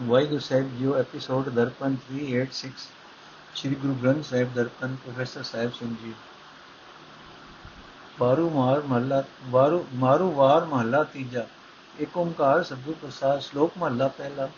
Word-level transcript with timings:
ਵਾਹਿਗੁਰੂ 0.00 0.38
ਸਾਹਿਬ 0.38 0.76
ਜੀਓ 0.78 0.94
episode 0.96 1.48
Darpan 1.48 1.94
386 2.08 2.70
Sri 3.54 3.74
Guru 3.74 3.94
Granth 3.94 4.24
Sahib 4.24 4.52
Darpan 4.54 4.96
professor 4.96 5.42
Sahib 5.42 5.72
Singh 5.72 5.94
ji. 6.02 6.12
ਬਾਰੂ 8.20 8.50
ਮਾਰ 8.50 8.80
ਮਹੱਲਾ 8.80 9.22
ਬਾਰੂ 9.46 9.84
ਮਾਰੂ 9.94 10.30
ਵਾਰ 10.32 10.64
ਮਹੱਲਾ 10.64 11.02
ਤੀਜਾ 11.04 11.46
ਏਕ 12.00 12.16
ਓੰਕਾਰ 12.16 12.62
ਸਤਿਗੁਰ 12.64 12.94
ਪ੍ਰਸਾਦ 13.02 13.40
ਸ਼ਲੋਕ 13.40 13.78
ਮਹੱਲਾ 13.78 14.08
ਪਹਿਲਾ। 14.08 14.48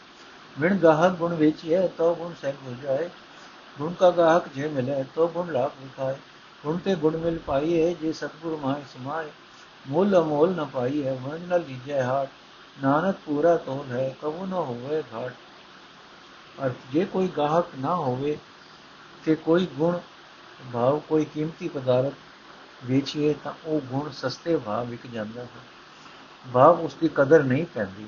ਵਿਣ 0.60 0.76
ਗਾਹਕ 0.76 1.12
ਗੁਣ 1.12 1.34
ਵੇਚੀਏ 1.34 1.88
ਤੋ 1.88 2.14
ਗੁਣ 2.14 2.32
ਸਹਿਬ 2.42 2.66
ਹੋ 2.66 2.74
ਜਾਏ। 2.82 3.08
ਗੁਣ 3.78 3.92
ਕਾ 3.92 4.10
ਗਾਹਕ 4.10 4.48
ਜੇ 4.54 4.68
ਮਿਲੇ 4.68 5.04
ਤੋ 5.14 5.28
ਗੁਣ 5.28 5.52
ਲਾਭ 5.52 5.70
ਵਿਖਾਏ 5.82 6.16
ਗੁਣ 6.64 6.78
ਤੇ 6.78 6.94
ਗੁਣ 6.94 7.16
ਮਿਲ 7.16 7.38
ਪਾਈਏ 7.38 7.94
ਜੇ 7.94 8.12
ਸਤਿਗੁਰ 8.12 8.58
ਮਾਇ 8.62 8.82
ਸਮਾਏ। 8.94 9.30
ਮੋਲ 9.88 10.18
ਅਮੋਲ 10.18 10.56
ਨ 10.56 10.64
ਪਾਈਏ 10.64 11.16
ਵੰਜ 11.22 11.52
ਨ 11.52 11.64
ਲੀਜੈ 11.68 12.02
ਹਾਟ 12.02 12.28
ਨਾਨਕ 12.82 13.16
ਪੂਰਾ 13.26 13.56
ਤੋਲ 13.56 13.96
ਹੈ, 13.96 14.16
ਕਬੂ 14.22 14.46
ਨਾ 14.46 14.56
ਹੋਵੇ 14.56 15.02
ਘਾਟ 15.14 15.34
ਅਰ 16.66 16.70
ਜੇ 16.92 17.04
ਕੋਈ 17.04 17.28
ਗਾਹਕ 17.28 17.66
ਨਾ 17.78 17.94
ਹੋਵੇ 17.94 18.38
ਤੇ 19.24 19.34
ਕੋਈ 19.34 19.66
ਗੁਣ 19.66 19.98
ਭਾਵ, 20.72 20.98
ਕੋਈ 20.98 21.24
ਕੀਮਤੀ 21.24 21.68
ਪਦਾਰਥ 21.68 22.12
ਵੇਚੀਏ 22.84 23.34
ਤਾਂ 23.44 23.52
ਉਹ 23.64 23.80
ਗੁਣ 23.80 24.10
ਸਸਤੇ 24.10 24.56
ਭਾਅ 24.56 24.84
ਵਿਕ 24.84 25.06
ਜਾਂਦਾ 25.06 25.42
ਹੈ। 25.42 25.48
ਭਾਵ 26.54 26.80
ਉਸ 26.80 26.94
ਦੀ 26.94 27.10
ਕਦਰ 27.14 27.42
ਨਹੀਂ 27.42 27.66
ਪੈਂਦੀ। 27.74 28.06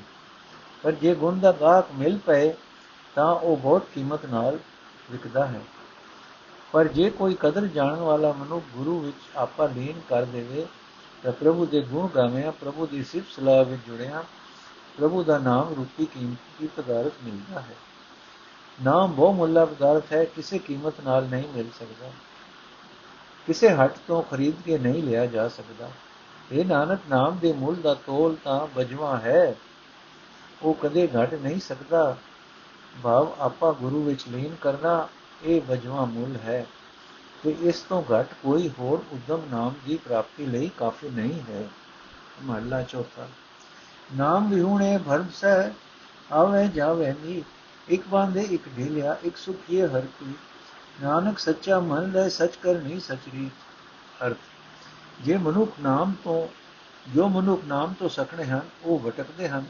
ਪਰ 0.83 0.93
ਜੇ 0.93 1.15
ਗੁਣ 1.15 1.39
ਦਾ 1.39 1.53
ਗਾਹਕ 1.53 1.87
ਮਿਲ 1.95 2.19
ਪਏ 2.19 2.55
ਤਾਂ 3.15 3.35
ਉਹ 3.35 3.57
ਬਹੁਤ 3.57 3.87
ਕੀਮਤ 3.95 4.27
ਨਾਲ 4.27 4.59
ਵਿਕਦਾ 5.11 5.47
ਹੈ। 5.47 5.61
ਪਰ 6.73 6.89
ਜੇ 6.89 7.11
ਕੋਈ 7.11 7.37
ਕਦਰ 7.41 7.67
ਜਾਣਨ 7.67 7.97
ਵਾਲਾ 7.97 8.33
ਮਨੁ 8.33 8.61
ਗੁਰੂ 8.75 9.01
ਵਿੱਚ 9.01 9.17
ਆਪਾ 9.37 9.67
ਲੀਨ 9.67 10.01
ਕਰ 10.09 10.25
ਦੇਵੇ 10.25 10.67
ਤਾਂ 11.23 11.33
ਪ੍ਰਭੂ 11.33 11.67
ਦੇ 11.67 11.81
ਗੁਣ 11.81 12.09
ਗਾਵਿਆ, 12.09 12.51
ਪ੍ਰਭੂ 12.51 12.87
ਦੀ 12.87 13.05
ਸਿਫਤ 13.05 13.27
ਸਲਾਹ 13.37 13.65
ਵਿੱਚ 13.65 13.83
ਜੁੜਿਆ 13.87 14.25
ਪ੍ਰਭੂ 15.01 15.23
ਦਾ 15.23 15.39
ਨਾਮ 15.39 15.75
ਰੂਪੀ 15.75 16.07
ਕੀਮਤੀ 16.07 16.69
ਪਦਾਰਥ 16.77 17.13
ਮਿਲਦਾ 17.25 17.61
ਹੈ। 17.61 17.77
ਨਾਮ 18.83 19.13
ਬਹੁ 19.13 19.33
ਮੁੱਲਾ 19.33 19.65
ਪਦਾਰਥ 19.65 20.13
ਹੈ, 20.13 20.25
ਕਿਸੇ 20.25 20.59
ਕੀਮਤ 20.59 20.95
ਨਾਲ 21.05 21.25
ਨਹੀਂ 21.25 21.45
ਮਿਲ 21.57 21.71
ਸਕਦਾ। 21.81 22.11
ਕਿਸੇ 23.47 23.69
ਹੱਟ 23.69 23.95
ਤੋਂ 24.07 24.23
ਖਰੀਦ 24.23 24.55
ਕੇ 24.65 24.79
ਨਹੀਂ 24.79 25.03
ਲਿਆ 25.03 25.27
ਜਾ 25.27 25.49
ਸਕਦਾ। 25.49 25.91
ਇਹ 26.53 26.65
ਨਾਨਕ, 26.65 27.01
ਨਾਮ 27.11 27.39
ਦੇ 27.39 27.53
ਮੁੱਲ 27.53 27.77
ਦਾ 27.77 27.95
ਤੋਲ 27.95 28.37
ਤਾਂ 28.45 28.67
ਬਜਵਾ 28.67 29.17
ਹੈ। 29.17 29.55
ਉਹ 30.63 30.75
ਕਦੇ 30.75 31.09
ਘਟ 31.09 31.35
ਨਹੀਂ 31.35 31.61
ਸਕਦਾ। 31.61 32.17
ਭਾਵ 33.03 33.35
ਆਪਾ 33.41 33.73
ਗੁਰੂ 33.73 34.03
ਵਿੱਚ 34.03 34.29
ਲੀਨ 34.29 34.57
ਕਰਨਾ, 34.61 35.09
ਇਹ 35.45 35.61
ਬਜਵਾ 35.61 36.05
ਮੁੱਲ 36.05 36.37
ਹੈ। 36.37 36.67
ਤੇ 37.43 37.57
ਇਸ 37.61 37.81
ਤੋਂ 37.81 38.03
ਘਟ 38.03 38.27
ਕੋਈ 38.43 38.71
ਹੋਰ 38.79 39.05
ਉਦਮ 39.13 39.41
ਨਾਮ 39.51 39.75
ਦੀ 39.87 39.97
ਪ੍ਰਾਪਤੀ 39.97 40.47
ਲਈ 40.47 40.71
ਕਾਫੀ 40.77 41.09
ਨਹੀਂ 41.09 41.41
ਹੈ। 41.49 41.69
ਮਹਲਾ 42.43 42.83
ਚੌਥਾ। 42.83 43.29
ਨਾਮ 44.17 44.49
ਵਿਹੂਣੇ 44.49 44.99
ਭਰਮ 44.99 45.29
ਸਹਿ, 45.35 45.71
ਆਵੇ 46.33 46.67
ਜਾਵੇ 46.69 47.13
ਨੀ 47.13 47.43
ਇੱਕ 47.89 48.03
ਬਾਂਦੇ 48.09 48.41
ਇੱਕ 48.41 48.63
ਢੇਲਿਆ, 48.79 49.17
ਇੱਕ 49.25 49.37
ਸੁਖੀਏ 49.37 49.87
ਹਰ 49.87 50.01
ਕੀ। 50.01 50.35
ਨਾਨਕ 51.03 51.39
ਸੱਚਾ 51.39 51.81
ਮਨ 51.81 52.11
ਲੈ, 52.11 52.29
ਸਚ 52.29 52.57
ਕਰ 52.57 52.75
ਨਹੀਂ 52.75 53.01
ਸਚਰੀ 53.01 53.51
ਅਰਥ, 54.27 54.37
ਜੇ 55.21 55.37
ਮਨੁੱਖ 55.37 55.73
ਨਾਮ 55.81 56.13
ਤੋਂ, 56.25 56.49
ਜੋ 57.15 57.29
ਮਨੁੱਖ 57.29 57.65
ਨਾਮ 57.65 57.95
ਤੋਂ 57.99 58.09
ਸਕਣੇ 58.09 58.45
ਹਨ, 58.45 58.61
ਉਹ 58.85 58.99
ਭਟਕਦੇ 58.99 59.49
ਹਨ। 59.49 59.65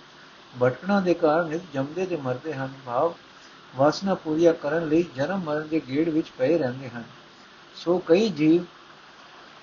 ਭਟਕਣਾ 0.62 1.00
ਦੇ 1.00 1.14
ਕਾਰਨ 1.14 1.48
ਨਿਤ 1.48 1.62
ਜੰਮਦੇ 1.74 2.06
ਤੇ 2.06 2.16
ਮਰਦੇ 2.16 2.54
ਹਨ। 2.54 2.72
ਭਾਵ, 2.86 3.14
ਵਾਸਨਾ 3.76 4.14
ਪੂਰੀਆਂ 4.14 4.52
ਕਰਨ 4.54 4.88
ਲਈ 4.88 5.04
ਜਨਮ 5.16 5.40
ਮਰਨ 5.40 5.68
ਦੇ 5.68 5.80
ਗੇੜ 5.88 6.08
ਵਿੱਚ 6.08 6.30
ਪਏ 6.38 6.58
ਰਹਿੰਦੇ 6.58 6.88
ਹਨ। 6.88 7.04
ਸੋ 7.74 7.98
ਕਈ 7.98 8.28
ਜੀਵ 8.28 8.64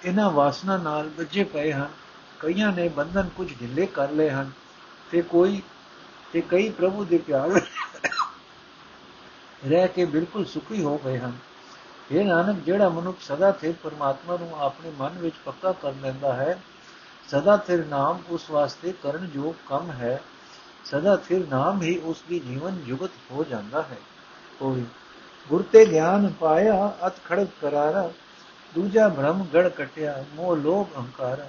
ਇਹਨਾਂ 0.06 0.30
ਵਾਸਨਾ 0.32 0.78
ਨਾਲ 0.78 1.10
ਵੱਜੇ 1.10 1.44
ਪਏ 1.44 1.72
ਹਨ। 1.74 1.90
ਕਈਆਂ 2.40 2.72
ਨੇ 2.72 2.88
ਬੰਧਨ 2.88 3.30
ਕੁਝ 3.38 3.54
ਢਿੱਲੇ 3.60 3.86
ਕਰ 3.86 4.10
ਲਏ 4.10 4.30
ਹਨ। 4.30 4.52
ਤੇ 5.12 5.22
ਕੋਈ, 5.22 5.62
ਤੇ 6.34 6.42
ਕਈ 6.42 6.70
ਪ੍ਰਭੂ 6.70 7.06
ਦੇ 7.06 7.18
ਪਿਆਰ 7.18 7.62
ਰਹਿ 9.68 9.88
ਕੇ 9.88 10.06
ਬਿਲਕੁਲ 10.06 10.46
ਸੁਖੀ 10.46 10.84
ਹੋ 10.84 10.98
ਗਏ 11.06 11.18
ਹਨ। 11.18 11.34
ਇਹ 12.12 12.26
ਨਾਨਕ, 12.26 12.64
ਜਿਹੜਾ 12.64 12.90
ਮਨੁੱਖ 12.90 13.18
ਸਦਾ 13.22 13.52
ਸਥਿਰ 13.52 13.74
ਪਰਮਾਤਮਾ 13.84 14.38
ਨੂੰ 14.38 14.60
ਆਪਣੇ 14.60 14.92
ਮਨ 15.00 15.18
ਵਿੱਚ 15.18 15.36
ਪੱਕਾ 15.46 15.72
ਕਰ 15.72 15.94
ਲੈਂਦਾ 16.02 16.34
ਹੈ, 16.34 16.58
ਸਦਾ 17.30 17.58
ਸਥਿਰ 17.58 17.86
ਨਾਮ 17.86 18.22
ਉਸ 18.30 18.50
ਵਾਸਤੇ 18.52 18.94
ਕਰਨ 19.04 19.30
ਯੋਗ 19.36 19.54
ਕੰਮ 19.70 19.92
ਹੈ, 19.92 20.22
ਸਦਾ 20.86 21.16
ਸਥਿਰ 21.16 21.48
ਨਾਮ 21.48 21.82
ਹੀ 21.82 21.98
ਉਸ 21.98 22.24
ਦੀ 22.30 22.40
ਜੀਵਨ 22.40 22.78
ਜੁਗਤ 22.88 23.12
ਹੋ 23.32 23.44
ਜਾਂਦਾ 23.44 23.82
ਹੈ। 23.82 23.98
ਕੋਈ 24.60 24.86
ਗੁਰ 25.50 25.64
ਤੇ 25.72 25.86
ਗਿਆਨ 25.86 26.34
ਪਾਇਆ, 26.40 26.98
ਅਤ 27.08 27.14
ਖੜਕ 27.26 27.48
ਕਰਾਰਾ, 27.62 28.10
ਦੂਜਾ 28.76 29.10
ਭ੍ਰਮ 29.10 29.46
ਗੜ 29.54 29.68
ਕਟਿਆ, 29.70 30.24
ਮੋਹ 30.34 30.56
ਲੋਭ 30.58 30.96
ਅਹੰਕਾਰ, 30.96 31.48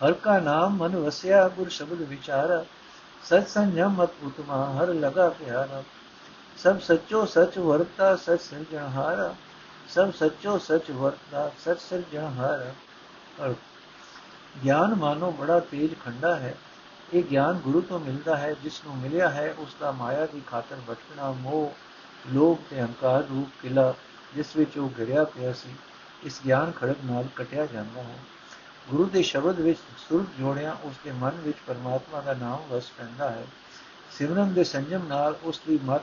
ਹਰ 0.00 0.12
ਕਾ 0.12 0.38
ਨਾਮ 0.38 0.76
ਮਨ 0.76 0.96
ਵਸਿਆ, 0.96 1.48
ਗੁਰ 1.48 1.68
ਸ਼ਬਦ 1.68 2.02
ਵਿਚਾਰਾ 2.02 2.64
ਸਤ 3.26 3.48
ਸੰਜਮ 3.48 3.90
ਮਤ 3.90 4.10
ਉਤਮਾ, 4.24 4.72
ਹਰ 4.72 4.88
ਲਗਾ 4.88 5.28
ਪਿਆਰਾ। 5.28 5.82
ਸਭ 6.56 6.80
ਸੱਚੋ 6.80 7.24
ਸਚ 7.26 7.58
ਵਰਤਾ 7.58 8.16
ਸਚ 8.16 8.40
ਸਿਰਜਣਹਾਰਾ 8.40 9.34
ਸਭ 9.88 10.12
ਸੱਚੋ 10.12 10.58
ਸਚ 10.58 10.90
ਵਰਤਾ 10.90 11.50
ਸਚ 11.58 11.80
ਸਿਰਜਣਹਾਰਾ 11.80 12.74
ਔਰ 13.40 13.54
ਗਿਆਨ 14.64 14.94
ਮਾਨੋ 14.94 15.30
ਬੜਾ 15.30 15.60
ਤੇਜ 15.60 15.94
ਖੰਡਾ 16.04 16.36
ਹੈ। 16.36 16.54
ਇਹ 17.12 17.22
ਗਿਆਨ 17.22 17.54
ਗੁਰੂ 17.54 17.80
ਤੋਂ 17.80 18.00
ਮਿਲਦਾ 18.00 18.36
ਹੈ, 18.36 18.52
ਜਿਸ 18.52 18.80
ਨੂੰ 18.86 18.96
ਮਿਲਿਆ 18.96 19.28
ਹੈ, 19.28 19.54
ਉਸ 19.58 19.76
ਦਾ 19.80 19.90
ਮਾਇਆ 19.90 20.26
ਦੀ 20.26 20.42
ਖਾਤਰ 20.46 20.76
ਭਟਕਣਾ 20.90 21.30
ਮੋਹ, 21.32 21.74
ਲੋਭ 22.32 22.58
ਤੇ 22.70 22.80
ਹੰਕਾਰ 22.80 23.22
ਰੂਪ 23.22 23.48
ਕਿਲਾ, 23.62 23.94
ਜਿਸ 24.34 24.56
ਵਿੱਚ 24.56 24.78
ਉਹ 24.78 24.90
ਘਿਰਿਆ 24.98 25.24
ਪਿਆ 25.24 25.52
ਸੀ। 25.52 25.74
ਇਸ 26.22 26.40
ਗਿਆਨ 26.44 26.72
ਖੜਕ 26.72 26.96
ਨਾਲ 27.04 27.24
ਕਟਿਆ 27.36 27.66
ਜਾਂਦਾ 27.66 28.02
ਹੈ। 28.02 28.18
ਗੁਰੂ 28.90 29.04
ਦੇ 29.04 29.22
ਸ਼ਬਦ 29.22 29.60
ਵਿੱਚ 29.60 29.78
ਸੁਰਤ 29.98 30.38
ਜੋੜਿਆ, 30.38 30.76
ਉਸ 30.84 30.94
ਦੇ 31.04 31.12
ਮਨ 31.12 31.40
ਵਿੱਚ 31.40 31.58
ਪਰਮਾਤਮਾ 31.66 32.20
ਦਾ 32.20 32.34
ਨਾਮ 32.34 32.62
ਵਸ 32.70 32.90
ਪੈਂਦਾ 32.98 33.30
ਹੈ। 33.30 33.46
ਸਿਮਰਨ 34.10 34.52
ਦੇ 34.54 34.64
ਸੰਜਮ 34.64 35.06
ਨਾਲ 35.06 35.36
ਉਸ 35.42 35.60
ਦੀ 35.68 35.78
ਮਤ 35.84 36.02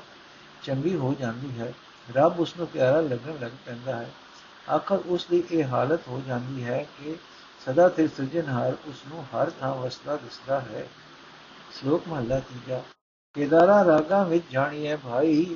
ਚੰਗੀ 0.63 0.95
ਹੋ 0.95 1.15
ਜਾਂਦੀ 1.19 1.59
ਹੈ। 1.59 1.73
ਰੱਬ 2.15 2.39
ਉਸ 2.39 2.57
ਨੂੰ 2.57 2.67
ਪਿਆਰਾ 2.67 3.01
ਲੱਗਣ 3.01 3.33
ਲੱਗ 3.41 3.51
ਪੈਂਦਾ 3.65 3.95
ਹੈ। 3.95 4.09
ਆਖਰ 4.69 4.95
ਉਸ 4.95 5.25
ਦੀ 5.25 5.43
ਇਹ 5.51 5.63
ਹਾਲਤ 5.65 6.07
ਹੋ 6.07 6.21
ਜਾਂਦੀ 6.27 6.63
ਹੈ 6.63 6.83
ਕਿ 6.83 7.15
ਸਦਾ 7.65 7.89
ਤੇ 7.89 8.07
ਸਿਰਜਣਹਾਰ 8.07 8.73
ਉਸ 8.85 8.95
ਨੂੰ 9.07 9.25
ਹਰ 9.25 9.49
ਥਾਂ 9.49 9.75
ਵਸਦਾ 9.75 10.15
ਦਿਸਦਾ 10.15 10.59
ਹੈ। 10.59 10.87
ਸ਼ਲੋਕ 11.73 12.07
ਮਹਲਾ 12.07 12.39
ਤੀਜਾ, 12.39 12.81
ਕੇਦਾਰਾ 13.33 13.85
ਰਾਗਾਂ 13.85 14.25
ਵਿੱਚ 14.25 14.43
ਜਾਣੀਏ 14.51 14.95
ਭਾਈ। 14.95 15.55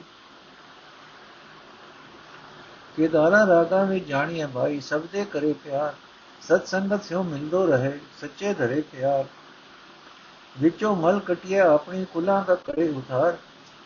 ਕੇਦਾਰਾ 2.97 3.45
ਰਾਗਾਂ 3.47 3.85
ਵਿੱਚ 3.85 4.05
ਜਾਣੀਏ 4.05 4.45
ਭਾਈ, 4.45 4.79
ਸਭ 4.81 5.01
ਦੇ 5.01 5.25
ਕਰੇ 5.25 5.53
ਪਿਆਰ। 5.53 5.95
ਸਤ 6.41 6.67
ਸੰਗਤ 6.67 7.03
ਸਿਓ 7.03 7.23
ਮਿਲਦੋ 7.23 7.65
ਰਹੇ, 7.65 7.99
ਸੱਚੇ 8.21 8.53
ਧਰੇ 8.53 8.81
ਪਿਆਰ। 8.81 9.25
ਵਿੱਚੋਂ 10.55 10.95
ਮਲ 10.95 11.19
ਕਟਿਆ 11.19 11.69
ਆਪਣੀ 11.73 12.05
ਕੁਲਾਂ 12.13 12.43
ਦਾ 12.45 12.55
ਕਰੇ 12.55 12.87
ਉਧਾਰ। 12.89 13.37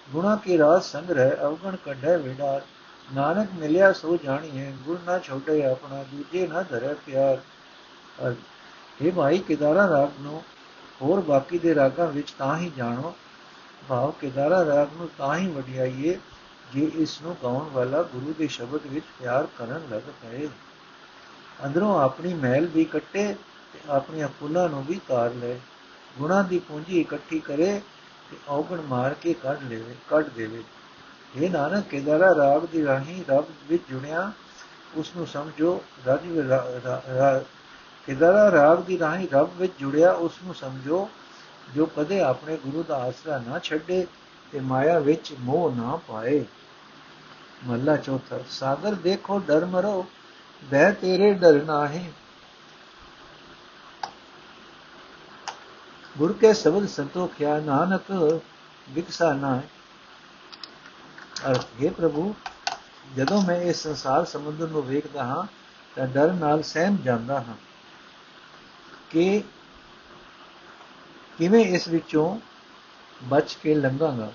ਗੁਣਾ 0.08 0.36
ਕੀ 0.36 0.58
ਰਾਸ 0.58 0.92
ਸੰਗ੍ਰਹਿ 0.92 1.36
ਅਵਗਣ 1.44 1.76
ਕੱਢੈ 1.76 2.18
ਵਿਡਾਰ। 2.18 2.62
ਨਾਨਕ 3.08 3.54
ਮਿਲਿਆ 3.54 3.92
ਸੋ 3.94 4.18
ਜਾਣੀਏ 4.18 4.72
ਗੁਰ 4.86 5.00
ਨਾ 5.06 5.18
ਛੋਟੇ 5.20 5.64
ਆਪਣਾ, 5.66 6.04
ਦੂਜੇ 6.04 6.48
ਨਾ 6.48 6.62
ਧਰੇ 6.62 6.94
ਪਿਆਰ। 7.06 7.42
ਇਹ 9.02 9.12
ਭਾਈ, 9.12 9.38
ਕਿਦਾਰਾ 9.38 9.88
ਰਾਗ 9.90 10.22
ਨੂੰ 10.22 10.44
ਹੋਰ 11.02 11.20
ਬਾਕੀ 11.22 11.60
ਦੇ 11.60 11.76
ਰਾਗਾਂ 11.76 12.08
ਵਿੱਚ 12.08 12.32
ਤਾਂ 12.32 12.58
ਹੀ 12.58 12.72
ਜਾਣੋ। 12.78 13.16
ਭਾਵ, 13.90 14.12
ਕਿਦਾਰਾ 14.12 14.66
ਰਾਗ 14.66 14.88
ਨੂੰ 14.94 15.10
ਤਾਂ 15.18 15.36
ਹੀ 15.38 15.48
ਵਡਿਆਈਏ, 15.48 16.18
ਜੇ 16.74 16.92
ਇਸ 16.96 17.22
ਨੂੰ 17.22 17.36
ਗਾਉਣ 17.44 17.70
ਵਾਲਾ 17.70 18.02
ਗੁਰੂ 18.04 18.34
ਦੇ 18.38 18.48
ਸ਼ਬਦ 18.48 18.86
ਵਿੱਚ 18.86 19.06
ਪਿਆਰ 19.20 19.48
ਕਰਨ 19.58 19.88
ਲੱਗ 19.92 20.12
ਪਏ। 20.22 20.48
ਅੰਦਰੋਂ 21.66 22.00
ਆਪਣੀ 22.02 22.34
ਮਹਿਲ 22.34 22.66
ਵੀ 22.66 22.84
ਕੱਟੇ 22.86 23.34
ਤੇ 23.74 23.80
ਆਪਣੀਆਂ 23.90 24.28
ਫੁੱਲਾਂ 24.40 24.68
ਨੂੰ 24.70 24.84
ਵੀ 24.84 25.00
ਤਾਰ 25.08 25.34
ਲੈ 25.34 25.56
ਗੁਣਾ 26.18 26.42
ਦੀ 26.42 26.60
ਪੂੰਜੀ 26.60 27.00
ਇਕੱਠੀ 27.02 27.40
ਕਰੇ 27.40 27.82
ਤੇ 28.32 28.38
ਔਗਣ 28.48 28.82
ਮਾਰ 28.82 29.14
ਕੇ 29.14 29.34
ਕੱਢ 29.34 29.64
ਲੇਵੇ, 29.64 29.96
ਕੱਢ 30.10 30.30
ਦੇਵੇ। 30.36 30.64
ਇਹ 31.36 31.50
ਨਾਨਕ, 31.50 31.88
ਕੇਦਾਰਾ 31.88 32.34
ਰਾਗ 32.36 32.66
ਦੀ 32.66 32.86
ਰਾਹੀ 32.86 33.24
ਰੱਬ 33.30 33.46
ਵਿੱਚ 33.70 33.84
ਜੁੜਿਆ 33.90 34.32
ਉਸ 34.96 35.12
ਨੂੰ 35.18 35.28
ਸਮਝੋ, 35.28 35.82
ਰਾਜ 36.08 36.22
ਕੇਦਾਰਾ 38.08 38.52
ਰਾਗ 38.52 38.82
ਦੀ 38.82 39.00
ਰਾਹੀ 39.00 39.28
ਰੱਬ 39.34 39.50
ਵਿੱਚ 39.58 39.74
ਜੁੜਿਆ 39.80 40.12
ਉਸ 40.12 40.40
ਨੂੰ 40.44 40.56
ਸਮਝੋ, 40.56 41.10
ਜੋ 41.76 41.86
ਕਦੇ 41.86 42.20
ਆਪਣੇ 42.22 42.58
ਗੁਰੂ 42.58 42.84
ਦਾ 42.84 42.98
ਆਸਰਾ 42.98 43.38
ਨਾ 43.48 43.60
ਛੱਡੇ 43.60 44.06
ਤੇ 44.52 44.60
ਮਾਇਆ 44.60 45.00
ਵਿੱਚ 45.00 45.34
ਮੋਹ 45.40 45.72
ਨਾ 45.76 46.00
ਪਾਏ। 46.08 46.44
ਮੱਲਾ 47.66 47.96
ਚੌਥਾ, 47.96 48.40
ਸਾਗਰ 48.50 48.94
ਦੇਖੋ, 48.94 49.40
ਡਰ 49.40 49.66
ਮਰੋ 49.66 50.06
ਬਹਿ 50.64 50.92
ਤੇਰੇ 50.94 51.34
ਡਰ 51.34 51.62
ਨਾਹੀ। 51.64 52.12
ਗੁਰ 56.18 56.34
ਕੇ 56.34 56.54
ਸ਼ਬਦ 56.54 56.88
ਸੰਤੋਖਿਆ 56.88 57.60
ਨਾਨਕ 57.60 58.12
ਵਿਕਸਾ 58.90 59.34
ਨਾ 59.34 59.62
ਅਰਥ, 61.48 61.66
ਹੈ 61.84 61.92
ਪ੍ਰਭੂ, 61.92 62.36
ਜਦੋਂ 63.16 63.42
ਮੈਂ 63.42 63.56
ਇਸ 63.56 63.84
ਸੰਸਾਰ 63.84 64.26
ਸਮੁੰਦਰ 64.26 64.68
ਨੂੰ 64.68 64.84
ਵੇਖਦਾ 64.88 65.24
ਹਾਂ, 65.24 65.44
ਤਾਂ 65.96 66.08
ਡਰ 66.08 66.34
ਨਾਲ 66.34 66.64
ਸਹਿਮ 66.64 66.98
ਜਾਂਦਾ 66.98 67.40
ਹਾਂ 67.40 67.56
ਕਿ 69.10 69.44
ਕਿਵੇਂ 71.38 71.66
ਇਸ 71.66 71.88
ਵਿੱਚੋਂ 71.88 72.40
ਬਚ 73.24 73.58
ਕੇ 73.64 73.76
ਲੰਘਾਂਗਾ। 73.76 74.32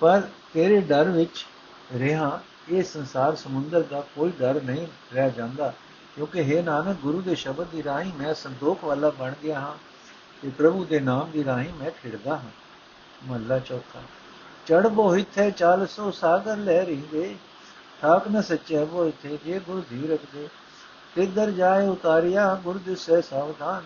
ਪਰ 0.00 0.20
ਤੇਰੇ 0.54 0.80
ਡਰ 0.80 1.10
ਵਿੱਚ 1.10 1.46
ਰਹਾ 2.00 2.40
ਇਹ 2.68 2.82
ਸੰਸਾਰ 2.82 3.36
ਸਮੁੰਦਰ 3.36 3.82
ਦਾ 3.82 4.00
ਕੋਈ 4.00 4.30
ਡਰ 4.30 4.62
ਨਹੀਂ 4.62 4.86
ਰਹਿ 5.14 5.30
ਜਾਂਦਾ। 5.30 5.72
ਕਿਉਂਕਿ 6.14 6.56
ਹੈ 6.56 6.62
ਨਾਨਕ, 6.62 6.96
ਗੁਰੂ 6.96 7.20
ਦੇ 7.20 7.34
ਸ਼ਬਦ 7.34 7.66
ਦੀ 7.66 7.82
ਰਾਹੀਂ 7.82 8.12
ਮੈਂ 8.12 8.34
ਸੰਤੋਖ 8.34 8.84
ਵਾਲਾ 8.84 9.10
ਬਣ 9.10 9.32
ਗਿਆ 9.42 9.60
ਹਾਂ 9.60 9.76
ਤੇ 10.42 10.50
ਪ੍ਰਭੂ 10.50 10.84
ਦੇ 10.84 11.00
ਨਾਮ 11.00 11.30
ਦੀ 11.30 11.44
ਰਾਹੀਂ 11.44 11.74
ਮੈਂ 11.74 11.90
ਖਿੜਦਾ 11.90 12.36
ਹਾਂ। 12.36 12.50
ਮਹਲਾ 13.24 13.58
ਚੌਥਾ। 13.58 14.00
ਚੜਬੋ 14.66 15.16
ਹਿੱਥੇ 15.16 15.50
ਚਾਲ 15.50 15.86
ਸੋ 15.86 16.10
ਸਾਗਰ 16.10 16.56
ਲਹਿਰੀ 16.56 16.96
ਦੇ 16.96 17.36
ਠਾਕ 18.02 18.28
ਨ 18.28 18.42
ਸੱਚੇ 18.42 18.84
ਬੋ 18.84 19.06
ਇਥੇ, 19.06 19.38
ਜੇ 19.44 19.58
ਗੁਰ 19.58 19.82
ਧੀਰਕ 19.90 20.20
ਦੇ। 20.32 20.48
ਕਿੱਧਰ 21.14 21.50
ਜਾਏ 21.50 21.86
ਉਤਾਰਿਆ 21.86 22.54
ਗੁਰ 22.54 22.94
ਸਹਿ 22.96 23.22
ਸਾਵਧਾਨ। 23.22 23.84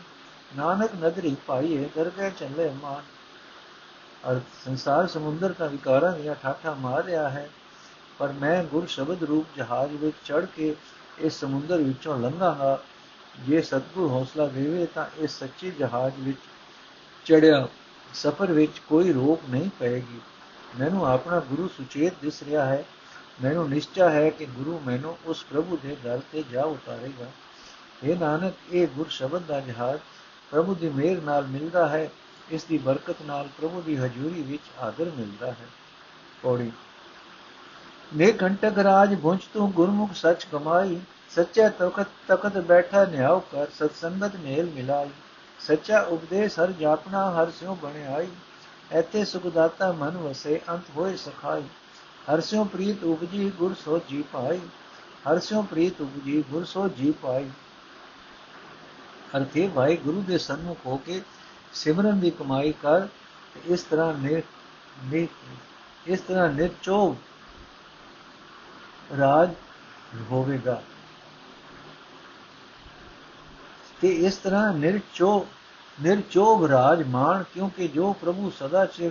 ਨਾਨਕ 0.57 0.91
ਨਦਰੀ 0.95 1.37
ਪਾਈਏ, 1.47 1.89
ਦਰਗਹਿ 1.97 2.31
ਚੱਲੇ 2.31 2.71
ਮਾਨ। 2.83 3.03
ਅਰ 4.31 4.41
ਸੰਸਾਰ 4.65 5.07
ਸਮੁੰਦਰ 5.07 5.55
ਦਾ 5.59 5.67
ਵਿਕਾਰਾਂ 5.67 6.13
ਦੀਆਂ 6.13 6.35
ਠਾਠਾ 6.35 6.75
ਮਾਰ 6.75 7.05
ਰਿਹਾ 7.05 7.31
ਹੈ। 7.31 7.51
ਪਰ 8.21 8.33
ਮੈਂ 8.33 8.65
ਗੁਰ 8.65 8.87
ਸ਼ਬਦ 8.87 9.23
ਰੂਪ 9.23 9.47
ਜਹਾਜ਼ 9.57 9.93
ਵਿੱਚ 9.93 10.17
ਚੜ 10.25 10.45
ਕੇ 10.45 10.77
ਇਸ 11.19 11.41
ਸਮੁੰਦਰ 11.41 11.77
ਵਿੱਚੋਂ 11.77 12.19
ਲੰਘਾਂਗਾ 12.19 12.83
ਜੇ 13.41 13.63
ਸਤਗੁਰ 13.63 14.11
ਹੌਸਲਾ 14.11 14.47
ਦੇਵੇ 14.47 14.87
ਤਾਂ 14.87 15.07
ਇਸ 15.19 15.39
ਸੱਚੇ 15.39 15.71
ਜਹਾਜ਼ 15.71 16.15
ਵਿੱਚ 16.19 16.39
ਚੜਿਆ 17.25 17.69
ਸਫ਼ਰ 18.15 18.53
ਵਿੱਚ 18.53 18.79
ਕੋਈ 18.79 19.13
ਰੋਕ 19.13 19.41
ਨਹੀਂ 19.51 19.71
ਪਏਗੀ। 19.79 20.21
ਮੈਨੂੰ 20.79 21.07
ਆਪਣਾ 21.07 21.41
ਗੁਰੂ 21.41 21.69
ਸੁਚੇਤ 21.69 22.13
ਦਿਸ 22.23 22.43
ਰਿਹਾ 22.43 22.65
ਹੈ। 22.65 22.85
ਮੈਨੂੰ 23.43 23.71
ਨਿਸ਼ਚਾ 23.71 24.11
ਹੈ 24.11 24.31
ਕਿ 24.31 24.47
ਗੁਰੂ 24.47 24.81
ਮੈਨੂੰ 24.87 25.19
ਉਸ 25.25 25.45
ਪ੍ਰਭੂ 25.45 25.79
ਦੇ 25.83 25.97
ਦਰ 26.05 26.21
ਤੇ 26.33 26.45
ਜਾ 26.53 26.63
ਉਤਾਰੇਗਾ। 26.63 27.27
ਇਹ 28.05 28.17
ਨਾਨਕ, 28.17 28.55
ਇਹ 28.73 28.89
ਗੁਰ 28.89 29.07
ਸ਼ਬਦ 29.09 29.43
ਦਾ 29.43 29.61
ਜਹਾਜ਼ 29.61 30.01
ਪ੍ਰਭੂ 30.51 30.75
ਦੀ 30.75 30.89
ਮਿਹਰ 30.89 31.23
ਨਾਲ 31.23 31.47
ਮਿਲਦਾ 31.47 31.89
ਹੈ। 31.89 32.11
ਇਸ 32.51 32.65
ਦੀ 32.65 32.79
ਬਰਕਤ 32.79 33.17
ਨਾਲ 33.23 33.49
ਪ੍ਰਭੂ 33.59 33.83
ਦੀ 33.83 33.97
ਹਜ਼ੂਰੀ 33.97 34.43
ਵਿੱਚ 34.43 34.63
ਆਦਰ 34.79 35.05
ਮਿਲਦਾ 35.05 35.47
ਹੈ। 35.47 35.67
ਪੌੜੀ 36.43 36.73
ਨੇ 38.17 38.33
ਘੰਟਕ 38.43 38.79
ਰਾਜ 38.79 39.21
ਭੁੰਜ 39.21 39.41
ਤੂੰ 39.55 39.73
ਗੁਰਮੁਖ 39.73 40.11
ਸੱਚ 40.15 40.47
ਕਮਾਈ, 40.53 41.01
ਸੱਚਾ 41.31 41.69
ਤਖਤ 41.69 42.07
ਤਖਤ 42.29 42.59
ਬੈਠਾ 42.59 43.05
ਨਿਆਉ 43.05 43.41
ਕਰ 43.41 43.67
ਸਤ 43.67 43.91
ਸੰਗਤ 44.01 44.37
ਮੇਲ 44.37 44.67
ਮਿਲਾਈ। 44.67 45.11
ਸੱਚਾ 45.61 46.01
ਉਪਦੇਸ਼ 46.01 46.59
ਹਰ 46.59 46.73
ਜਾਪਣਾ, 46.73 47.31
ਹਰ 47.31 47.51
ਸਿਉ 47.51 47.75
ਬਣਾਈ। 47.75 48.29
ਐਤੇ 48.93 49.25
ਸੁਖਦਾਤਾ 49.25 49.93
ਮਨ 49.93 50.17
ਵਸੇ, 50.17 50.61
ਅੰਤ 50.69 50.83
ਹੋਏ 50.97 51.17
ਸਖਾਈ। 51.17 51.63
ਹਰ 52.33 52.41
ਸਿਉ 52.41 52.65
ਪ੍ਰੀਤ 52.65 53.05
ਉਪਜੀ, 53.05 53.51
ਗੁਰ 53.51 53.75
ਸੋ 53.85 54.01
ਜੀ 54.09 54.25
ਪਾਈ। 54.33 54.59
ਹਰ 55.31 55.39
ਸਿਉ 55.39 55.63
ਪ੍ਰੀਤ 55.63 56.01
ਉਪਜੀ, 56.01 56.45
ਗੁਰ 56.51 56.65
ਸੋ 56.65 56.89
ਜੀ 56.89 57.13
ਪਾਈ। 57.13 57.51
ਅਰਥੇ 59.37 59.71
ਭਾਈ, 59.75 59.97
ਗੁਰੂ 59.97 60.23
ਦੇ 60.23 60.39
ਸਨਮੁਖ 60.39 60.79
ਹੋ 60.87 60.97
ਕੇ 60.97 61.23
ਸਿਮਰਨ 61.73 62.21
ਦੀ 62.21 62.31
ਕਮਾਈ 62.31 62.73
ਕਰ 62.73 63.09
ਇਸ 63.67 63.83
ਤਰ੍ਹਾਂ 63.83 64.15
ਨੇ 64.15 64.43
ਇਸ 66.07 66.21
ਤਰ੍ਹਾਂ 66.21 66.49
ਨਿਰਚੋਭ 66.49 67.17
ਰਾਜ 69.19 69.51
ਹੋਵੇਗਾ। 70.31 70.83
ਤੇ 74.01 74.09
ਇਸ 74.09 74.37
ਤਰ੍ਹਾਂ 74.37 74.73
ਨਿਰਚੋ 74.73 75.47
ਨਿਰਚੋਭ 76.03 76.65
ਰਾਜ 76.65 77.03
ਮਾਨ 77.03 77.45
ਕਿਉਂਕਿ 77.55 77.89
ਜੋ 77.89 78.13
ਪ੍ਰਭੂ 78.13 78.51
ਸਦਾ 78.51 78.87
ਚਿਰ 78.87 79.11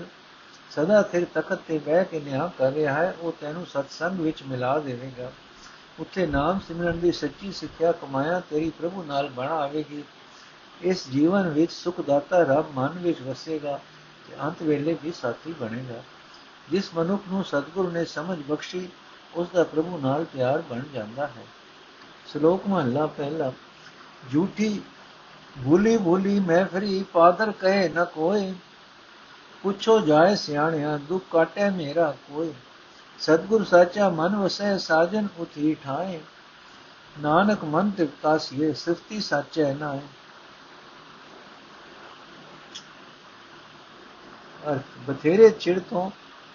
ਸਦਾ 0.71 1.01
ਸਿਰ 1.01 1.25
ਤਖਤ 1.25 1.59
ਤੇ 1.67 1.77
ਬਹਿ 1.77 2.05
ਕੇ 2.05 2.19
ਨਿਆਂ 2.19 2.49
ਕਰ 2.57 2.71
ਰਿਹਾ 2.71 2.93
ਹੈ, 2.93 3.15
ਉਹ 3.19 3.31
ਤੈਨੂੰ 3.41 3.65
ਸਤਸੰਗ 3.65 4.19
ਵਿੱਚ 4.19 4.43
ਮਿਲਾ 4.43 4.79
ਦੇਵੇਗਾ। 4.79 5.31
ਉੱਥੇ 5.99 6.27
ਨਾਮ 6.27 6.59
ਸਿਮਰਨ 6.67 6.99
ਦੀ 6.99 7.11
ਸੱਚੀ 7.11 7.51
ਸਿੱਖਿਆ 7.51 7.91
ਕਮਾਇਆ 7.91 8.39
ਤੇਰੀ 8.39 8.69
ਪ੍ਰਭੂ 8.69 9.03
ਨਾਲ 9.03 9.29
ਬਣਾ 9.29 9.55
ਆਵੇਗੀ। 9.55 10.03
ਇਸ 10.81 11.09
ਜੀਵਨ 11.09 11.49
ਵਿੱਚ 11.49 11.71
ਸੁਖ 11.71 12.01
ਦਾਤਾ 12.01 12.43
ਰੱਬ 12.43 12.65
ਮਨ 12.75 12.89
ਵਿੱਚ 12.89 13.21
ਵਸੇਗਾ 13.21 13.79
ਤੇ 14.27 14.35
ਅੰਤ 14.43 14.61
ਵੇਲੇ 14.63 14.97
ਵੀ 15.03 15.11
ਸਾਥੀ 15.11 15.53
ਬਣੇਗਾ। 15.53 16.03
ਜਿਸ 16.71 16.89
ਮਨੁੱਖ 16.95 17.23
ਨੂੰ 17.29 17.43
ਸਤਿਗੁਰੂ 17.43 17.91
ਨੇ 17.91 18.05
ਸਮਝ 18.05 18.43
ਬਖਸ਼ੀ 18.43 18.89
ਉਸ 19.35 19.47
ਦਾ 19.49 19.63
ਪ੍ਰਭੂ 19.63 19.97
ਨਾਲ 19.97 20.25
ਪਿਆਰ 20.25 20.61
ਬਣ 20.61 20.81
ਜਾਂਦਾ 20.93 21.27
ਹੈ। 21.27 21.45
ਸ਼ਲੋਕ 22.27 22.67
ਮਹਲਾ 22.67 23.05
ਪਹਿਲਾ 23.05 23.51
ਝੂਠੀ 24.33 24.81
ਭੂਲੀ 25.63 25.97
ਭੂਲੀ 25.97 26.39
ਮੈਂ 26.39 26.65
ਫਰੀ, 26.65 27.03
ਪਾਦਰ 27.03 27.51
ਕਹੇ 27.51 27.89
ਨ 27.89 28.05
ਕੋਏ। 28.05 28.53
ਪੁੱਛੋ 29.63 29.99
ਜਾਏ 29.99 30.35
ਸਿਆਣਿਆ, 30.35 30.97
ਦੁੱਖ 30.97 31.23
ਕਾਟੇ 31.31 31.69
ਮੇਰਾ 31.69 32.15
ਕੋਈ 32.27 32.53
ਸਤਗੁਰ 33.19 33.63
ਸਾਚਾ 33.63 34.09
ਮਨ 34.09 34.35
ਵਸੈ, 34.35 34.77
ਸਾਜਨ 34.77 35.27
ਉਥੀ 35.39 35.75
ਠਾਏ। 35.83 36.19
ਨਾਨਕ 37.19 37.63
ਮਨ 37.63 37.89
ਤਿਕਤਾ 37.89 38.37
ਸੀਏ 38.37 38.73
ਸਿਫਤੀ 38.73 39.19
ਸਾਚੈ 39.21 39.73
ਨਾਏ। 39.73 39.99
ਅਰ 44.71 44.79
ਬਥੇਰੇ 45.07 45.49
ਚਿੜ 45.49 45.79
ਤੋਂ 45.79 46.11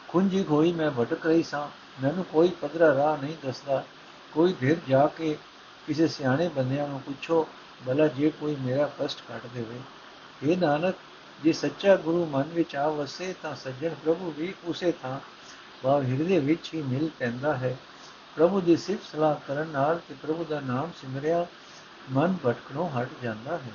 ਖੁੰਝੀ 0.08 0.44
ਹੋਈ 0.44 0.72
ਮੈਂ 0.72 0.90
ਭਟਕ 0.90 1.26
ਰਹੀ 1.26 1.42
ਸਾਂ। 1.42 1.83
ਮੈਨੂੰ 2.02 2.24
ਕੋਈ 2.24 2.48
ਪਦਰਾ 2.48 2.94
ਰਾਹ 2.94 3.16
ਨਹੀਂ 3.22 3.34
ਦੱਸਦਾ। 3.46 3.84
ਕੋਈ 4.32 4.52
ਧਿਰ 4.52 4.76
ਜਾ 4.88 5.06
ਕੇ 5.06 5.36
ਕਿਸੇ 5.86 6.08
ਸਿਆਣੇ 6.08 6.48
ਬੰਦਿਆਂ 6.48 6.88
ਨੂੰ 6.88 7.00
ਪੁੱਛੋ, 7.00 7.48
ਭਲਾ 7.86 8.06
ਜੇ 8.06 8.30
ਕੋਈ 8.30 8.56
ਮੇਰਾ 8.56 8.90
ਕਸ਼ਟ 9.00 9.20
ਕੱਟ 9.28 9.46
ਦੇਵੇ? 9.54 9.80
ਇਹ 10.42 10.58
ਨਾਨਕ, 10.58 10.94
ਜੇ 11.42 11.52
ਸੱਚਾ 11.52 11.96
ਗੁਰੂ 11.96 12.26
ਮਨ 12.26 12.42
ਵਿੱਚ 12.42 12.76
ਆ 12.76 12.88
ਵਸੇ, 12.88 13.34
ਤਾਂ 13.42 13.56
ਸੱਜਣ 13.56 13.94
ਪ੍ਰਭੂ 13.94 14.34
ਵੀ 14.38 14.54
ਉਸੇ 14.64 14.92
ਥਾਂ 14.92 15.20
ਭਾਵ 15.82 16.02
ਹਿਰਦੇ 16.02 16.38
ਵਿੱਚ 16.38 16.74
ਹੀ 16.74 16.82
ਮਿਲ 16.82 17.08
ਪੈਂਦਾ 17.18 17.56
ਹੈ। 17.56 17.76
ਪ੍ਰਭੂ 18.36 18.60
ਦੀ 18.60 18.76
ਸਿਫਤ 18.76 19.04
ਸਲਾਹ 19.12 19.34
ਕਰਨ 19.48 19.66
ਨਾਲ 19.66 20.00
ਤੇ 20.08 20.14
ਪ੍ਰਭੂ 20.22 20.44
ਦਾ 20.44 20.60
ਨਾਮ 20.60 20.90
ਸਿਮਰਿਆ, 21.00 21.46
ਮਨ 22.10 22.36
ਭਟਕਣੋਂ 22.46 22.90
ਹਟ 22.90 23.08
ਜਾਂਦਾ 23.22 23.56
ਹੈ। 23.56 23.72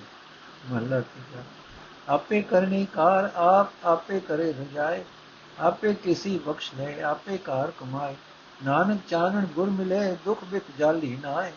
ਮਹਲਾ 0.71 0.99
ਤੀਜਾ, 0.99 1.43
ਆਪੇ 2.09 2.41
ਕਰਨੀ 2.41 2.85
ਕਾਰ 2.93 3.31
ਆਪ 3.35 3.85
ਆਪੇ 3.85 4.19
ਕਰੇ 4.19 4.51
ਰਜਾਏ 4.53 5.03
ਆਪੇ 5.59 5.93
ਕਿਸੇ 5.93 6.37
ਬਖਸ਼ 6.37 6.71
ਲੈ, 6.77 7.01
ਆਪੇ 7.03 7.37
ਕਾਰ 7.37 7.71
ਕਮਾਏ। 7.71 8.15
ਨਾਨਕ 8.65 8.99
ਚਾਨਣ 9.09 9.45
ਗੁਰ 9.45 9.69
ਮਿਲੇ, 9.69 10.17
ਦੁਖ 10.25 10.43
ਬਿਕ 10.43 10.63
ਜਾਲੀ 10.79 11.17
ਨਾਏ। 11.23 11.51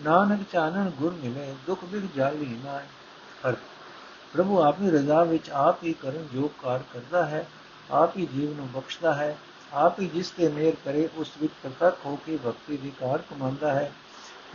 ਨਾਨਕ 0.00 0.40
ਚਾਨਣ 0.52 0.90
ਗੁਰ 0.90 1.12
ਮਿਲੇ, 1.12 1.54
ਦੁਖ 1.66 1.84
ਬਿਕ 1.84 2.02
ਜਾਲੀ 2.16 2.60
ਨਾਏ। 2.64 2.86
ਅਰਥ 3.48 3.58
ਪ੍ਰਭੂ 4.32 4.62
ਆਪਣੀ 4.62 4.90
ਰਜ਼ਾ 4.90 5.24
ਵਿੱਚ 5.24 5.50
ਆਪ 5.50 5.84
ਹੀ 5.84 5.92
ਕਰਨ 5.92 6.26
ਜੋ 6.34 6.50
ਕਾਰ 6.62 6.82
ਕਰਦਾ 6.92 7.26
ਹੈ, 7.26 7.46
ਆਪ 7.90 8.16
ਹੀ 8.16 8.26
ਜੀਵ 8.26 8.56
ਨੂੰ 8.56 8.70
ਬਖਸ਼ਦਾ 8.70 9.14
ਹੈ, 9.14 9.36
ਆਪ 9.72 10.00
ਹੀ 10.00 10.06
ਜਿਸ 10.06 10.30
ਤੇ 10.30 10.48
ਮੇਰ 10.48 10.74
ਕਰੇ, 10.84 11.08
ਉਸ 11.16 11.30
ਵਿੱਚ 11.40 11.52
ਪ੍ਰਤੱਖ 11.62 12.06
ਹੋ 12.06 12.18
ਕੇ 12.26 12.36
ਭਗਤੀ 12.36 12.76
ਦੀ 12.76 12.92
ਕਾਰ 13.00 13.18
ਕਮਾਉਂਦਾ 13.18 13.72
ਹੈ। 13.72 13.92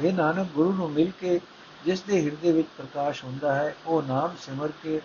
ਇਹ 0.02 0.14
ਨਾਨਕ, 0.14 0.48
ਗੁਰੂ 0.48 0.74
ਨੂੰ 0.74 0.92
ਮਿਲ 0.92 1.12
ਕੇ 1.20 1.40
ਜਿਸ 1.86 2.02
ਦੇ 2.02 2.26
ਹਿਰਦੇ 2.26 2.52
ਵਿੱਚ 2.52 2.68
ਪ੍ਰਕਾਸ਼ 2.78 3.24
ਹੁੰਦਾ 3.24 3.56
ਹੈ, 3.56 3.76
ਉਹ 3.86 4.02
ਨਾਮ 4.02 4.36
ਸਿਮਰ 4.42 4.70
ਕੇ 4.84 5.02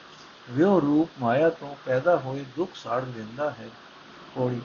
ਵਿਉ 0.51 0.81
ਰੂਪ 0.81 1.11
ਮਾਇਆ 1.21 1.51
ਤੋਂ 1.51 1.77
ਪੈਦਾ 1.87 2.17
ਹੋਏ 2.17 2.45
ਦੁੱਖ 2.57 2.71
ਸਾੜ 2.75 3.03
ਦਿੰਦਾ 3.03 3.51
ਹੈ। 3.51 3.69
ਕੋੜੀ 4.35 4.61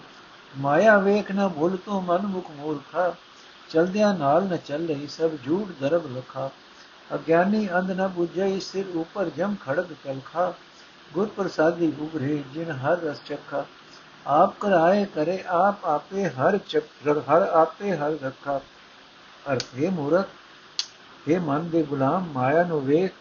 ਮਾਇਆ 0.58 0.98
ਵੇਖ 0.98 1.32
ਨਾ 1.32 1.48
ਭੁੱਲ 1.48 1.78
ਤੂੰ 1.86 2.04
ਮਨ 2.04 2.22
ਮੁਖ 2.22 2.52
ਮੂਰਖਾ, 2.52 3.16
ਚਲਦਿਆਂ 3.70 4.14
ਨਾਲ 4.14 4.44
ਨ 4.44 4.58
ਚੱਲ 4.58 4.86
ਲਈ 4.86 5.08
ਸਭ 5.08 5.30
ਝੂਠ 5.46 5.68
ਦਰਬ 5.82 6.18
ਲਖਾ। 6.18 6.50
ਅਗਿਆਨੀ 7.14 7.70
ਅੰਧ 7.74 7.92
ਨ 7.92 8.08
ਬੁਝਈ 8.08 8.60
ਸਿਰ 8.60 8.86
ਉਪਰ 8.96 9.30
ਜਮ 9.30 9.56
ਖੜਗ 9.66 9.86
ਕਲਖਾ 10.04 10.54
ਗੁਰ 11.14 11.28
ਪ੍ਰਸਾਦੀ 11.28 11.94
ਉਗਰੇ 12.00 12.44
ਜਿਨ 12.54 12.72
ਹਰ 12.72 12.98
ਰਸ 12.98 13.18
ਚੱਖਾ। 13.26 13.66
ਆਪ 14.28 14.60
ਕਰਾਏ 14.60 15.06
ਕਰੇ 15.06 15.44
ਆਪ 15.48 15.86
ਆਪੇ 15.86 16.30
ਹਰ 16.30 16.58
ਚੱਕਰ 16.58 17.20
ਹਰ 17.20 17.42
ਆਪੇ 17.42 17.98
ਹਰ 17.98 18.18
ਰੱਖਾ। 18.24 18.62
ਅਰਥੇ 19.54 19.90
ਮੂਰਖ 19.90 20.28
ਇਹ 21.28 21.40
ਮਨ 21.40 21.70
ਦੇ 21.70 21.84
ਗੁਲਾਮ, 21.84 22.24
ਮਾਇਆ 22.24 22.64
ਨੂੰ 22.64 22.86
ਵੇਖ 22.86 23.12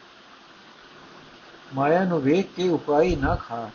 ਮਾਇਆ 1.74 2.04
ਨੂੰ 2.04 2.22
ਵੇਖ 2.22 2.46
ਕੇ 2.56 2.68
ਉਪਾਈ 2.68 3.16
ਨਾ 3.16 3.34
ਖਾ। 3.34 3.70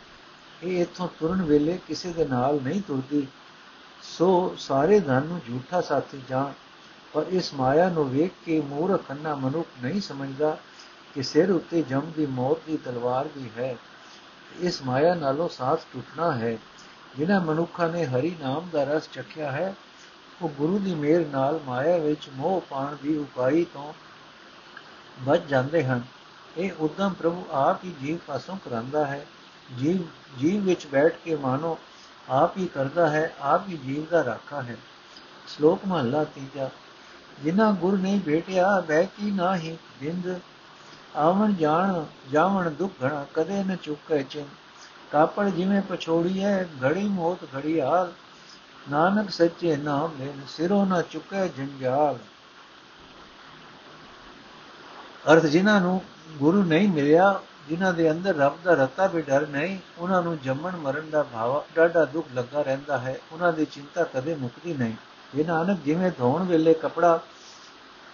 ਇਹ 0.62 0.82
ਇਥੋਂ 0.82 1.08
ਤੁਰਨ 1.20 1.42
ਵੇਲੇ 1.42 1.78
ਕਿਸੇ 1.88 2.12
ਦੇ 2.12 2.24
ਨਾਲ 2.24 2.60
ਨਹੀਂ 2.62 2.82
ਤੁਰਦੀ। 2.82 3.26
ਸੋ 4.02 4.56
ਸਾਰੇ 4.58 5.00
ਧਨ 5.00 5.22
ਨੂੰ 5.22 5.40
ਝੂਠਾ 5.48 5.80
ਸਾਥੀ 5.80 6.22
ਜਾਣ। 6.28 6.52
ਪਰ 7.12 7.24
ਇਸ 7.30 7.54
ਮਾਇਆ 7.54 7.88
ਨੂੰ 7.88 8.10
ਵੇਖ 8.10 8.32
ਕੇ 8.46 8.60
ਮੂਰਖ 8.60 9.02
ਅੰਨਾ 9.10 9.34
ਮਨੁੱਖ 9.34 9.68
ਨਹੀਂ 9.82 10.00
ਸਮਝਦਾ 10.00 10.58
ਕਿ 11.14 11.22
ਸਿਰ 11.22 11.50
ਉੱਤੇ 11.50 11.82
ਜਮ 11.82 12.12
ਦੀ 12.16 12.26
ਮੌਤ 12.26 12.58
ਦੀ 12.66 12.76
ਤਲਵਾਰ 12.76 13.28
ਵੀ 13.36 13.50
ਹੈ। 13.58 13.76
ਇਸ 14.60 14.82
ਮਾਇਆ 14.82 15.14
ਨਾਲੋਂ 15.14 15.48
ਸਾਥ 15.48 15.80
ਟੁੱਟਣਾ 15.92 16.32
ਹੈ। 16.32 16.58
ਜਿਨ੍ਹਾਂ 17.18 17.40
ਮਨੁੱਖਾਂ 17.40 17.88
ਨੇ 17.88 18.06
ਹਰੀ 18.06 18.36
ਨਾਮ 18.40 18.68
ਦਾ 18.72 18.84
ਰਸ 18.84 19.08
ਚਖਿਆ 19.12 19.52
ਹੈ, 19.52 19.74
ਉਹ 20.42 20.48
ਗੁਰੂ 20.48 20.78
ਦੀ 20.78 20.94
ਮਿਹਰ 20.94 21.26
ਨਾਲ 21.26 21.60
ਮਾਇਆ 21.66 21.96
ਵਿੱਚ 21.96 22.28
ਮੋਹ 22.32 22.60
ਪਾਣ 22.60 22.96
ਦੀ 23.02 23.16
ਉਪਾਈ 23.16 23.66
ਤੋਂ 23.74 23.92
ਬਚ 25.22 25.42
ਜਾਂਦੇ 25.42 25.84
ਹਨ। 25.84 26.02
ਇਹ 26.58 26.70
ਉਦਮ 26.80 27.12
ਪ੍ਰਭੂ 27.12 27.44
ਆਪ 27.50 27.84
ਹੀ 27.84 27.94
ਜੀਵ 28.02 28.16
ਪਾਸੋਂ 28.26 28.56
ਕਰਾਂਦਾ 28.64 29.06
ਹੈ। 29.06 29.26
ਜੀਵ 29.78 30.02
ਜੀਵ 30.38 30.64
ਵਿੱਚ 30.64 30.86
ਬੈਠ 30.86 31.14
ਕੇ 31.24 31.36
ਮਾਨੋ 31.36 31.78
ਆਪ 32.30 32.56
ਹੀ 32.58 32.66
ਕਰਦਾ 32.66 33.10
ਹੈ, 33.10 33.34
ਆਪ 33.40 33.68
ਹੀ 33.68 33.76
ਜੀਵ 33.76 34.04
ਦਾ 34.10 34.24
ਰਾਖਾ 34.24 34.62
ਹੈ। 34.62 34.76
ਸ਼ਲੋਕ 35.46 35.80
ਮਹਲਾ 35.86 36.24
ਤੀਜਾ, 36.24 36.70
ਜਿਨ੍ਹਾਂ 37.42 37.72
ਗੁਰ 37.72 37.98
ਨਹੀਂ 37.98 38.20
ਭੇਟਿਆ 38.20 38.80
ਬਹਿ 38.80 39.06
ਕੀ 39.06 39.30
ਨਾਹੀ 39.30 39.76
ਬਿੰਦ, 40.00 40.40
ਆਵਣ 41.16 41.54
ਜਾਣ, 41.54 42.04
ਜਾਵਣ 42.32 42.70
ਦੁੱਖ 42.70 42.92
ਘਣਾ, 43.04 43.26
ਕਦੇ 43.34 43.62
ਨ 43.64 43.76
ਚੁੱਕੇ 43.76 44.22
ਚਿੰ 44.22 44.44
ਕਾਪੜ 45.12 45.48
ਜਿਵੇਂ 45.48 45.82
ਪਛੋੜੀ 45.82 46.44
ਹੈ 46.44 46.68
ਘੜੀ 46.84 47.08
ਮੋਤ 47.08 47.44
ਘੜੀ 47.56 47.80
ਹਾਲ 47.80 48.12
ਨਾਨਕ 48.90 49.30
ਸੱਚੇ 49.30 49.76
ਨਾਮ 49.76 50.10
ਲੈ 50.18 50.26
ਸਿਰੋਂ 50.48 50.86
ਨਾ 50.86 51.02
ਚੁੱਕੇ 51.02 51.48
ਜੰਜਾਲ। 51.48 52.18
ਅਰਥ 55.32 55.46
ਜਿਨ੍ਹਾਂ 55.46 55.80
ਨੂੰ 55.80 56.02
ਗੁਰੂ 56.32 56.64
ਨਹੀਂ 56.64 56.88
ਮਿਲਿਆ, 56.88 57.40
ਜਿਨ੍ਹਾਂ 57.68 57.92
ਦੇ 57.92 58.10
ਅੰਦਰ 58.10 58.34
ਰੱਬ 58.34 58.58
ਦਾ 58.64 58.74
ਰਤਾ 58.74 59.06
ਵੀ 59.06 59.22
ਡਰ 59.22 59.46
ਨਹੀਂ, 59.46 59.78
ਉਹਨਾਂ 59.98 60.22
ਨੂੰ 60.22 60.38
ਜੰਮਣ 60.38 60.76
ਮਰਨ 60.76 61.10
ਦਾ 61.10 61.22
ਭਾਵ, 61.22 61.64
ਡਾਢਾ 61.74 62.04
ਦੁੱਖ 62.04 62.28
ਲੱਗਾ 62.34 62.62
ਰਹਿੰਦਾ 62.62 62.98
ਹੈ। 62.98 63.18
ਉਹਨਾਂ 63.32 63.52
ਦੀ 63.52 63.64
ਚਿੰਤਾ 63.64 64.04
ਕਦੇ 64.04 64.34
ਮੁਕਦੀ 64.34 64.74
ਨਹੀਂ। 64.74 64.94
ਇਹ 65.34 65.44
ਨਾਨਕ 65.44 65.80
ਜਿਵੇਂ 65.84 66.10
ਧੋਣ 66.10 66.44
ਵੇਲੇ 66.44 66.74
ਕਪੜਾ 66.74 67.20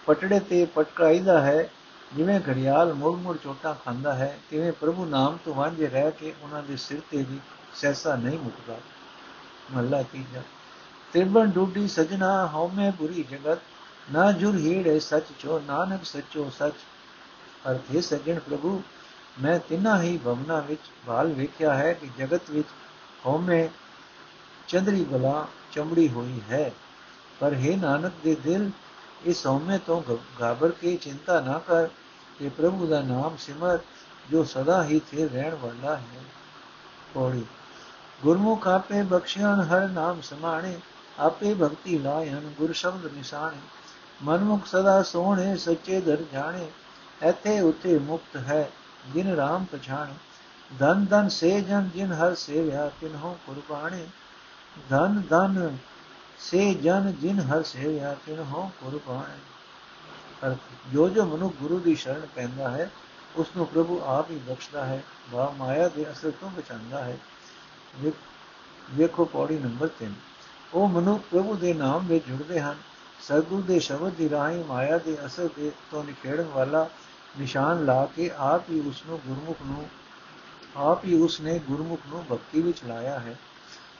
ਪਟੜੇ 0.05 0.39
ਤੇ 0.39 0.65
ਪਟਕਾਈਦਾ 0.65 1.41
ਹੈ, 1.41 1.69
ਜਿਵੇਂ 2.15 2.39
ਘੜਿਆਲ 2.49 2.93
ਮੁੜ 2.93 3.17
ਮੁੜ 3.17 3.37
ਚੋਟਾਂ 3.37 3.75
ਖਾਂਦਾ 3.85 4.13
ਹੈ, 4.13 4.37
ਤਿਵੇਂ 4.49 4.71
ਪ੍ਰਭੂ 4.71 5.05
ਨਾਮ 5.05 5.37
ਤੋਂ 5.45 5.53
ਵਾਂਝੇ 5.53 5.87
ਰਹਿ 5.87 6.11
ਕੇ 6.11 6.33
ਉਹਨਾਂ 6.41 6.63
ਦੇ 6.63 6.77
ਸਿਰ 6.77 6.99
ਤੇ 7.11 7.17
ਵੀ 7.17 7.39
ਸਹਿਸਾ 7.75 8.15
ਨਹੀਂ 8.15 8.39
ਮੁਕਦਾ। 8.39 8.77
ਮਹਲਾ 9.73 10.03
ਤੀਜਾ। 10.03 10.41
ਤਿਰਬਨ 11.13 11.45
ਡੂਡੀ 11.45 11.87
ਸਜਣਾ 11.87 12.47
ਹਉਮੈ 12.47 12.91
ਬੁਰੀ 12.91 13.25
ਜਗਤ, 13.31 13.57
ਨਾ 14.11 14.31
ਜੁਰ 14.31 14.55
ਹੀੜੇ 14.55 14.99
ਸੱਚ 14.99 15.23
ਚੋ, 15.39 15.61
ਨਾਨਕ 15.67 16.05
ਸੱਚੋ 16.05 16.51
ਸੱਚ 16.57 16.73
ਅਰਥੇ 17.69 18.01
ਸਜਣ 18.01 18.39
ਪ੍ਰਭੂ, 18.39 18.81
ਮੈਂ 19.41 19.59
ਤਿੰਨਾਂ 19.59 20.01
ਹੀ 20.03 20.17
ਭਵਨਾ 20.17 20.59
ਵਿੱਚ 20.59 20.81
ਭਾਲ 21.07 21.27
ਵੇਖਿਆ 21.27 21.73
ਹੈ 21.73 21.93
ਕਿ 21.93 22.09
ਜਗਤ 22.17 22.49
ਵਿੱਚ 22.49 22.67
ਹਉਮੈ 23.25 23.67
ਚੰਦਰੀ 24.67 25.03
ਬਲਾ 25.03 25.47
ਚਮੜੀ 25.71 26.09
ਹੋਈ 26.09 26.41
ਹੈ। 26.49 26.71
ਪਰ 27.39 27.53
ਹੈ 27.53 27.77
ਨਾਨਕ 27.77 28.13
ਦੇ 28.23 28.35
ਦਿਲ, 28.35 28.69
ਇਸ 29.25 29.45
ਹਉਮੈ 29.47 29.77
ਤੋਂ 29.77 30.01
ਘਾਬਰ 30.41 30.71
ਕੇ 30.71 30.95
ਚਿੰਤਾ 30.95 31.39
ਨਾ 31.41 31.59
ਕਰ 31.59 31.87
ਕਿ 32.39 32.49
ਪ੍ਰਭੂ 32.49 32.87
ਦਾ 32.87 33.01
ਨਾਮ 33.01 33.37
ਸਿਮਰ, 33.37 33.79
ਜੋ 34.31 34.43
ਸਦਾ 34.43 34.83
ਹੀ 34.83 34.99
ਸਥਿਰ 34.99 35.31
ਰਹਿਣ 35.31 35.55
ਵਾਲਾ 35.55 35.95
ਹੈ। 35.95 36.23
ਪੌੜੀ, 37.13 37.45
ਗੁਰਮੁਖ 38.23 38.67
ਆਪੇ 38.67 39.01
ਬਖਸ਼ਣ 39.03 39.61
ਹਰ 39.61 39.87
ਨਾਮ 39.87 40.21
ਸਮਾਣੇ, 40.21 40.79
ਆਪੇ 41.19 41.53
ਭਗਤੀ 41.53 41.97
ਲਾਇਨ 41.97 42.51
ਗੁਰ 42.57 42.73
ਸ਼ਬਦ 42.73 43.05
ਨਿਸ਼ਾਨੇ 43.05 43.57
ਮਨਮੁਖ 44.23 44.65
ਸਦਾ 44.65 45.01
ਸੋਹਣੇ, 45.03 45.57
ਸੱਚੇ 45.57 46.01
ਦਰ 46.01 46.17
ਜਾਣੇ 46.33 46.67
ਐਥੇ 47.21 47.59
ਉਤੇ 47.59 47.97
ਮੁਕਤ 47.99 48.35
ਹੈ। 48.37 48.69
ਜਿਨ 49.13 49.33
ਰਾਮ 49.35 49.65
ਪਛਾਣੇ, 49.71 50.13
ਧਨ 50.71 51.05
ਧਨ 51.05 51.29
ਸੇ 51.29 51.61
ਜਨ 51.61 51.89
ਜਿਨ 51.89 52.11
ਹਰ 52.13 52.35
ਸੇਵਿਆ, 52.35 52.89
ਤਿਨਹੋ 53.01 53.37
ਕੁਰਬਾਨੇ 53.45 54.05
ਧਨ 54.89 55.21
ਧਨ 55.29 55.77
ਸੇ 56.39 56.73
ਜਨ 56.73 57.13
ਜਿਨ 57.21 57.39
ਹਰ 57.41 57.63
ਸੇਵਿਆ, 57.63 58.15
ਤਿਨਹੋ 58.25 58.71
ਕੁਰਬਾਨੇ 58.81 59.37
ਅਰਥ, 60.47 60.57
ਜੋ 60.93 61.07
ਜੋ 61.09 61.25
ਮਨੁ 61.25 61.49
ਗੁਰੂ 61.59 61.79
ਦੀ 61.79 61.95
ਸ਼ਰਨ 61.95 62.25
ਪੈਂਦਾ 62.35 62.69
ਹੈ 62.69 62.89
ਉਸ 63.35 63.47
ਨੂੰ 63.57 63.65
ਪ੍ਰਭੂ 63.67 63.99
ਆਪ 64.05 64.31
ਹੀ 64.31 64.35
ਬਖਸ਼ਦਾ 64.37 64.85
ਹੈ। 64.85 65.01
ਵਾ 65.31 65.53
ਮਾਇਆ 65.57 65.87
ਦੇ 65.87 66.05
ਅਸਰ 66.11 66.31
ਤੋਂ 66.31 66.49
ਬਚਾਉਂਦਾ 66.49 67.03
ਹੈ। 67.03 67.17
ਵੇਖੋ 68.91 69.25
ਪੌੜੀ 69.25 69.57
ਨੰਬਰ 69.57 69.89
3 69.99 70.13
ਉਹ 70.73 70.87
ਮਨੁ 70.87 71.17
ਪ੍ਰਭੂ 71.31 71.55
ਦੇ 71.55 71.73
ਨਾਮ 71.73 72.07
ਵਿੱਚ 72.07 72.25
ਜੁੜਦੇ 72.27 72.59
ਹਨ। 72.59 72.77
ਸਤਿਗੁਰੂ 73.21 73.61
ਦੇ 73.61 73.79
ਸ਼ਬਦ 73.79 74.13
ਦੀ 74.13 74.29
ਰਾਹੀਂ 74.29 74.63
ਮਾਇਆ 74.65 74.97
ਦੇ 74.97 75.17
ਅਸਰ 75.25 75.49
ਦੇ 75.55 75.71
ਤੋਂ 75.91 76.03
ਨਿਖੇੜਨ 76.03 76.45
ਵਾਲਾ 76.45 76.87
ਨਿਸ਼ਾਨ 77.39 77.85
ਲਾ 77.85 78.05
ਕੇ 78.15 78.31
ਆਪ 78.37 78.69
ਹੀ 78.69 78.79
ਉਸ 78.79 79.03
ਨੂੰ 79.07 79.19
ਗੁਰਮੁਖ 79.27 79.57
ਨੂੰ, 79.65 79.89
ਆਪ 80.77 81.05
ਹੀ 81.05 81.21
ਉਸ 81.21 81.41
ਨੇ 81.41 81.59
ਗੁਰਮੁਖ 81.59 81.99
ਨੂੰ 82.07 82.25
ਭਗਤੀ 82.31 82.61
ਵਿੱਚ 82.61 82.83
ਲਾਇਆ 82.85 83.19
ਹੈ। 83.19 83.35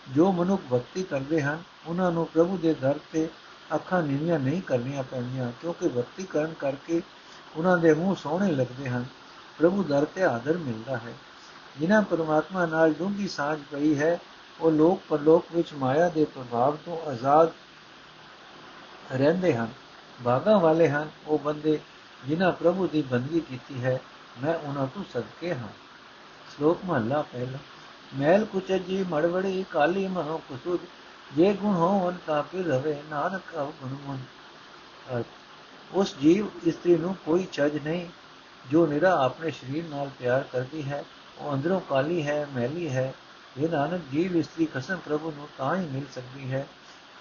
ਜੋ 0.10 0.32
ਮਨੁੱਖ 0.32 0.62
ਭਗਤੀ 0.74 1.04
ਕਰਦੇ 1.04 1.42
ਹਨ, 1.42 1.64
ਉਹਨਾਂ 1.88 2.12
ਨੂੰ 2.12 2.26
ਪ੍ਰਭੂ 2.26 2.58
ਦੇ 2.58 2.74
ਦਰ 2.74 3.00
ਤੇ 3.12 3.30
ਅੱਖਾਂ 3.76 4.04
ਨੀਵੀਆਂ 4.04 4.40
ਨਹੀਂ 4.40 4.62
ਕਰਨੀਆਂ 4.62 5.04
ਪੈਂਦੀਆਂ, 5.04 5.52
ਕਿਉਂਕਿ 5.62 5.88
ਭਗਤੀ 5.88 6.24
ਕਰਨ 6.24 6.54
ਕਰਕੇ 6.60 7.02
ਉਹਨਾਂ 7.56 7.78
ਦੇ 7.78 7.94
ਮੂੰਹ 7.94 8.16
ਸੋਹਣੇ 8.16 8.52
ਲੱਗਦੇ 8.52 8.90
ਹਨ। 8.90 9.06
ਪ੍ਰਭੂ 9.58 9.84
ਦਰ 9.84 10.06
ਤੇ 10.06 10.24
ਆਦਰ 10.24 10.58
ਮਿਲਦਾ 10.58 10.98
ਹੈ। 10.98 11.14
ਜਿਨ੍ਹਾਂ 11.80 12.02
ਪਰਮਾਤਮਾ 12.02 12.66
ਨਾਲ 12.66 12.94
ਡੂੰਘੀ 12.94 13.28
ਸਾਝ 13.28 13.60
ਪਈ 13.72 14.00
ਹੈ, 14.00 14.20
ਉਹ 14.62 14.72
ਲੋਕ 14.72 15.02
ਪਰਲੋਕ 15.10 15.46
ਵਿੱਚ 15.56 15.74
ਮਾਇਆ 15.74 16.10
ਦੇ 16.10 16.26
ਪ੍ਰਭਾਵ 16.26 16.76
ਤੋਂ 16.76 17.10
ਆਜ਼ਾਦ 17.10 17.52
ਰਹਿੰਦੇ 19.14 19.54
ਹਨ। 19.54 19.68
ਬਾਗਾ 20.22 20.58
ਵਾਲੇ 20.58 20.90
ਹਨ, 20.90 21.10
ਉਹ 21.28 21.40
ਬੰਦੇ 21.40 21.80
ਜਿਨ੍ਹਾਂ 22.28 22.52
ਪ੍ਰਭੂ 22.52 22.88
ਦੀ 22.88 23.02
ਬੰਦਗੀ 23.02 23.40
ਕੀਤੀ 23.40 23.84
ਹੈ, 23.84 24.00
ਮੈਂ 24.44 24.56
ਉਹਨਾਂ 24.56 24.88
ਤੋਂ 24.88 25.04
ਸਦਕੇ 25.14 25.54
ਹਾਂ। 25.56 25.68
ਸ਼ਲੋਕ 26.56 26.80
ਮਹਲਾ 26.86 27.22
ਪਹਿਲਾ। 27.22 27.58
ਮੈਲ 28.16 28.46
ਕੁਚਜੀ 28.46 29.04
ਮੜਵੜੀ, 29.04 29.66
ਕਾਲੀ 29.70 30.08
ਮਨੋ 30.08 30.42
ਕੁਸੁਦ 30.48 30.80
ਜੇ 31.36 31.54
ਗੁਣ 31.54 31.76
ਹੋਵਨ 31.76 32.18
ਤਾਂ 32.28 32.44
ਫਿਰ 32.44 32.66
ਰਵੇ 32.66 33.02
ਨਾਨਕ 33.10 33.42
ਅਵ 33.56 33.72
ਗੁਣ 33.82 33.96
ਮਨ। 34.08 35.24
ਉਸ 35.92 36.16
ਜੀਵ 36.22 36.48
ਇਸਤਰੀ 36.64 36.96
ਨੂੰ 36.98 37.16
ਕੋਈ 37.26 37.44
ਚੱਜ 37.44 37.78
ਨਹੀਂ, 37.84 38.08
ਜੋ 38.72 38.86
ਨਿਰਾ 38.88 39.14
ਆਪਣੇ 39.26 39.52
ਸਰੀਰ 39.52 39.84
ਨਾਲ 39.84 40.10
ਪਿਆਰ 40.20 40.44
ਕਰਦੀ 40.44 40.84
ਹੈ, 40.84 41.04
ਉਹ 41.38 41.54
ਅੰਦਰੋਂ 41.54 41.80
ਕਾਲੀ 41.80 42.28
ਹੈ, 42.28 42.48
ਮੈਲੀ 42.56 42.90
ਹੈ। 42.90 43.14
ਇਹ 43.58 43.70
ਨਾਨਕ, 43.70 44.02
ਜੀਵ 44.12 44.36
ਇਸਤਰੀ 44.38 44.66
ਖਸਮ 44.66 44.98
ਪ੍ਰਭੂ 45.06 45.32
ਨੂੰ 45.32 45.48
ਤਾਂ 45.58 45.76
ਹੀ 45.76 45.86
ਮਿਲ 45.88 46.04
ਸਕਦੀ 46.16 46.52
ਹੈ, 46.52 46.68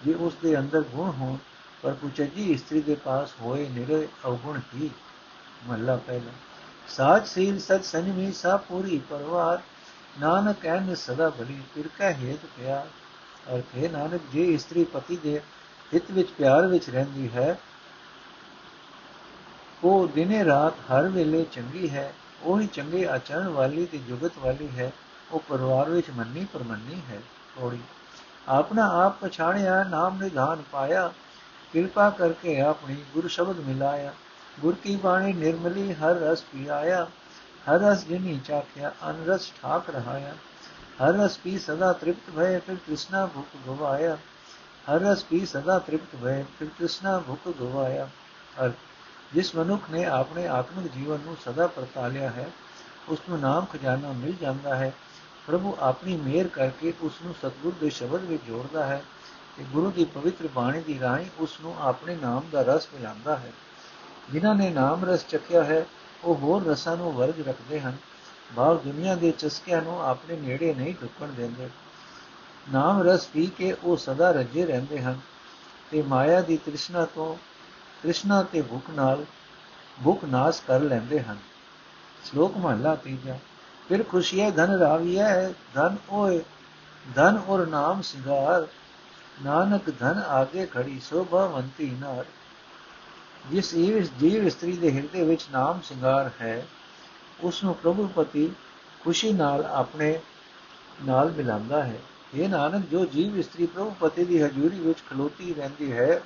ਜੇ 0.04 0.14
ਉਸ 0.14 0.34
ਦੇ 0.42 0.58
ਅੰਦਰ 0.58 0.80
ਗੁਣ 0.82 1.10
ਹੋਣ 1.10 1.36
ਪਰ 1.82 1.92
ਕੁਚਜੀ 1.92 2.50
ਇਸਤਰੀ 2.52 2.80
ਦੇ 2.80 2.94
ਪਾਸ 2.94 3.34
ਹੋਏ 3.40 3.68
ਨਿਰੇ 3.68 4.06
ਅਵਗੁਣ 4.26 4.60
ਹੀ 4.74 4.90
ਮਹਲਾ 5.66 5.96
ਪਹਿਲਾ। 5.96 6.32
ਸਾਜ 6.88 7.26
ਸੀਲ, 7.26 7.58
ਸਤ 7.58 7.84
ਸੰਜਮੀ 7.84 8.32
ਸਾ 8.32 8.56
ਪੂਰੀ, 8.56 8.98
ਪਰਵਾਰ, 9.10 9.60
ਨਾਨਕ 10.20 10.66
ਐਨ 10.66 10.94
ਸਦਾ 10.94 11.30
ਭਲੀ 11.30 11.60
ਫਿਰ 11.74 11.88
ਕਾ 11.98 12.10
ਹੇਤ 12.10 12.46
ਪਿਆ 12.56 12.86
ਅਰਥ 13.54 13.76
ਹੈ 13.76 13.88
ਨਾਨਕ, 13.88 14.20
ਜੇ 14.32 14.44
ਇਸਤਰੀ 14.44 14.84
ਪਤੀ 14.84 15.16
ਦੇ 15.16 15.40
ਹਿੱਤ 15.94 16.10
ਵਿੱਚ 16.10 16.30
ਪਿਆਰ 16.30 16.66
ਵਿੱਚ 16.66 16.88
ਰਹਿੰਦੀ 16.90 17.28
ਹੈ, 17.34 17.58
ਉਹ 19.84 20.08
ਦਿਨੇ 20.08 20.44
ਰਾਤ 20.44 20.74
ਹਰ 20.90 21.08
ਵੇਲੇ 21.08 21.44
ਚੰਗੀ 21.52 21.90
ਹੈ, 21.90 22.12
ਉਹ 22.42 22.60
ਹੀ 22.60 22.66
ਚੰਗੇ 22.66 23.06
ਆਚਰਣ 23.08 23.48
ਵਾਲੀ 23.48 23.86
ਤੇ 23.86 23.98
ਜੁਗਤ 23.98 24.38
ਵਾਲੀ 24.38 24.68
ਹੈ, 24.68 24.92
ਉਹ 25.32 25.40
ਪਰਿਵਾਰ 25.48 25.90
ਵਿੱਚ 25.90 26.10
ਮੰਨੀ 26.10 26.44
ਪਰਮੰਨੀ 26.44 27.00
ਹੈ। 27.10 27.20
ਥੋੜੀ 27.56 27.80
ਆਪਣਾ 28.48 28.86
ਆਪ 29.06 29.20
ਪਛਾਣਿਆ, 29.20 29.82
ਨਾਮ 29.84 30.22
ਨਿਧਾਨ 30.22 30.62
ਪਾਇਆ 30.72 31.12
ਕਿਰਪਾ 31.72 32.10
ਕਰਕੇ 32.10 32.60
ਆਪਣੀ 32.60 32.96
ਗੁਰ 33.14 33.28
ਸ਼ਬਦ 33.28 33.60
ਮਿਲਾਇਆ। 33.60 34.14
ਗੁਰ 34.60 34.74
ਕੀ 34.74 34.96
ਬਾਣੀ 34.96 35.32
ਨਿਰਮਲੀ 35.32 35.94
ਹਰ 35.94 36.14
ਰਸ 36.14 36.42
ਪੀਆਇਆ। 36.42 37.04
ਹਰ 37.70 37.80
ਰਸ 37.80 38.04
ਜਿਨੀ 38.04 38.40
ਚਾਖਿਆ 38.44 38.92
ਅਨ 39.10 39.24
ਰਸ 39.26 39.52
ਠਾਕ 39.62 39.90
ਰਹਾਇਆ। 39.90 40.34
ਹਰ 41.02 41.12
ਰਸ 41.12 41.38
ਪੀ 41.38 41.58
ਸਦਾ 41.58 41.92
ਤ੍ਰਿਪਤ 41.92 42.30
ਭਏ, 42.36 42.58
ਫਿਰ 42.58 42.74
ਕ੍ਰਿਸ਼ਨਾ 42.74 43.26
ਭੁਖ 43.26 43.46
ਗਵਾਇਆ। 43.66 44.18
ਹਰ 44.88 45.00
ਰਸ 45.00 45.24
ਪੀ 45.24 45.46
ਸਦਾ 45.46 45.78
ਤ੍ਰਿਪਤ 45.78 46.16
ਭਏ, 46.24 46.44
ਫਿਰ 46.58 46.68
ਕ੍ਰਿਸ਼ਨਾ 46.68 47.18
ਭੁਖ 47.18 47.48
ਗਵਾਇਆ। 47.48 48.08
ਅਰ, 48.64 48.70
ਜਿਸ 49.34 49.56
ਮਨੁੱਖ 49.56 49.82
ਨੇ 49.90 50.04
ਆਪਣੇ 50.04 50.48
ਆਤਮਿਕ 50.48 50.92
ਜੀਵਨ 50.92 51.18
ਨੂੰ 51.24 51.36
ਸਦਾ 51.44 51.66
ਪਰਤਾਲਿਆ 51.66 52.30
ਹੈ, 52.30 52.50
ਉਸ 53.08 53.18
ਨੂੰ 53.28 53.40
ਨਾਮ 53.40 53.64
ਖਜ਼ਾਨਾ 53.64 54.12
ਮਿਲ 54.12 54.34
ਜਾਂਦਾ 54.40 54.76
ਹੈ। 54.76 54.92
ਪ੍ਰਭੂ 55.46 55.76
ਆਪਣੀ 55.80 56.16
ਮਿਹਰ 56.16 56.48
ਕਰਕੇ 56.48 56.92
ਉਸ 57.00 57.12
ਨੂੰ 57.24 57.34
ਸਤਗੁਰ 57.34 57.72
ਦੇ 57.80 57.90
ਸ਼ਬਦ 57.90 58.20
ਵਿੱਚ 58.20 58.42
ਜੋੜਦਾ 58.42 58.86
ਹੈ। 58.86 59.02
ਤੇ 59.60 59.66
ਗੁਰੂ 59.72 59.90
ਦੀ 59.90 60.04
ਪਵਿੱਤਰ 60.04 60.48
ਬਾਣੀ 60.54 60.80
ਦੀ 60.80 61.00
ਰਾਹੀਂ 61.00 61.26
ਉਸ 61.38 61.60
ਨੂੰ 61.60 61.74
ਆਪਣੇ 61.80 62.16
ਨਾਮ 62.16 62.42
ਦਾ 62.52 62.62
ਰਸ 62.62 62.88
ਮਿਲਾਉਂਦਾ 62.94 63.36
ਹੈ। 63.36 63.52
ਜਿਨ੍ਹਾਂ 64.32 64.54
ਨੇ 64.54 64.70
ਨਾਮ 64.70 65.04
ਰਸ 65.04 65.26
ਚੱਕਿਆ 65.26 65.64
ਹੈ, 65.64 65.86
ਉਹ 66.24 66.34
ਹੋਰ 66.34 66.64
ਰਸਾਂ 66.64 66.96
ਨੂੰ 66.96 67.12
ਵਰਜ 67.12 67.48
ਰੱਖਦੇ 67.48 67.80
ਹਨ। 67.80 67.96
ਭਾਵ 68.56 68.78
ਦੁਨੀਆ 68.78 69.14
ਦੇ 69.14 69.30
ਚਸਕਿਆਂ 69.30 69.82
ਨੂੰ 69.82 70.06
ਆਪਣੇ 70.06 70.36
ਨੇੜੇ 70.36 70.74
ਨਹੀਂ 70.74 70.94
ਢੁਕਣ 71.02 71.26
ਦਿੰਦੇ। 71.26 71.70
ਨਾਮ 72.72 73.02
ਰਸ 73.02 73.26
ਪੀ 73.26 73.46
ਕੇ 73.46 73.76
ਉਹ 73.84 73.96
ਸਦਾ 73.96 74.30
ਰੱਜੇ 74.30 74.66
ਰਹਿੰਦੇ 74.66 75.02
ਹਨ। 75.02 75.20
ਤੇ 75.90 76.02
ਮਾਇਆ 76.02 76.40
ਦੀ 76.40 76.56
ਤ੍ਰਿਸ਼ਨਾ 76.56 77.04
ਤੋਂ, 77.04 77.36
ਤ੍ਰਿਸ਼ਨਾ 78.02 78.42
ਤੇ 78.42 78.62
ਭੁੱਖ 78.62 78.90
ਨਾਲ, 78.90 79.24
ਭੁੱਖ 80.04 80.24
ਨਾਸ 80.24 80.62
ਕਰ 80.66 80.80
ਲੈਂਦੇ 80.80 81.20
ਹਨ। 81.20 81.38
ਸ਼ਲੋਕ 82.24 82.56
ਮਹਲਾ 82.56 82.94
ਤੀਜਾ, 82.94 83.38
ਫਿਰ 83.88 84.04
ਖੁਸ਼ੀਏ 84.04 84.50
ਧਨ 84.50 84.70
ਰਾਵੀਐ, 84.78 85.48
ਧਨ 85.48 85.96
ਓਏ, 86.10 86.40
ਧਨ 87.14 87.42
ਔਰ 87.48 87.66
ਨਾਮ 87.66 88.02
ਸਿੰਗਾਰ 88.02 88.66
ਨਾਨਕ 89.44 89.90
ਧਨ 89.98 90.22
ਆਗੇ 90.28 90.66
ਖੜੀ 90.66 91.00
ਸੋਭਾਵੰਤੀ 91.00 91.90
ਨਾਰ। 92.00 92.24
ਜਿਸ 93.50 93.74
ਜੀਵ 94.20 94.46
ਇਸਤਰੀ 94.46 94.72
ਦੇ 94.72 94.92
ਹਿਰਦੇ 94.92 95.24
ਵਿੱਚ 95.24 95.46
ਨਾਮ 95.52 95.80
ਸਿੰਗਾਰ 95.80 96.30
ਹੈ 96.40 96.66
ਉਸ 97.40 97.62
ਨੂੰ 97.64 97.74
ਪ੍ਰਭੂ 97.74 98.06
ਪਤੀ 98.06 98.50
ਖੁਸ਼ੀ 99.04 99.32
ਨਾਲ 99.32 99.64
ਆਪਣੇ 99.64 100.18
ਨਾਲ 101.04 101.30
ਮਿਲਾਉਂਦਾ 101.30 101.82
ਹੈ। 101.84 101.98
ਇਹ 102.34 102.48
ਨਾਨਕ, 102.48 102.86
ਜੋ 102.86 103.04
ਜੀਵ 103.06 103.38
ਇਸਤਰੀ 103.38 103.66
ਪ੍ਰਭੂ 103.66 103.94
ਪਤੀ 104.00 104.24
ਦੀ 104.24 104.42
ਹਜ਼ੂਰੀ 104.42 104.78
ਵਿੱਚ 104.78 104.98
ਖਲੋਤੀ 105.10 105.54
ਰਹਿੰਦੀ 105.54 105.92
ਹੈ 105.92 106.20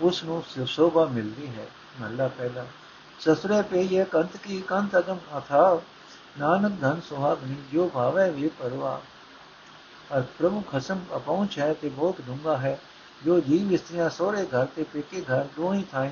ਉਸ 0.00 0.24
ਨੂੰ 0.24 0.42
ਸੋਭਾ 0.66 1.04
ਮਿਲਦੀ 1.04 1.46
ਹੈ। 1.46 1.66
ਮਹਲਾ 2.00 2.28
ਪਹਿਲਾ। 2.28 2.66
ਸਸਰੇ 3.20 3.62
ਪਈਏ 3.62 4.04
ਕੰਤ 4.04 4.36
ਕੀ 4.36 4.60
ਕੰਤ 4.60 4.96
ਅਗਮ 4.98 5.18
ਅਥਾ 5.38 5.80
ਨਾਨਕ 6.38 6.80
ਧਨ 6.80 7.00
ਸੁਹਾਗਨੀ 7.00 7.56
ਜੋ 7.72 7.88
ਭਾਵੇ 7.88 8.30
ਵੀ 8.30 8.48
ਪਰਵਾ 8.48 9.00
ਅਰ 10.16 10.22
ਪ੍ਰਮੁਖ 10.38 10.70
ਖਸਮ 10.72 11.00
ਅਪਹੁੰਚ 11.16 11.58
ਹੈ 11.58 11.72
ਤੇ 11.74 11.88
ਬਹੁਤ 11.88 12.20
ਡੂੰਗਾ 12.20 12.56
ਹੈ। 12.58 12.80
ਜੋ 13.24 13.40
ਜੀਵ 13.40 13.72
ਇਸਤਰੀਆਂ 13.72 14.10
ਸੋਹਰੇ 14.10 14.44
ਘਰ 14.44 14.66
ਤੇ 14.66 14.82
ਪੇਕੇ 14.82 15.20
ਘਰ 15.20 15.44
ਦੋਹੀ 15.56 15.84
ਥਾਈ, 15.92 16.10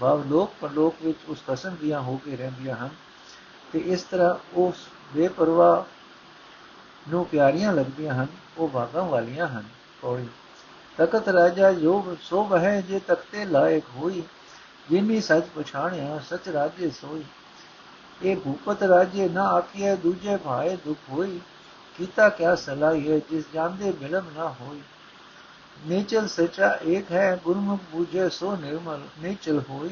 ਭਾਵ 0.00 0.24
ਲੋਕ 0.26 0.52
ਪਰਲੋਕ 0.60 0.94
ਵਿੱਚ 1.02 1.18
ਉਸ 1.28 1.42
ਕਸਮ 1.48 1.76
ਦੀਆਂ 1.80 2.00
ਹੋ 2.00 2.20
ਕੇ 2.24 2.36
ਰਹਿੰਦੀਆਂ 2.36 2.76
ਹਨ। 2.76 2.88
ਤੇ 3.72 3.78
ਇਸ 3.78 4.02
ਤਰ੍ਹਾਂ 4.02 4.34
ਉਸ 4.54 4.74
ਬੇਪਰਵਾਹ 5.14 5.82
ਨੂੰ 7.10 7.26
ਪਿਆਰੀਆਂ 7.26 7.72
ਲੱਗਦੀਆਂ 7.72 8.14
ਹਨ, 8.14 8.26
ਉਹ 8.58 8.68
ਭਾਗਾਂ 8.68 9.04
ਵਾਲੀਆਂ 9.04 9.48
ਹਨ। 9.48 9.64
ਕੋਈ 10.02 10.26
ਤਖਤ 10.98 11.28
ਰਾਜਾ 11.28 11.70
ਯੋਗ 11.70 12.16
ਸੋਭ 12.22 12.54
ਹੈ 12.54 12.80
ਜੇ 12.80 12.98
ਤਖਤੇ 12.98 13.44
ਲਾਇਕ 13.44 13.84
ਹੋਈ, 13.96 14.22
ਜਿਨੀ 14.90 15.20
ਸੱਚ 15.20 15.44
ਪਛਾਣਿਆ, 15.56 16.18
ਸਚ 16.18 16.48
ਰਾਜੇ 16.48 16.90
ਸੋਈ। 16.90 17.24
ਇਹ 18.22 18.36
ਭੂਪਤ 18.36 18.82
ਰਾਜੇ 18.82 19.28
ਨਾ 19.28 19.42
ਆਖੀਏ 19.42 19.96
ਦੂਜੇ 19.96 20.36
ਭਾਏ 20.36 20.76
ਦੁਖ 20.76 20.98
ਹੋਈ। 21.10 21.40
ਕੀਤਾ 21.98 22.28
ਕਿਆ 22.28 22.54
ਸਲਾਹੀਏ 22.54 23.20
ਜਿਸ 23.30 23.44
ਜਾਂਦੇ 23.54 23.90
ਬਿਲਮ 23.90 24.30
ਨਾ 24.36 24.48
ਹੋਈ 24.60 24.80
ਨੇਚਲ 25.86 26.28
ਸਚਾ 26.28 26.68
ਇੱਕ 26.86 27.12
ਹੈ 27.12 27.40
ਗੁਰਮੁਖ 27.44 27.80
ਬੂਝੇ 27.92 28.28
ਸੋ 28.28 28.56
ਨਿਰਮਲ 28.56 29.00
ਨੇਚਲ 29.20 29.60
ਹੋਈ 29.70 29.90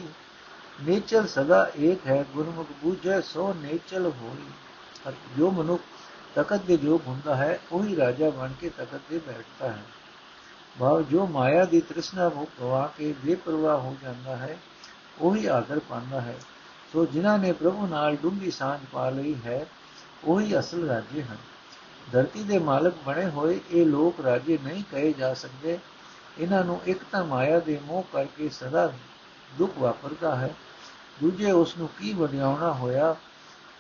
ਨੇਚਲ 0.83 1.26
ਸਦਾ 1.26 1.71
ਇੱਕ 1.78 2.07
ਹੈ 2.07 2.25
ਗੁਰਮੁਖ 2.35 2.66
ਬੂਝੇ 2.83 3.21
ਸੋ 3.23 3.52
ਨੇਚਲ 3.54 4.07
ਹੋਈ 4.23 5.12
ਜੋ 5.38 5.50
ਮਨੁੱਖ 5.50 5.80
ਤਖਤ 6.35 6.62
ਦੇ 6.62 6.76
ਜੋ 6.76 7.00
ਹੁੰਦਾ 7.07 7.37
ਹੈ 7.37 7.59
ਉਹੀ 7.73 7.97
ਰਾਜਾ 7.97 8.30
ਬਣ 8.30 8.52
ਕੇ 8.61 8.69
ਤਖਤ 8.69 9.00
ਤੇ 9.11 9.19
ਬੈਠਦਾ 9.19 9.71
ਹੈ 9.71 9.83
ਭਾਵ 10.78 11.02
ਜੋ 11.02 11.26
ਮਾਇਆ 11.26 11.64
ਦੀ 11.64 11.80
ਤ੍ਰਿਸ਼ਨਾ 11.80 12.28
ਨੂੰ 12.28 12.47
ਗਵਾ 12.61 12.87
ਕੇ 12.99 13.14
ਬੇਪਰਵਾਹ 13.25 13.78
ਹੋ 13.78 13.95
ਜਾਂਦਾ 14.02 14.37
ਹੈ 14.37 14.57
ਉਹੀ 15.21 15.47
ਆਦਰ 15.47 15.78
ਪਾਉਂਦਾ 15.78 16.21
ਹੈ 16.21 16.35
ਸੋ 16.92 17.04
ਜਿਨ੍ਹਾਂ 17.07 17.38
ਨੇ 17.38 17.52
ਪ੍ਰਭੂ 17.52 17.87
ਨਾਲ 17.87 18.16
ਡੂੰਗੀ 18.16 18.50
ਸਾਂਝ 18.50 18.80
ਪਾ 18.92 19.09
ਲਈ 19.11 19.35
ਹੈ 19.47 19.64
ਉਹੀ 20.25 20.59
ਅਸਲ 20.59 20.88
ਰਾਜੇ 20.88 21.23
ਹਨ 21.23 21.37
ਧਰਤੀ 22.12 22.43
ਦੇ 22.43 22.59
ਮਾਲਕ 22.59 22.95
ਬਣੇ 23.07 23.31
ਹੋਏ 23.31 23.61
ਇਹ 23.71 23.87
ਲੋਕ 23.87 24.21
ਰਾਜੇ 24.21 24.59
ਨਹੀਂ 24.62 24.85
ਕਹੇ 24.93 25.12
ਜਾ 25.12 25.35
ਸਕਦੇ। 25.35 25.79
ਇਹਨਾਂ 26.38 26.64
ਨੂੰ 26.64 26.81
ਇੱਕ 26.87 26.99
ਤਾਂ 27.12 27.25
ਮਾਇਆ 27.25 27.61
ਦੇ 27.61 27.81
ਮੋਹ 27.83 28.02
ਕਰਕੇ 28.12 28.49
ਸਦਾ 28.49 28.93
ਦੁੱਖ 29.59 29.79
ਵਾਪਰਦਾ 29.79 30.37
ਹੈ। 30.37 30.55
ਦੂਜੇ 31.21 31.50
ਉਸ 31.50 31.76
ਨੂੰ 31.76 31.88
ਕੀ 31.88 32.12
ਵਡਿਆਉਣਾ 32.12 32.73
ਹੋਇਆ, 32.73 33.17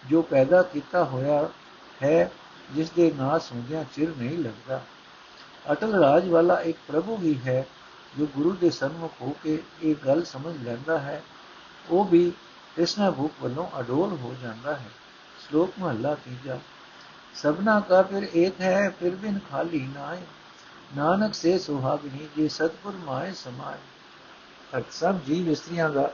ਜੋ 0.06 0.22
ਪੈਦਾ 0.22 0.62
ਕੀਤਾ 0.62 1.04
ਹੋਇਆ 1.04 1.48
ਹੈ 2.02 2.30
ਜਿਸ 2.74 2.90
ਦੇ 2.90 3.12
ਨਾਸ 3.16 3.52
ਹੁੰਦਿਆਂ 3.52 3.84
ਚਿਰ 3.92 4.08
ਨਹੀਂ 4.18 4.38
ਲੱਗਦਾ। 4.38 4.82
ਅਟਲ 5.72 5.94
ਰਾਜ 5.94 6.28
ਵਾਲਾ 6.28 6.60
ਇੱਕ 6.60 6.78
ਪ੍ਰਭੂ 6.88 7.18
ਹੀ 7.18 7.40
ਹੈ, 7.46 7.66
ਜੋ 8.18 8.26
ਗੁਰੂ 8.26 8.50
ਦੇ 8.50 8.70
ਸਨਮੁਖ 8.70 9.12
ਹੋ 9.20 9.36
ਕੇ 9.42 9.62
ਇਹ 9.82 9.94
ਗੱਲ 10.06 10.24
ਸਮਝ 10.24 10.56
ਲੈਂਦਾ 10.62 10.98
ਹੈ। 10.98 11.22
ਉਹ 11.90 12.04
ਵੀ 12.04 12.32
ਇਸ 12.78 12.98
ਨਾਲ 12.98 13.12
ਭੁੱਖ 13.12 13.32
ਵੱਲੋਂ 13.40 13.80
ਅਡੋਲ 13.80 14.12
ਹੋ 14.12 14.34
ਜਾਂਦਾ 14.42 14.76
ਹੈ। 14.76 14.90
ਸ਼ਲੋਕ 15.38 15.72
ਮਹਲਾ 15.78 16.14
3 16.14 16.36
सबना 17.34 17.78
का 17.80 18.02
फिर 18.02 18.24
एक 18.24 18.60
है, 18.60 18.90
फिर 18.90 19.14
बिन 19.16 19.38
खाली 19.50 19.80
नाय। 19.80 20.22
नानक 20.96 21.34
से 21.34 21.58
सुहागनी 21.58 22.28
जे 22.36 22.48
सतपुर 22.48 22.94
माए 23.06 23.32
समाय 23.32 23.78
अर्थ 24.74 24.90
सब 24.92 25.24
जीव 25.24 25.54
स्त्रियाँ 25.54 25.92
का 25.94 26.10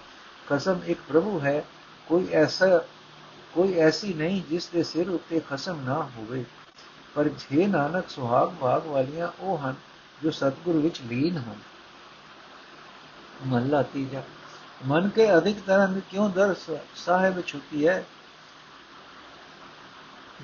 कसम 0.49 0.83
एक 0.87 1.01
प्रभु 1.09 1.39
है, 1.39 1.59
कोई 2.09 2.27
ऐसा, 2.37 2.67
कोई 3.55 3.73
ऐसी 3.83 4.13
नहीं 4.15 4.43
ਜਿਸ 4.51 4.69
ਦੇ 4.69 4.83
ਸਿਰ 4.83 5.11
ਉੱਤੇ 5.11 5.41
ਖਸਮ 5.41 5.81
ਨਾ 5.81 5.95
ਹੋਵੇ 6.17 6.45
ਪਰ 7.15 7.29
ਜੇ 7.29 7.67
ਨਾਨਕ 7.67 8.11
ਸੁਹਾਗ 8.11 8.51
ਭਾਗ 8.61 8.87
ਵਾਲੀਆਂ 8.87 9.29
ਉਹ 9.41 9.59
ਹਨ 9.59 9.75
ਜੋ 10.23 10.31
ਸਤਗੁਰ 10.31 10.77
ਵਿੱਚ 10.77 11.01
ਲੀਨ 11.03 11.37
ਹਨ 11.39 11.61
ਮਹਲਾ 13.47 13.83
ਤੀਜਾ 13.83 14.23
ਮਨ 14.87 15.09
ਕੇ 15.09 15.37
ਅਧਿਕ 15.37 15.61
ਤਰੰਗ 15.67 16.01
ਕਿਉਂ 16.11 16.29
ਦਰ 16.31 16.55
ਸਾਹਿਬ 16.97 17.41
ਛੁਪੀ 17.47 17.87
ਹੈ 17.89 18.05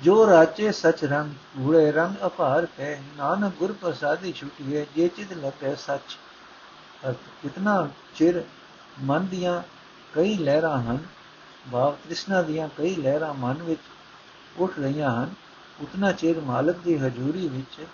ਜੋ 0.03 0.15
ਰਾਚੇ 0.27 0.71
ਸਚ 0.71 1.03
ਰੰਗ 1.03 1.33
ਗੂੜੇ 1.57 1.91
ਰੰਗ 1.91 2.25
ਅਪਾਰ 2.25 2.67
ਹੈ 2.79 3.01
ਨਾਨਕ 3.17 3.53
ਗੁਰ 3.59 3.71
ਪ੍ਰਸਾਦੀ 3.71 4.31
ਛੁੱਟੀ 4.31 4.75
ਹੈ 4.75 4.85
ਜੇ 4.95 5.07
ਚਿਤ 5.07 5.33
ਲਪੇ 5.37 5.75
ਸੱਚ। 5.75 6.17
ਕਿਤਨਾ 7.41 7.75
ਚਿਰ 8.15 8.41
ਮਨ 9.01 9.25
ਦੀਆਂ 9.25 9.61
ਕਈ 10.13 10.37
ਲਹਿਰਾਂ 10.37 10.77
ਹਨ 10.81 10.97
ਭਾਵ 11.71 11.95
ਤ੍ਰਿਸ਼ਨਾ 12.05 12.41
ਦੀਆਂ 12.41 12.67
ਕਈ 12.77 12.95
ਲਹਿਰਾਂ 12.95 13.33
ਮਨ 13.33 13.61
ਵਿੱਚ 13.63 13.81
ਉੱਠ 14.57 14.79
ਰਹੀਆਂ 14.79 15.11
ਹਨ, 15.11 15.33
ਉਤਨਾ 15.81 16.11
ਚਿਰ 16.11 16.39
ਮਾਲਕ 16.41 16.77
ਦੀ 16.77 16.97
ਹਜ਼ੂਰੀ 16.97 17.47
ਵਿੱਚ 17.47 17.85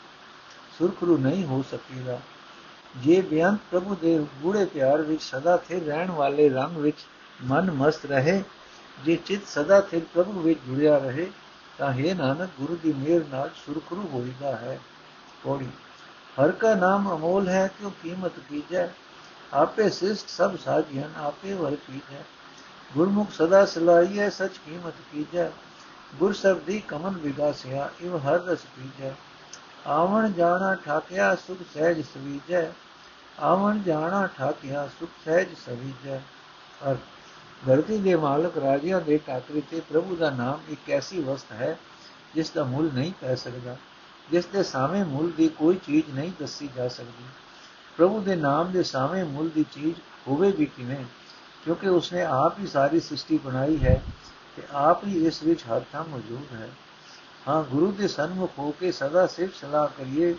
ਸੁਰਖਰੂ 0.78 1.18
ਨਹੀਂ 1.18 1.46
ਹੋ 1.46 1.62
ਸਕੇਗਾ 1.72 2.20
ਜੇ 2.96 3.20
ਬਿਆੰਤ 3.22 3.60
ਪ੍ਰਭੂ 3.72 3.96
ਦੇ 3.96 4.18
ਗੂੜੇ 4.42 4.66
ਪਿਆਰ 4.66 5.02
ਵਿੱਚ 5.02 5.22
ਸਦਾ 5.22 5.58
ਸਥਿਰ 5.58 5.84
ਰਹਿਣ 5.84 6.12
ਵਾਲੇ 6.12 6.50
ਰੰਗ 6.50 6.78
ਵਿੱਚ 6.78 7.06
ਮਨ 7.44 7.72
ਮਸਤ 7.72 8.06
ਰਹੇ, 8.06 8.42
ਜੇ 9.06 9.16
ਚਿਤ 9.16 9.48
ਸਦਾ 9.48 9.80
ਸਥਿਰ 9.82 10.02
ਪ੍ਰਭੂ 10.14 10.42
ਵਿੱਚ 10.42 10.60
ਜੁੜਿਆ 10.68 10.98
ਰਹੇ 10.98 11.30
ਤਾਂ 11.80 11.92
ਹੈ 11.94 12.14
ਨਾਨਕ 12.14 12.50
ਗੁਰੂ 12.60 12.76
ਦੀ 12.76 12.94
ਮਿਹਰ 12.94 13.24
ਨਾਲ 13.32 13.50
ਸੁਰਖਰੂ 13.56 14.08
ਹੋਈਦਾ 14.14 14.56
ਹੈ 14.56 14.80
ਕੋੜੀ 15.44 15.70
ਹਰ 16.40 16.52
ਕਾ 16.52 16.74
ਨਾਮ 16.76 17.14
ਅਮੋਲ 17.14 17.48
ਹੈ 17.50 17.68
ਕਿਉ 17.80 17.90
ਕੀਮਤ 18.04 18.40
ਕੀਜੈ 18.50 18.88
ਆਪੇ 19.54 19.90
ਸਿਸ਼ਟ 19.90 20.30
ਸਭ 20.30 20.58
ਸਾਜੀਆਂ 20.58 21.08
ਆਪੇ 21.20 21.54
ਵਰ 21.54 21.76
ਕੀਜੈ 21.88 22.24
ਗੁਰਮੁਖ 22.92 23.32
ਸਦਾ 23.32 23.66
ਸਲਾਈਐ 23.66 24.30
ਸਚ 24.30 24.58
ਕੀਮਤ 24.66 24.94
ਕੀਜੈ 25.12 25.50
ਗੁਰ 26.14 26.34
ਸਬਦੀ 26.34 26.80
ਕਮਨ 26.88 27.18
ਵਿਗਾਸਿਆ 27.18 27.90
ਇਵ 28.02 28.18
ਹਰ 28.18 28.40
ਰਸ 28.42 28.66
ਪੀਜੈ 28.76 29.14
ਆਵਣ 29.88 30.32
ਜਾਣਾ 30.32 30.74
ਠਾਕਿਆ 30.76 31.34
ਸੁਖ 31.38 31.58
ਸਹਿਜ 31.74 32.02
ਸਵੀਜੈ 32.04 32.68
ਆਵਣ 33.42 33.82
ਜਾਣਾ 33.84 34.26
ਠਾਕਿਆ 34.38 34.88
ਸੁਖ 35.00 35.10
ਸਹਿਜ 35.26 35.54
ਸਵੀਜੈ 35.66 36.20
ਅਰ 36.84 36.96
ਧਰਤੀ 37.66 37.98
ਦੇ 37.98 38.16
ਮਾਲਕ 38.16 38.58
ਰਾਜਿਆਂ 38.58 39.02
ਦੇ 39.02 39.18
ਟਾਕਰੇ 39.18 39.62
ਤੇ 39.72 39.80
ਪ੍ਰਭੂ 39.80 40.16
ਦਾ 40.16 40.30
ਨਾਮ 40.30 40.60
ਇੱਕ 40.70 40.90
ਐਸੀ 40.90 41.22
ਵਸਤ 41.22 41.52
ਹੈ, 41.52 41.80
ਜਿਸ 42.36 42.50
ਦਾ 42.50 42.64
ਮੁੱਲ 42.64 42.90
ਨਹੀਂ 42.94 43.14
ਪੈ 43.22 43.36
ਸਕਦਾ, 43.36 43.76
ਜਿਸ 44.32 44.46
ਦੇ 44.46 44.64
ਸਾਹਮਣੇ 44.64 45.04
ਮੁੱਲ 45.04 45.32
ਦੀ 45.32 45.48
ਕੋਈ 45.48 45.76
ਚੀਜ਼ 45.76 46.16
ਨਹੀਂ 46.16 46.32
ਦੱਸੀ 46.40 46.70
ਜਾ 46.76 46.88
ਸਕਦੀ। 46.88 47.24
ਪ੍ਰਭੂ 47.98 48.22
ਦੇ 48.22 48.36
ਨਾਮ 48.36 48.72
ਦੇ 48.72 48.84
ਸਾਹਮਣੇ 48.84 49.24
ਮੁੱਲ 49.24 49.50
ਦੀ 49.50 49.66
ਚੀਜ਼ 49.72 50.00
ਹੋਵੇ 50.28 50.52
ਵੀ 50.52 50.66
ਕਿਵੇਂ? 50.66 51.06
ਕਿਉਂਕਿ 51.66 51.88
ਉਸਨੇ 51.88 52.24
ਆਪ 52.24 52.60
ਹੀ 52.60 52.68
ਸਾਰੀ 52.68 53.00
ਸ੍ਰਿਸ਼ਟੀ 53.00 53.38
ਬਣਾਈ 53.38 53.78
ਹੈ 53.78 54.02
ਤੇ 54.56 54.64
ਆਪ 54.72 55.06
ਹੀ 55.08 55.28
ਇਸ 55.28 55.44
ਵਿੱਚ 55.44 55.64
ਹਰ 55.64 55.82
ਥਾਂ 55.92 56.04
ਮੌਜੂਦ 56.10 56.54
ਹੈ। 56.54 56.70
ਹਾਂ, 57.48 57.64
ਗੁਰੂ 57.64 57.92
ਦੇ 57.92 58.08
ਸਨਮੁਖ 58.08 58.52
ਹੋ 58.60 58.72
ਕੇ 58.72 58.92
ਸਦਾ 58.92 59.28
ਸਿਰਫ 59.28 59.56
ਸਲਾਹ 59.56 59.88
ਕਰੀਏ, 59.88 60.36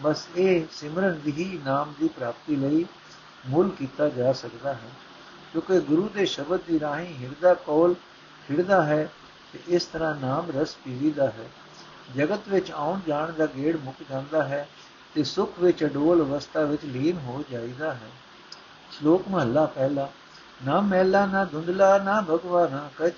ਬਸ 0.00 0.26
ਇਹ 0.36 0.64
ਸਿਮਰਨ 0.72 1.20
ਦੀ 1.24 1.60
ਨਾਮ 1.64 1.94
ਦੀ 2.00 2.08
ਪ੍ਰਾਪਤੀ 2.08 2.56
ਲਈ 2.56 2.84
ਮੁੱਲ 3.46 3.70
ਕੀਤਾ 3.70 4.08
ਜਾ 4.08 4.32
ਸਕਦਾ 4.32 4.74
ਹੈ। 4.74 4.88
ਕਿਉਂਕਿ 5.54 5.80
ਗੁਰੂ 5.80 6.08
ਦੇ 6.08 6.26
ਸ਼ਬਦ 6.26 6.60
ਦੀ 6.60 6.80
ਰਾਹੀਂ 6.80 7.14
ਹਿਰਦਾ 7.14 7.54
ਕੋਲ 7.54 7.94
ਖਿੜਦਾ 8.48 8.82
ਹੈ 8.82 9.08
ਤੇ 9.52 9.58
ਇਸ 9.68 9.84
ਤਰ੍ਹਾਂ 9.84 10.14
ਨਾਮ 10.14 10.46
ਰਸ 10.56 10.74
ਪੀਵੀਦਾ 10.84 11.26
ਹੈ। 11.26 11.48
ਜਗਤ 12.16 12.40
ਵਿੱਚ 12.48 12.70
ਆਉਣ 12.70 13.00
ਜਾਣ 13.06 13.32
ਦਾ 13.32 13.46
ਗੇੜ 13.46 13.76
ਮੁੱਕ 13.76 13.96
ਜਾਂਦਾ 14.10 14.44
ਹੈ 14.44 14.68
ਤੇ 15.14 15.24
ਸੁਖ 15.24 15.58
ਵਿੱਚ 15.58 15.84
ਅਡੋਲ 15.84 16.22
ਅਵਸਥਾ 16.22 16.60
ਵਿੱਚ 16.60 16.84
ਲੀਨ 16.84 17.18
ਹੋ 17.18 17.44
ਜਾਂਦਾ 17.50 17.94
ਹੈ। 17.94 18.10
ਸ਼ਲੋਕ 18.90 19.28
ਮਹਲਾ 19.28 19.66
ਪਹਿਲਾ, 19.66 20.10
ਨਾ 20.66 20.80
ਮਹਿਲਾ, 20.80 21.26
ਨਾ 21.26 21.44
ਧੁੰਦਲਾ, 21.44 21.98
ਨਾ 21.98 22.20
ਭਗਵਾ, 22.20 22.68
ਨਾ 22.68 22.90
ਕਚ, 22.98 23.14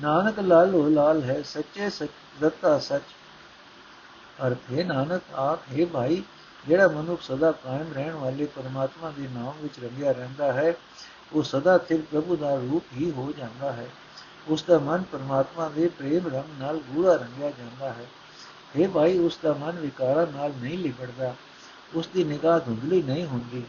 ਨਾਨਕ 0.00 0.38
ਲਾਲੋ 0.38 0.88
ਲਾਲ 0.88 1.22
ਹੈ, 1.22 1.42
ਸੱਚੇ 1.42 1.90
ਸਚ 1.90 2.08
ਦਤਾ 2.40 2.78
ਸਚ। 2.78 3.02
ਅਰਥ 4.46 4.72
ਹੈ, 4.72 4.84
ਨਾਨਕ 4.84 5.34
ਆਖ 5.34 5.80
ਹੈ 5.80 5.86
ਭਾਈ, 5.86 6.22
ਜਿਹੜਾ 6.68 6.88
ਮਨੁੱਖ 6.88 7.22
ਸਦਾ 7.22 7.52
ਕਾਇਮ 7.52 7.92
ਰਹਿਣ 7.92 8.14
ਵਾਲੇ 8.14 8.46
ਪਰਮਾਤਮਾ 8.46 9.10
ਦੇ 9.10 9.22
ਨਾਮ 9.22 9.52
ਵਿੱਚ 9.62 9.80
ਰੰਗਿਆ 9.80 10.12
ਰਹਿੰਦਾ 10.12 10.52
ਹੈ। 10.52 10.74
ਉਹ 11.32 11.42
ਸਦਾ 11.42 11.78
ਸਿਰ 11.78 12.00
ਪ੍ਰਭੂ 12.00 12.36
ਦਾ 12.36 12.54
ਰੂਪ 12.54 12.84
ਹੀ 12.96 13.10
ਹੋ 13.10 13.32
ਜਾਂਦਾ 13.38 13.72
ਹੈ। 13.72 13.90
ਉਸ 14.48 14.62
ਦਾ 14.62 14.78
ਮਨ 14.78 15.02
ਪਰਮਾਤਮਾ 15.02 15.68
ਦੇ 15.68 15.88
ਪ੍ਰੇਮ 15.88 16.26
ਰੰਗ 16.26 16.60
ਨਾਲ 16.60 16.78
ਗੂੜਾ 16.78 17.16
ਰੰਗਿਆ 17.16 17.50
ਜਾਂਦਾ 17.50 17.90
ਹੈ। 17.92 18.06
ਇਹ 18.76 18.88
ਭਾਈ, 18.88 19.18
ਉਸ 19.18 19.38
ਦਾ 19.42 19.52
ਮਨ 19.52 19.70
ਵਿਕਾਰਾਂ 19.70 20.26
ਨਾਲ 20.26 20.52
ਨਹੀਂ 20.56 20.78
ਲਿਬੜਦਾ। 20.78 21.34
ਉਸ 21.94 22.06
ਦੀ 22.06 22.24
ਨਿਗਾਹ 22.24 22.60
ਧੁੰਦਲੀ 22.60 23.02
ਨਹੀਂ 23.02 23.26
ਹੁੰਦੀ। 23.26 23.64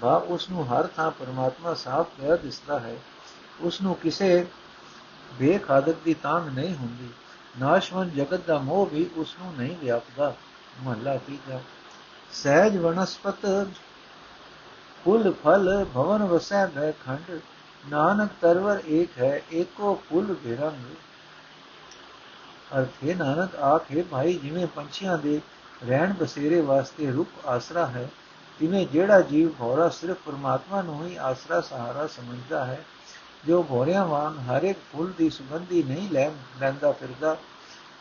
ਬਾ, 0.00 0.16
ਉਸ 0.16 0.50
ਨੂੰ 0.50 0.72
ਹਰ 0.72 0.86
ਥਾਂ 0.86 1.10
ਪਰਮਾਤਮਾ 1.10 1.74
ਸਾਫ਼ 1.74 2.08
ਪਿਆ 2.20 2.36
ਦਿਸਦਾ 2.36 2.78
ਹੈ। 2.78 2.96
ਉਸ 3.60 3.80
ਨੂੰ 3.80 3.94
ਕਿਸੇ 3.94 4.46
ਬੇਖਾਦਕ 5.38 5.94
ਦੀ 6.04 6.14
ਤਾਂਗ 6.14 6.48
ਨਹੀਂ 6.48 6.74
ਹੁੰਦੀ। 6.74 7.08
ਨਾਸ਼ਵਨ 7.60 8.10
ਜਗਤ 8.10 8.46
ਦਾ 8.46 8.58
ਮੋਹ 8.58 8.86
ਵੀ 8.86 9.10
ਉਸ 9.16 9.36
ਨੂੰ 9.42 9.54
ਨਹੀਂ 9.58 9.76
ਵਿਆਪਦਾ। 9.76 10.34
ਮਹਲਾ 10.82 11.16
ਤੀਜਾ। 11.16 11.60
ਸਹਿਜ 12.32 12.76
ਵਨਸਪਤ 12.76 13.66
ਫੁੱਲ 15.04 15.32
ਫਲ 15.44 15.84
ਭਵਨ 15.94 16.22
ਵਸੈ 16.24 16.66
ਬੈ 16.66 16.92
ਖੰਡ। 17.06 17.40
ਨਾਨਕ 17.84 18.30
ਤਰਵਰ 18.40 18.80
ਏਕ 18.88 19.18
ਹੈ, 19.18 19.42
ਏਕੋ 19.52 19.94
ਫੁੱਲ 20.08 20.34
ਬਿਰੰਗ। 20.34 20.94
ਅਰਥੇ 22.78 23.14
ਨਾਨਕ 23.14 23.56
ਆਖੇ, 23.56 24.02
ਭਾਈ 24.02 24.34
ਜਿਵੇਂ 24.34 24.66
ਪੰਛੀਆਂ 24.66 25.18
ਦੇ 25.18 25.40
ਰਹਿਣ 25.86 26.12
ਬਸੇਰੇ 26.12 26.60
ਵਾਸਤੇ 26.60 27.10
ਰੁੱਖ 27.10 27.46
ਆਸਰਾ 27.46 27.86
ਹੈ, 27.86 28.08
ਤਿਵੇਂ 28.60 28.86
ਜਿਹੜਾ 28.86 29.20
ਜੀਵ 29.20 29.50
ਭੌਰਾ 29.58 29.88
ਸਿਰਫ 29.88 30.16
ਪਰਮਾਤਮਾ 30.26 30.82
ਨੂੰ 30.82 31.06
ਹੀ 31.06 31.16
ਆਸਰਾ 31.16 31.60
ਸਹਾਰਾ 31.60 32.06
ਸਮਝਦਾ 32.06 32.64
ਹੈ। 32.64 32.84
ਜੋ 33.46 33.62
ਭੌਰਿਆਂ 33.62 34.06
ਵਾਂਗ 34.06 34.38
ਹਰ 34.48 34.62
ਇੱਕ 34.62 34.78
ਫੁੱਲ 34.92 35.12
ਦੀ 35.18 35.30
ਸੁਗੰਧੀ 35.30 35.82
ਨਹੀਂ 35.82 36.08
ਲੈ 36.10 36.30
ਲੈਂਦਾ 36.60 36.92
ਫਿਰਦਾ, 36.92 37.36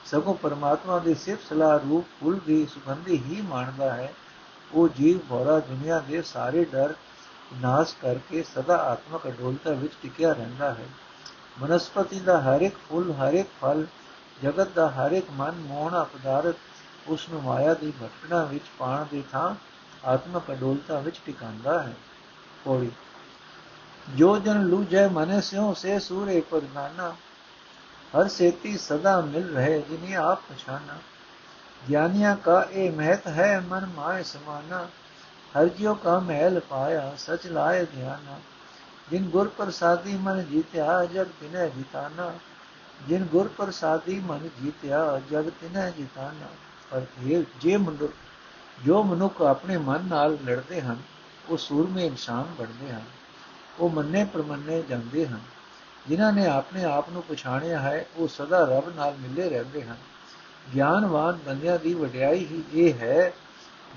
ਸਗੋਂ 0.05 0.33
ਪਰਮਾਤਮਾ 0.33 0.99
ਦੇ 0.99 1.13
ਸਿਫਤ 1.13 1.49
ਸਲਾਹ 1.49 1.79
ਰੂਪ 1.79 2.05
ਫੁੱਲ 2.19 2.39
ਦੀ 2.47 2.65
ਸੁਗੰਧੀ 2.65 3.17
ਹੀ 3.17 3.41
ਮਾਣਦਾ 3.41 3.93
ਹੈ। 3.93 4.13
ਉਹ 4.73 4.89
ਜੀਵ 4.89 5.19
ਭੌਰਾ 5.29 5.59
ਦੁਨੀਆ 5.59 5.99
ਦੇ 5.99 6.21
ਸਾਰੇ 6.21 6.65
ਡਰ 6.65 6.93
ਨਾਸ਼ 7.61 7.95
ਕਰਕੇ 8.01 8.43
ਸਦਾ 8.43 8.77
ਆਤਮਕ 8.77 9.27
ਅਡੋਲਤਾ 9.27 9.71
ਵਿੱਚ 9.71 9.93
ਟਿਕਿਆ 10.01 10.33
ਰਹਿੰਦਾ 10.33 10.73
ਹੈ। 10.73 10.85
ਬਨਸਪਤੀ 11.59 12.19
ਦਾ 12.19 12.41
ਹਰ 12.41 12.61
ਇੱਕ 12.61 12.75
ਫੁੱਲ, 12.89 13.11
ਹਰ 13.11 13.33
ਇੱਕ 13.33 13.49
ਫਲ, 13.61 13.85
ਜਗਤ 14.43 14.67
ਦਾ 14.67 14.89
ਹਰ 14.89 15.11
ਇੱਕ 15.11 15.25
ਮਨ 15.31 15.51
ਮੋਹਣਾ 15.51 16.03
ਪਦਾਰਥ 16.03 16.55
ਉਸ 17.07 17.29
ਨੂੰ 17.29 17.43
ਮਾਇਆ 17.43 17.73
ਦੀ 17.73 17.91
ਭਟਕਣਾ 17.91 18.43
ਵਿੱਚ 18.43 18.63
ਪਾਣ 18.79 19.05
ਦੀ 19.11 19.23
ਥਾਂ 19.31 19.55
ਆਤਮਕ 20.07 20.51
ਅਡੋਲਤਾ 20.51 20.99
ਵਿੱਚ 20.99 21.21
ਟਿਕਾਉਂਦਾ 21.25 21.83
ਹੈ। 21.83 21.93
ਕੋੜੀ 22.63 22.91
ਜੋ 24.15 24.37
ਜਨ 24.37 24.61
ਲੂਜੈ 24.61 25.07
ਮਨੇ 25.07 25.41
ਸਿਉ, 25.41 25.73
ਸੇ 25.73 25.99
ਸੂਰੇ 25.99 26.41
ਪਰਨਾਨਾ। 26.41 27.15
ਹਰ 28.13 28.27
ਸੇਤੀ 28.27 28.77
ਸਦਾ 28.77 29.21
ਮਿਲ 29.21 29.55
ਰਹੇ, 29.55 29.81
ਜਿਨੇ 29.81 30.15
ਆਪ 30.15 30.39
ਪਛਾਨਾ। 30.49 30.93
ਗਿਆਨੀਆਂ 31.89 32.35
ਕਾ 32.35 32.67
ਇਹ 32.71 32.91
ਮਹਿਤ 32.91 33.27
ਹੈ 33.27 33.63
ਮਨ 33.67 33.85
ਮਾਇ 33.85 34.23
ਸਮਾਨਾ, 34.23 34.87
ਹਰ 35.59 35.67
ਜਿਉ 35.67 35.95
ਕਾ 35.95 36.19
ਮਹਿਲ 36.19 36.59
ਪਾਇਆ, 36.59 37.13
ਸਚ 37.17 37.47
ਲਾਇ 37.47 37.85
ਧਿਆਨਾ। 37.85 38.39
ਜਿਨ 39.11 39.23
ਗੁਰ 39.23 39.47
ਪ੍ਰਸਾਦੀ 39.47 40.17
ਮਨ 40.17 40.43
ਜੀਤਿਆ, 40.43 41.05
ਜਗ 41.05 41.25
ਤਿਨੈ 41.25 41.67
ਜਿਤਾਨਾ। 41.67 42.33
ਜਿਨ 43.07 43.23
ਗੁਰ 43.23 43.47
ਪ੍ਰਸਾਦੀ 43.47 44.19
ਮਨ 44.19 44.49
ਜੀਤਿਆ, 44.63 45.21
ਜਗ 45.31 45.49
ਤਿਨੈ 45.49 45.89
ਜਿਤਾਨਾ। 45.89 46.47
ਪਰ 46.91 47.01
ਜੇ 47.61 47.77
ਮਨੁੱਖ 47.77 48.13
ਜੋ 48.85 49.03
ਮਨੁੱਖ 49.03 49.41
ਆਪਣੇ 49.41 49.77
ਮਨ 49.77 50.05
ਨਾਲ 50.05 50.37
ਲੜਦੇ 50.45 50.81
ਹਨ, 50.81 50.97
ਉਹ 51.49 51.57
ਸੂਰਮੇ 51.57 52.07
ਇਨਸਾਨ 52.07 52.45
ਬਣਦੇ 52.59 52.91
ਹਨ। 52.91 53.01
ਉਹ 53.79 53.89
ਮੰਨੇ 53.89 54.23
ਪਰਮੰਨੇ 54.23 54.81
ਜਾਂਦੇ 54.81 55.27
ਹਨ। 55.27 55.39
ਜਿਨ੍ਹਾਂ 56.07 56.33
ਨੇ 56.33 56.47
ਆਪਣੇ 56.47 56.83
ਆਪ 56.83 57.09
ਨੂੰ 57.09 57.23
ਪਛਾਣਿਆ 57.23 57.79
ਹੈ, 57.79 58.05
ਉਹ 58.15 58.27
ਸਦਾ 58.27 58.59
ਰੱਬ 58.63 58.95
ਨਾਲ 58.95 59.15
ਮਿਲੇ 59.19 59.49
ਰਹਿੰਦੇ 59.49 59.83
ਹਨ। 59.83 59.97
ਗਿਆਨਵਾਨ 60.75 61.39
ਬੰਦਿਆਂ 61.45 61.79
ਦੀ 61.79 61.93
ਵਡਿਆਈ 61.93 62.45
ਹੀ 62.45 62.63
ਇਹ 62.73 62.93
ਹੈ, 62.93 63.33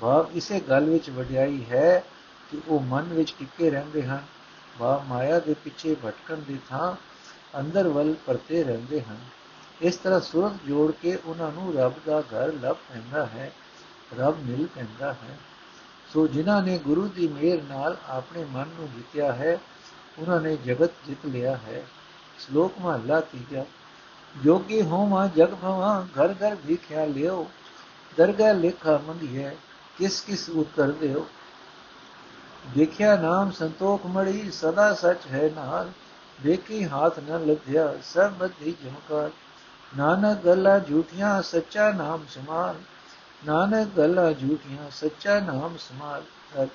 ਭਾਵ 0.00 0.26
ਇਸੇ 0.34 0.60
ਗੱਲ 0.60 0.84
ਵਿੱਚ 0.84 1.10
ਵਡਿਆਈ 1.10 1.64
ਹੈ 1.70 2.04
ਕਿ 2.50 2.60
ਉਹ 2.68 2.80
ਮਨ 2.80 3.02
ਵਿੱਚ 3.02 3.34
ਟਿੱਕੇ 3.38 3.70
ਰਹਿੰਦੇ 3.70 4.02
ਹਨ। 4.02 4.22
ਭਾਵ 4.78 5.04
ਮਾਇਆ 5.04 5.38
ਦੇ 5.38 5.54
ਪਿੱਛੇ 5.54 5.94
ਭਟਕਣ 5.94 6.36
ਦੀ 6.36 6.58
ਥਾਂ 6.70 6.96
ਅੰਦਰ 7.60 7.88
ਵੱਲ 7.88 8.14
ਪਰਤੇ 8.26 8.64
ਰਹਿੰਦੇ 8.64 9.00
ਹਨ। 9.00 9.18
ਇਸ 9.82 9.96
ਤਰ੍ਹਾਂ 9.96 10.20
ਸੁਰਤ 10.20 10.52
ਜੋੜ 10.66 10.92
ਕੇ 11.02 11.18
ਉਹਨਾਂ 11.24 11.52
ਨੂੰ 11.52 11.74
ਰੱਬ 11.74 11.92
ਦਾ 12.06 12.20
ਘਰ 12.20 12.52
ਲੱਭ 12.52 12.76
ਪੈਂਦਾ 12.76 13.26
ਹੈ, 13.26 13.52
ਰੱਬ 14.18 14.38
ਮਿਲ 14.38 14.66
ਪੈਂਦਾ 14.66 15.12
ਹੈ। 15.12 15.38
ਸੋ 16.12 16.26
ਜਿਨ੍ਹਾਂ 16.26 16.62
ਨੇ 16.62 16.78
ਗੁਰੂ 16.78 17.08
ਦੀ 17.08 17.28
ਮਿਹਰ 17.28 17.62
ਨਾਲ 17.62 17.96
ਆਪਣੇ 18.08 18.44
ਮਨ 18.44 18.68
ਨੂੰ 18.68 18.88
ਜਿੱਤਿਆ 18.96 19.32
ਹੈ, 19.32 19.58
ਉਹਨਾਂ 20.18 20.40
ਨੇ 20.40 20.56
ਜਗਤ 20.56 20.90
ਜਿੱਤ 21.06 21.26
ਲਿਆ 21.26 21.56
ਹੈ। 21.56 21.82
ਸ਼ਲੋਕ 22.38 22.72
ਮਹਲਾ 22.80 23.20
3 23.20 23.64
जोगी 24.34 24.80
होमा 24.84 25.26
जग 25.36 25.56
भवा 25.62 25.90
घर 26.14 26.34
घर 26.34 26.54
भीख्या 26.66 27.04
लियो। 27.06 27.36
दरगाह 28.12 28.52
लेखा 28.54 28.96
मंगिए 29.06 29.50
किस 29.98 30.20
किस 30.20 30.48
उतर 30.56 30.92
दियो 31.00 31.26
देखिया 32.74 33.16
नाम 33.16 33.50
संतोख 33.50 34.06
मड़ी 34.06 34.50
सदा 34.52 34.92
सच 34.94 35.26
है 35.26 35.50
नाल 35.50 35.92
देखी 36.38 36.82
हाथ 36.84 37.18
न 37.20 37.42
लध्या 37.46 37.86
सब 38.04 38.38
बधी 38.38 38.76
झमकार। 38.84 39.30
नानक 39.92 40.42
गला 40.44 40.78
झूठिया, 40.78 41.40
सच्चा 41.42 41.90
नाम 41.94 42.24
समाल 42.28 42.74
ਨਾਨਕ 43.46 43.88
ਗੱਲਾਂ 43.96 44.32
ਝੂਠੀਆਂ 44.32 44.90
ਸੱਚਾ 44.90 45.38
ਨਾਮ 45.40 45.76
ਸਮਾਲ 45.76 46.22
ਕਰ 46.54 46.66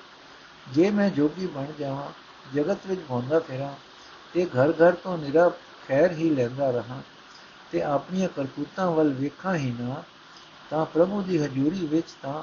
ਜੇ 0.72 0.90
ਮੈਂ 0.90 1.10
ਜੋਗੀ 1.10 1.46
ਬਣ 1.46 1.66
ਜਾਵਾਂ 1.78 2.08
ਜਗਤ 2.54 2.86
ਵਿੱਚ 2.86 3.00
ਘੁੰਮਦਾ 3.10 3.38
ਫਿਰਾਂ 3.38 3.72
ਤੇ 4.34 4.46
ਘਰ 4.46 4.72
ਘਰ 4.72 4.92
ਤੋਂ 4.92 5.18
ਨਿਰਾ 5.18 5.48
ਖੈਰ 5.88 6.12
ਹੀ 6.12 6.30
ਲੈਂਦਾ 6.30 6.70
ਰਹਾ 6.70 7.00
ਤੇ 7.72 7.82
ਆਪਣੀਆਂ 7.82 8.28
ਕਰਤੂਤਾਂ 8.28 8.90
ਵੱਲ 8.90 9.12
ਵੇਖਾਂ 9.12 9.54
ਹੀ 9.54 9.74
ਨਾ, 9.80 10.02
ਤਾਂ 10.70 10.86
ਪ੍ਰਭੂ 10.86 11.22
ਦੀ 11.22 11.38
ਹਜ਼ੂਰੀ 11.38 11.86
ਵਿੱਚ 11.86 12.14
ਤਾਂ 12.22 12.42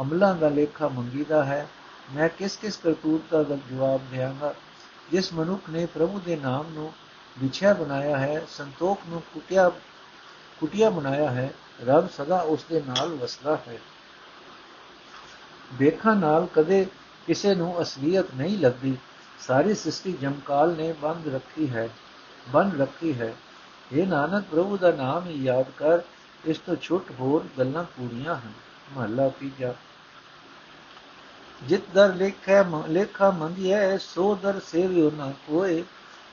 ਅਮਲਾਂ 0.00 0.34
ਦਾ 0.34 0.48
ਲੇਖਾ 0.48 0.88
ਮੰਗੀਦਾ 0.88 1.44
ਹੈ। 1.44 1.68
ਮੈਂ 2.12 2.28
ਕਿਸ 2.28 2.56
ਕਿਸ 2.56 2.76
ਕਰਤੂਤ 2.76 3.22
ਦਾ 3.30 3.42
ਜਵਾਬ 3.42 4.00
ਦੇਵਾਂਗਾ 4.10 4.54
ਜਿਸ 5.10 5.32
ਮਨੁੱਖ 5.32 5.70
ਨੇ 5.70 5.86
ਪ੍ਰਭੂ 5.86 6.20
ਦੇ 6.20 6.36
ਨਾਮ 6.36 6.66
ਨੂੰ 6.70 6.92
ਵਿਛਿਆ 7.38 7.74
ਬਣਾਇਆ 7.74 8.18
ਹੈ, 8.18 8.46
ਸੰਤੋਖ 8.48 9.00
ਨੂੰ 9.08 9.22
ਕੁਟਿਆ 9.34 9.68
ਕੁਟਿਆ 10.60 10.90
ਬਣਾਇਆ 10.90 11.30
ਹੈ, 11.30 11.52
ਰੱਬ 11.86 12.08
ਸਦਾ 12.10 12.40
ਉਸ 12.40 12.64
ਦੇ 12.70 12.82
ਨਾਲ 12.86 13.08
ਵਸਦਾ 13.08 13.58
ਹੈ। 13.68 13.78
ਵੇਖਾਂ 15.74 16.16
ਨਾਲ 16.16 16.46
ਕਦੇ 16.54 16.86
ਕਿਸੇ 17.26 17.54
ਨੂੰ 17.54 17.82
ਅਸਲੀਅਤ 17.82 18.26
ਨਹੀਂ 18.36 18.58
ਲੱਗਦੀ। 18.58 18.96
ਸਾਰੀ 19.40 19.74
ਸ੍ਰਿਸ਼ਟੀ 19.74 20.12
ਜਮਕਾਲ 20.12 20.76
ਨੇ 20.76 20.92
ਬੰਦ 20.92 21.34
ਰੱਖੀ 21.34 21.70
ਹੈ, 21.70 21.88
ਬੰਦ 22.48 22.80
ਰੱਖੀ 22.80 23.20
ਹੈ। 23.20 23.34
ਇਹ 23.92 24.06
ਨਾਨਕ 24.06 24.44
ਪ੍ਰਭੂ 24.50 24.76
ਦਾ 24.76 24.90
ਨਾਮ 24.90 25.26
ਹੀ 25.26 25.44
ਯਾਦ 25.44 25.66
ਕਰ, 25.76 25.98
ਇਸ 26.44 26.58
ਤੋਂ 26.58 26.76
ਛੁੱਟ 26.76 27.04
ਹੋਰ 27.20 27.44
ਗੱਲਾਂ 27.58 27.84
ਪੂਰੀਆਂ 27.84 28.34
ਹਨ। 28.34 28.52
ਮਹਲਾ 28.96 29.28
ਤੀਜਾ। 29.28 29.74
ਜਿਤ 31.62 31.80
ਦਰ 31.94 32.14
ਲੇਖੈ 32.14 32.64
ਲੇਖਾ 32.88 33.30
ਮੰਗਿਐ, 33.30 33.98
ਸੋ 33.98 34.34
ਦਰ 34.34 34.60
ਸੇਵਿਓ 34.60 35.10
ਨਾ 35.10 35.32
ਕੋਏ। 35.46 35.84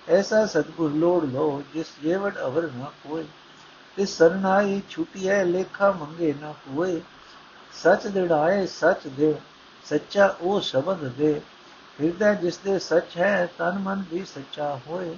ਐਸਾ 0.10 0.46
ਸਤਗੁਰ 0.46 0.92
ਲੋੜ 0.92 1.26
ਲੋ 1.26 1.64
ਜਿਸ 1.74 1.88
ਜੇਵੜ 2.04 2.38
ਅਵਰ 2.46 2.64
ਨਾ 2.64 2.92
ਕੋਏ। 3.04 3.26
ਤਿਸ 3.96 4.18
ਸਰਨਾਈ 4.18 4.82
ਛੁਟਿਐ, 4.90 5.44
ਲੇਖਾ 5.44 5.92
ਮੰਗੇ 5.92 6.36
ਨਾ 6.42 6.52
ਕੋਏ। 6.52 7.02
ਸਚ 7.74 8.08
ਦਿੜਾਏ 8.08 8.68
ਸਚ 8.68 9.08
ਦੇ 9.08 9.36
ਸੱਚਾ 9.86 10.36
ਉਹ 10.42 10.62
ਸ਼ਬਦ 10.62 10.98
ਦੇ। 10.98 11.42
ਹਿਰਦੈ 12.04 12.34
ਜਿਸ 12.34 12.58
ਦੇ 12.58 12.80
ਸਚ 12.80 13.18
ਹੈ, 13.18 13.48
ਤਨ 13.58 13.80
ਮਨ 13.80 14.04
ਵੀ 14.12 14.26
ਸੱਚਾ 14.26 14.80
ਹੋਏ। 14.88 15.18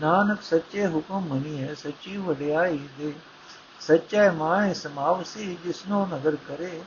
ਨਾਨਕ 0.00 0.42
ਸੱਚੇ 0.42 0.86
ਹੁਕਮ 0.86 1.20
ਮੰਨੀਏ 1.20 1.74
ਸੱਚੀ 1.74 2.16
ਵਡਿਆਈ 2.16 2.88
ਦੇ। 2.98 3.12
ਸੱਚੇ 3.80 4.30
ਮਾਏ 4.30 4.74
ਸਮਾਵਸੀ 4.74 5.58
ਜਿਸਨੋ 5.64 6.06
ਨਦਰ 6.06 6.36
ਕਰੇ। 6.36 6.80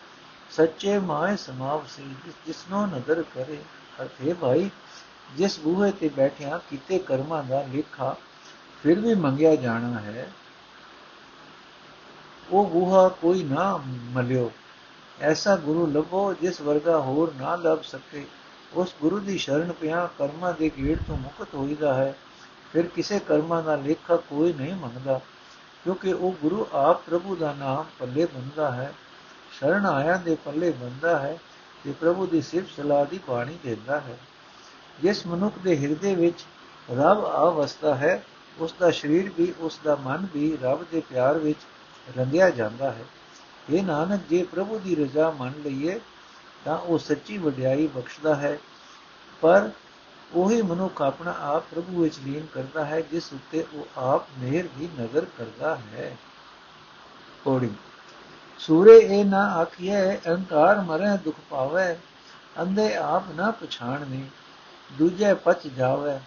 ਸੱਚੇ 0.52 1.00
ਮਾਏ 1.00 1.36
ਸਮਾਵਸੀ 1.36 2.16
ਜਿਸਨੋ 2.46 2.86
ਨਦਰ 2.86 3.22
ਕਰੇ। 3.22 3.58
ਅਰਥੇ 4.02 4.34
ਭਾਈ, 4.34 4.70
ਜਿਸ 5.38 5.60
ਬੂਹੇ 5.60 5.92
ਤੇ 5.92 6.10
ਬੈਠਿਆ 6.10 6.58
ਕੀਤੇ 6.70 7.00
ਕਰਮਾਂ 7.00 7.44
ਦਾ 7.44 7.66
ਲੇਖਾ, 7.74 8.16
ਫਿਰ 8.84 9.00
ਵੀ 9.00 9.16
ਮੰਗਿਆ 9.16 9.56
ਜਾਣਾ 9.56 10.00
ਹੈ। 10.00 10.32
ਉਹ 12.52 12.66
ਬੂਹਾ 12.66 13.10
ਕੋਈ 13.10 13.44
ਨਾ 13.44 13.80
ਮਲਿਓ। 13.88 14.52
ਐਸਾ 15.22 15.56
ਗੁਰੂ 15.56 15.88
ਲੱਭੋ 15.88 16.34
ਜਿਸ 16.34 16.62
ਵਰਗਾ 16.62 17.00
ਹੋਰ 17.00 17.34
ਨਾ 17.34 17.56
ਲੱਭ 17.56 17.82
ਸਕੇ। 17.82 18.28
ਉਸ 18.74 18.96
ਗੁਰੂ 19.02 19.20
ਦੀ 19.20 19.38
ਸ਼ਰਨ 19.38 19.72
ਪਿਆ 19.72 20.10
ਕਰਮਾਂ 20.18 20.54
ਦੇ 20.54 20.72
ਗੇੜ 20.78 20.98
ਤੋਂ 21.08 21.18
ਮੁਕਤ 21.18 21.54
ਹੋਈਦਾ 21.54 21.94
ਹੈ। 21.94 22.16
ਫਿਰ 22.74 22.88
ਕਿਸੇ 22.88 23.20
ਕਰਮਾਂ 23.20 23.64
ਦਾ 23.64 23.76
ਲੇਖਾ 23.76 24.16
ਕੋਈ 24.16 24.54
ਨਹੀਂ 24.54 24.76
ਮੰਗਦਾ, 24.76 25.20
ਕਿਉਂਕਿ 25.84 26.14
ਉਹ 26.14 26.36
ਗੁਰੂ 26.42 26.68
ਆਪ 26.74 27.02
ਪ੍ਰਭੂ 27.06 27.36
ਦਾ 27.36 27.54
ਨਾਮ 27.54 27.86
ਪੱਲੇ 28.00 28.26
ਬੰਦਾ 28.26 28.72
ਹੈ, 28.72 28.94
ਸ਼ਰਨ 29.52 29.86
ਆਇਆ 29.86 30.18
ਦੇ 30.18 30.36
ਪੱਲੇ 30.36 30.72
ਬੰਦਾ 30.72 31.20
ਹੈ 31.20 31.38
ਤੇ 31.84 31.92
ਪ੍ਰਭੂ 31.92 32.26
ਦੀ 32.26 32.42
ਸਿਫਤ 32.42 32.70
ਸਲਾਹ 32.78 33.06
ਦੀ 33.06 33.20
ਬਾਣੀ 33.28 33.58
ਦਿੰਦਾ 33.64 34.00
ਹੈ। 34.00 34.18
ਜਿਸ 35.02 35.26
ਮਨੁੱਖ 35.28 35.58
ਦੇ 35.60 35.78
ਹਿਰਦੇ 35.78 36.16
ਵਿੱਚ 36.16 36.46
ਰੱਬ 36.92 37.26
ਆਵਸਥਾ 37.26 37.96
ਹੈ, 37.96 38.24
ਉਸ 38.60 38.74
ਦਾ 38.80 38.92
ਸਰੀਰ 38.92 39.32
ਵੀ, 39.38 39.54
ਉਸ 39.60 39.80
ਦਾ 39.84 39.96
ਮਨ 39.96 40.28
ਵੀ 40.34 40.58
ਰੱਬ 40.62 40.86
ਦੇ 40.92 41.02
ਪਿਆਰ 41.10 41.38
ਵਿੱਚ 41.38 41.60
ਰੰਗਿਆ 42.18 42.50
ਜਾਂਦਾ 42.50 42.92
ਹੈ। 42.92 43.06
ਇਹ 43.70 43.84
ਨਾਨਕ, 43.84 44.22
ਜੇ 44.30 44.44
ਪ੍ਰਭੂ 44.44 44.80
ਦੀ 44.80 44.96
ਰਜ਼ਾ 44.96 45.30
ਮੰਨ 45.32 45.54
ਲਈਏ, 45.66 46.00
ਤਾਂ 46.66 46.78
ਉਹ 46.78 46.98
ਸੱਚੀ 47.00 47.38
ਵਡਿਆਈ 47.38 47.88
ਬਖਸ਼ਦਾ 47.88 48.36
ਹੈ, 48.36 48.58
ਪਰ 49.42 49.70
ਉਹੀ 50.34 50.62
ਮਨੁੱਖ 50.62 51.02
ਆਪਣਾ 51.02 51.36
ਆਪ 51.40 51.64
ਪ੍ਰਭੂ 51.72 52.02
ਵਿੱਚ 52.02 52.20
ਲੀਨ 52.20 52.46
ਕਰਦਾ 52.54 52.86
ਹੈ, 52.86 53.02
ਜਿਸ 53.02 53.34
ਉੱਤੇ 53.34 53.66
ਉਹ 53.74 54.00
ਆਪ 54.00 54.26
ਮਿਹਰ 54.40 54.68
ਦੀ 54.78 54.90
ਨਜ਼ਰ 55.00 55.26
ਕਰਦਾ 55.38 55.76
ਹੈ। 55.76 56.18
ਕੋੜੀ 57.44 57.70
ਸੂਰੇ 58.60 58.98
ਇਹ 58.98 59.26
ਨਾ 59.26 59.46
ਆਖੀਏ 59.46 60.18
ਅਹੰਕਾਰ 60.18 60.82
ਮਰੇ 60.82 61.18
ਦੁਖ 61.18 61.36
ਪਾਵੇ 61.50 61.98
ਅੰਦੇ 62.60 62.96
ਆਪ 62.96 63.24
ਨਾ 63.36 63.52
ਪਛਾਣਨੇ 63.52 64.26
ਦੂਜੇ 64.98 65.34
ਪਚ 65.34 65.68
ਜਾਵੇ। 65.68 66.20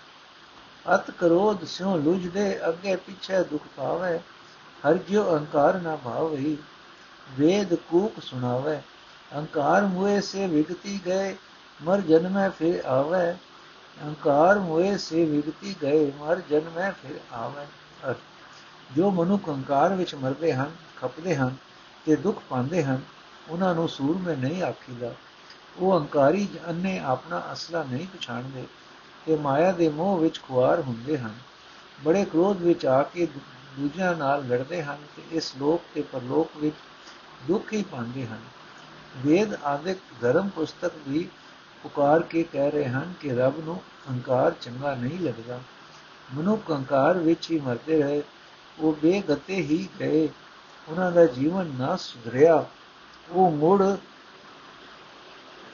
ਅਤ 0.95 1.11
ਕਰੋਧ 1.11 1.65
ਸਿਉ 1.65 1.97
ਲੁਜਦੇ 1.97 2.69
ਅੱਗੇ 2.69 2.97
ਪਿੱਛੇ 2.97 3.45
ਦੁਖ 3.45 3.63
ਪਾਵੇ। 3.77 4.19
ਹਰ 4.89 4.95
ਜਿਉ 4.95 5.35
ਅਹੰਕਾਰ 5.35 5.75
ਨਾ 5.75 5.97
ਭਾਵਈ 5.97 6.57
ਵੇਦ 7.31 7.75
ਕੂਕ 7.75 8.23
ਸੁਣਾਵੇ। 8.23 8.81
ਅਹੰਕਾਰ 9.35 9.83
ਮੁਏ 9.83 10.21
ਸੇ 10.21 10.47
ਵਿਗਤੀ 10.47 11.01
ਗਏ, 11.07 11.37
ਮਰ 11.83 12.01
ਜਨਮੈ 12.01 12.49
ਫਿਰ 12.49 12.85
ਆਵੇ। 12.85 13.54
ਅਹੰਕਾਰ 14.03 14.59
ਮੋਏ 14.59 14.97
ਸੇ 14.97 15.25
ਵਿਗਤੀ 15.25 15.75
ਗਏ, 15.83 16.13
ਮਰ 16.19 16.41
ਜਨਮੈ 16.41 16.91
ਫਿਰ 16.91 17.19
ਆਵੇ। 17.33 17.67
ਜੋ 18.97 19.11
ਮਨੁੱਖ 19.11 19.49
ਅਹੰਕਾਰ 19.49 19.95
ਵਿੱਚ 19.95 20.15
ਮਰਦੇ 20.15 20.53
ਹਨ, 20.53 20.71
ਖਪਦੇ 20.97 21.37
ਹਨ 21.37 21.57
ਤੇ 22.07 22.17
ਦੁੱਖ 22.17 22.43
ਪਾਉਂਦੇ 22.49 22.85
ਹਨ, 22.85 23.01
ਉਹਨਾਂ 23.49 23.75
ਨੂੰ 23.75 23.89
ਸੂਰਮੇ 23.89 24.37
ਨਹੀਂ 24.37 24.63
ਆਖੀਦਾ। 24.63 25.15
ਉਹ 25.79 25.99
ਅਹੰਕਾਰੀ 25.99 26.49
ਅੰਨੇ 26.69 26.99
ਆਪਣਾ 26.99 27.43
ਅਸਲਾ 27.53 27.83
ਨਹੀਂ 27.83 28.07
ਪਛਾਣਦੇ 28.07 28.67
ਤੇ 29.27 29.37
ਮਾਇਆ 29.37 29.73
ਦੇ 29.73 29.89
ਮੋਹ 29.89 30.19
ਵਿੱਚ 30.19 30.41
ਖੁਆਰ 30.41 30.81
ਹੁੰਦੇ 30.81 31.19
ਹਨ। 31.19 31.35
ਬੜੇ 32.05 32.25
ਕ੍ਰੋਧ 32.25 32.63
ਵਿੱਚ 32.63 32.87
ਆ 32.87 33.03
ਕੇ 33.03 33.27
ਦੂਜਿਆਂ 33.79 34.15
ਨਾਲ 34.17 34.47
ਲੜਦੇ 34.47 34.83
ਹਨ 34.83 34.99
ਤੇ 35.17 35.23
ਇਸ 35.33 35.53
ਲੋਕ 35.59 35.83
ਤੇ 35.95 36.03
ਪਰਲੋਕ 36.03 36.57
ਵਿੱਚ 36.57 36.77
ਦੁੱਖ 37.49 37.73
ਹੀ 37.73 37.83
ਪਾਉਂਦੇ 37.83 38.27
ਹਨ। 38.27 38.41
ਵੇਦ 39.17 39.55
ਆਦਿਕ 39.55 39.99
ਧਰਮ 40.21 40.49
ਪੁਸਤਕ 40.49 40.93
ਵੀ 41.09 41.29
ਪੁਕਾਰ 41.85 42.23
ਕੇ 42.23 42.43
ਕਹਿ 42.43 42.71
ਰਹੇ 42.71 42.85
ਹਨ 42.85 43.15
ਕਿ 43.21 43.35
ਰੱਬ 43.35 43.65
ਨੂੰ 43.65 43.77
ਅਹੰਕਾਰ 43.77 44.53
ਚੰਗਾ 44.61 44.95
ਨਹੀਂ 44.95 45.19
ਲੱਗਦਾ। 45.19 45.61
ਮਨੁੱਖ 46.35 46.71
ਅਹੰਕਾਰ 46.71 47.19
ਵਿੱਚ 47.19 47.51
ਹੀ 47.51 47.61
ਮਰਦੇ 47.61 48.03
ਰਹੇ। 48.03 48.23
ਉਹ 48.79 48.93
ਬੇਗਤੇ 49.03 49.57
ਹੀ 49.57 49.89
ਗਏ। 50.01 50.29
ਉਹਨਾਂ 50.89 51.13
ਦਾ 51.13 51.27
ਜੀਵਨ 51.27 51.73
ਨਾ 51.79 51.97
ਸੁਧਰਿਆ। 51.97 52.65
ਉਹ 53.31 53.51
ਮੁੜ 53.51 53.83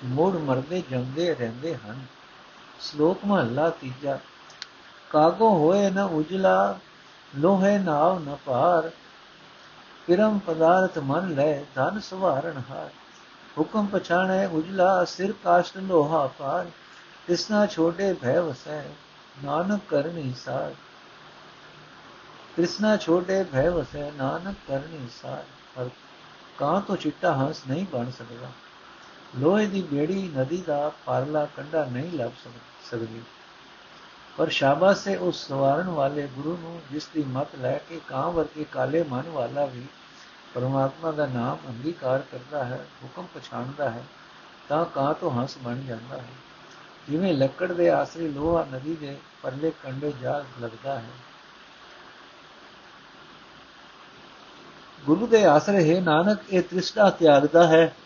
ਮੁੜ 0.04 0.36
ਮਰਦੇ 0.36 0.82
ਜਾਂਦੇ 0.90 1.34
ਰਹਿੰਦੇ 1.34 1.76
ਹਨ। 1.76 2.06
ਸ਼ਲੋਕ 2.80 3.20
ਮਹਲਾ 3.24 3.70
ਤੀਜਾ। 3.70 4.18
ਕਾਗੋ 5.10 5.58
ਹੋਏ 5.58 5.90
ਨ 5.90 5.98
ਉਜਲਾ, 5.98 6.78
ਲੋਹੇ 7.38 7.78
ਨਾਵ 7.78 8.18
ਨ 8.18 8.36
ਪਾਰ 8.46 8.90
ਕਿਰਮ 10.06 10.38
ਪਦਾਰਥ 10.38 10.98
ਮਨ 10.98 11.34
ਲੈ, 11.34 11.62
ਧਨ 11.74 12.00
ਸੁਵਾਰਣ 12.00 12.60
ਹਾਰ। 12.70 12.90
ਹੁਕਮ 13.58 13.86
ਪਛਾਣੈ 13.86 14.46
ਉਜਲਾ, 14.46 15.04
ਸਿਰ 15.04 15.32
ਕਾਸ਼ਟ 15.32 15.76
ਲੋਹਾ 15.76 16.26
ਪਾਰ, 16.26 16.66
ਤਿਸਨਾ 17.26 17.66
ਛੋਟੇ 17.66 18.12
ਭੈ 18.12 18.40
ਵਸੈ, 18.40 18.82
ਨਾਨਕ 19.44 19.80
ਕਰਨੀ 19.88 20.34
ਸਾਰ। 20.44 20.74
ਕ੍ਰਿਸ਼ਨਾ 22.56 22.96
ਛੋਟੇ 22.96 23.44
ਭੈ 23.44 23.70
ਵਸੈ, 23.70 24.10
ਨਾਨਕ 24.10 24.56
ਕਰਨੀ 24.68 25.08
ਸਾਰ। 25.22 25.44
ਪਰ 25.76 25.88
ਕਾਂ 26.58 26.80
ਤੋਂ 26.80 26.96
ਚਿੱਟਾ 26.96 27.34
ਹੰਸ 27.34 27.62
ਨਹੀਂ 27.70 27.86
ਬਣ 27.92 28.10
ਸਕਦਾ। 28.10 28.48
ਲੋਹੇ 29.38 29.66
ਦੀ 29.66 29.82
ਬੇੜੀ 29.82 30.32
ਨਦੀ 30.38 30.62
ਦਾ 30.66 30.92
ਪਾਰਲਾ 31.06 31.46
ਕੰਡਾ 31.56 31.84
ਨਹੀਂ 31.84 32.12
ਲੱਭ 32.12 32.32
ਸਕਦੀ। 32.90 33.22
ਪਰ 34.36 34.48
ਸ਼ਾਬਾਸ਼ 34.48 35.08
ਹੈ 35.08 35.18
ਉਸ 35.18 35.48
ਸਵਾਰਨ 35.48 35.88
ਵਾਲੇ 35.88 36.26
ਗੁਰੂ 36.26 36.58
ਨੂੰ, 36.60 36.82
ਜਿਸ 36.92 37.08
ਦੀ 37.14 37.24
ਮਤ 37.24 37.48
ਲੈ 37.58 37.78
ਕੇ 37.78 38.00
ਕਾਂ 38.08 38.30
ਵਰਗੇ 38.30 38.64
ਕਾਲੇ 38.64 39.02
ਮਨ 39.02 39.22
ਵਾਲਾ 39.28 39.64
ਵੀ 39.64 39.84
ਪਰਮਾਤਮਾ 40.54 41.10
ਦਾ 41.10 41.26
ਨਾਮ 41.26 41.58
ਅੰਗੀਕਾਰ 41.68 42.22
ਕਰਦਾ 42.32 42.64
ਹੈ, 42.64 42.86
ਹੁਕਮ 43.04 43.26
ਪਛਾਣਦਾ 43.34 43.90
ਹੈ, 43.90 44.04
ਤਾਂ 44.68 44.84
ਕਾਂ 44.84 45.14
ਤੋਂ 45.14 45.30
ਹੰਸ 45.30 45.58
ਬਣ 45.58 45.80
ਜਾਂਦਾ 45.80 46.16
ਹੈ। 46.16 46.28
ਜਿਵੇਂ 47.08 47.34
ਲੱਕੜ 47.34 47.72
ਦੇ 47.72 47.90
ਆਸਰੇ 47.90 48.28
ਲੋਹਾ 48.28 48.66
ਨਦੀ 48.72 48.96
ਦੇ 48.96 49.16
ਪਰਲੇ 49.42 49.72
ਕੰਡੇ 49.82 50.12
ਜਾ 50.22 50.44
ਲੱਗਦਾ 50.60 50.98
ਹੈ। 50.98 51.08
ਗੁਰੂ 55.06 55.26
ਦੇ 55.26 55.44
ਆਸਰੇ 55.44 55.96
ਹੈ 55.96 56.00
ਨਾਨਕ, 56.00 56.38
ਇਹ 56.50 56.62
ਤ੍ਰਿਸ਼ਨਾ 56.62 57.10
ਤਿਆਗਦਾ 57.10 57.66
ਹੈ 57.66 57.96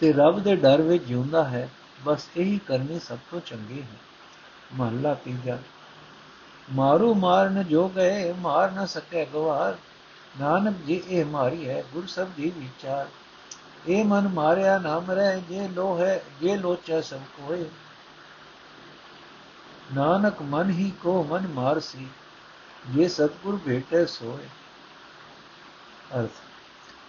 ਤੇ 0.00 0.12
ਰੱਬ 0.12 0.38
ਦੇ 0.38 0.56
ਡਰ 0.56 0.82
ਵਿੱਚ 0.82 1.04
ਜਿਉਂਦਾ 1.04 1.44
ਹੈ। 1.44 1.68
ਬਸ 2.04 2.28
ਇਹੀ 2.36 2.58
ਕਰਨੀ 2.58 2.98
ਸਭ 2.98 3.18
ਤੋਂ 3.30 3.40
ਚੰਗੀ 3.40 3.82
ਹੈ 3.82 3.96
ਮਹੱਲਾ 4.74 5.14
ਤੀਜਾ। 5.14 5.58
ਮਾਰੂ 6.74 7.14
ਮਾਰਨ 7.14 7.62
ਜੋ 7.64 7.88
ਗਏ 7.88 8.32
ਮਾਰ 8.32 8.70
ਨਾ 8.70 8.86
ਸਕੇ 8.86 9.24
ਗਵਾਰ। 9.24 9.76
ਨਾਨਕ 10.40 10.76
ਜੀ, 10.86 11.02
ਇਹ 11.08 11.24
ਮਾਰੀ 11.24 11.68
ਹੈ 11.68 11.82
ਗੁਰ 11.92 12.06
ਸਭ 12.06 12.26
ਦੀ 12.36 12.50
ਵਿਚਾਰ। 12.50 13.06
ਇਹ 13.88 14.04
ਮਨ 14.04 14.28
ਮਾਰਿਆ 14.28 14.78
ਨਾ 14.78 14.98
ਮਰੈ 14.98 15.36
ਜੇ 15.38 15.68
ਲੋ 15.68 15.96
ਹੈ 15.98 16.20
ਜੇ 16.40 16.56
ਲੋਚੈ 16.56 17.00
ਸਭ 17.00 17.20
ਕੋਏ। 17.36 17.64
ਨਾਨਕ 19.94 20.42
ਮਨ 20.42 20.70
ਹੀ 20.70 20.90
ਕੋ 21.02 21.22
ਮਨ 21.24 21.46
ਮਾਰ 21.48 21.80
ਸੀ, 21.80 22.06
ਜੇ 22.90 23.08
ਸਤਗੁਰ 23.08 23.58
ਭੇਟੇ 23.64 24.04
ਸੋਏ। 24.06 24.46
ਅਰਥ, 26.18 26.30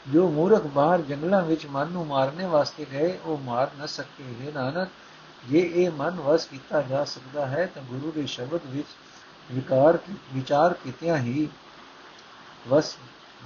ਜੋ 0.08 0.30
ਮੂਰਖ 0.30 0.67
ਬਾਹਰ 0.67 1.02
ਜੰਗਲਾਂ 1.02 1.41
ਵਿੱਚ 1.41 1.65
ਮਨ 1.65 1.88
ਨੂੰ 1.88 2.06
ਮਾਰਨੇ 2.08 2.45
ਵਾਸਤੇ 2.45 2.86
ਗਏ, 2.91 3.17
ਉਹ 3.26 3.38
ਮਾਰ 3.38 3.69
ਨਾ 3.78 3.86
ਸਕੇ। 3.86 4.34
ਹੈ 4.41 4.52
ਨਾਨਕ, 4.54 4.89
ਜੇ 5.50 5.60
ਇਹ 5.76 5.91
ਮਨ 5.91 6.19
ਵਸ 6.19 6.45
ਕੀਤਾ 6.45 6.82
ਜਾ 6.82 7.04
ਸਕਦਾ 7.06 7.45
ਹੈ, 7.45 7.65
ਤਾਂ 7.76 7.84
ਗੁਰੂ 7.84 8.12
ਦੇ 8.12 8.26
ਸ਼ਬਦ 8.26 8.60
ਵਿੱਚ 8.65 8.88
ਵਿਕਾਰ 9.52 10.00
ਵਿਚਾਰ 10.34 10.74
ਕੀਤਿਆਂ 10.74 11.18
ਹੀ 11.18 11.50
ਵਸ 12.68 12.98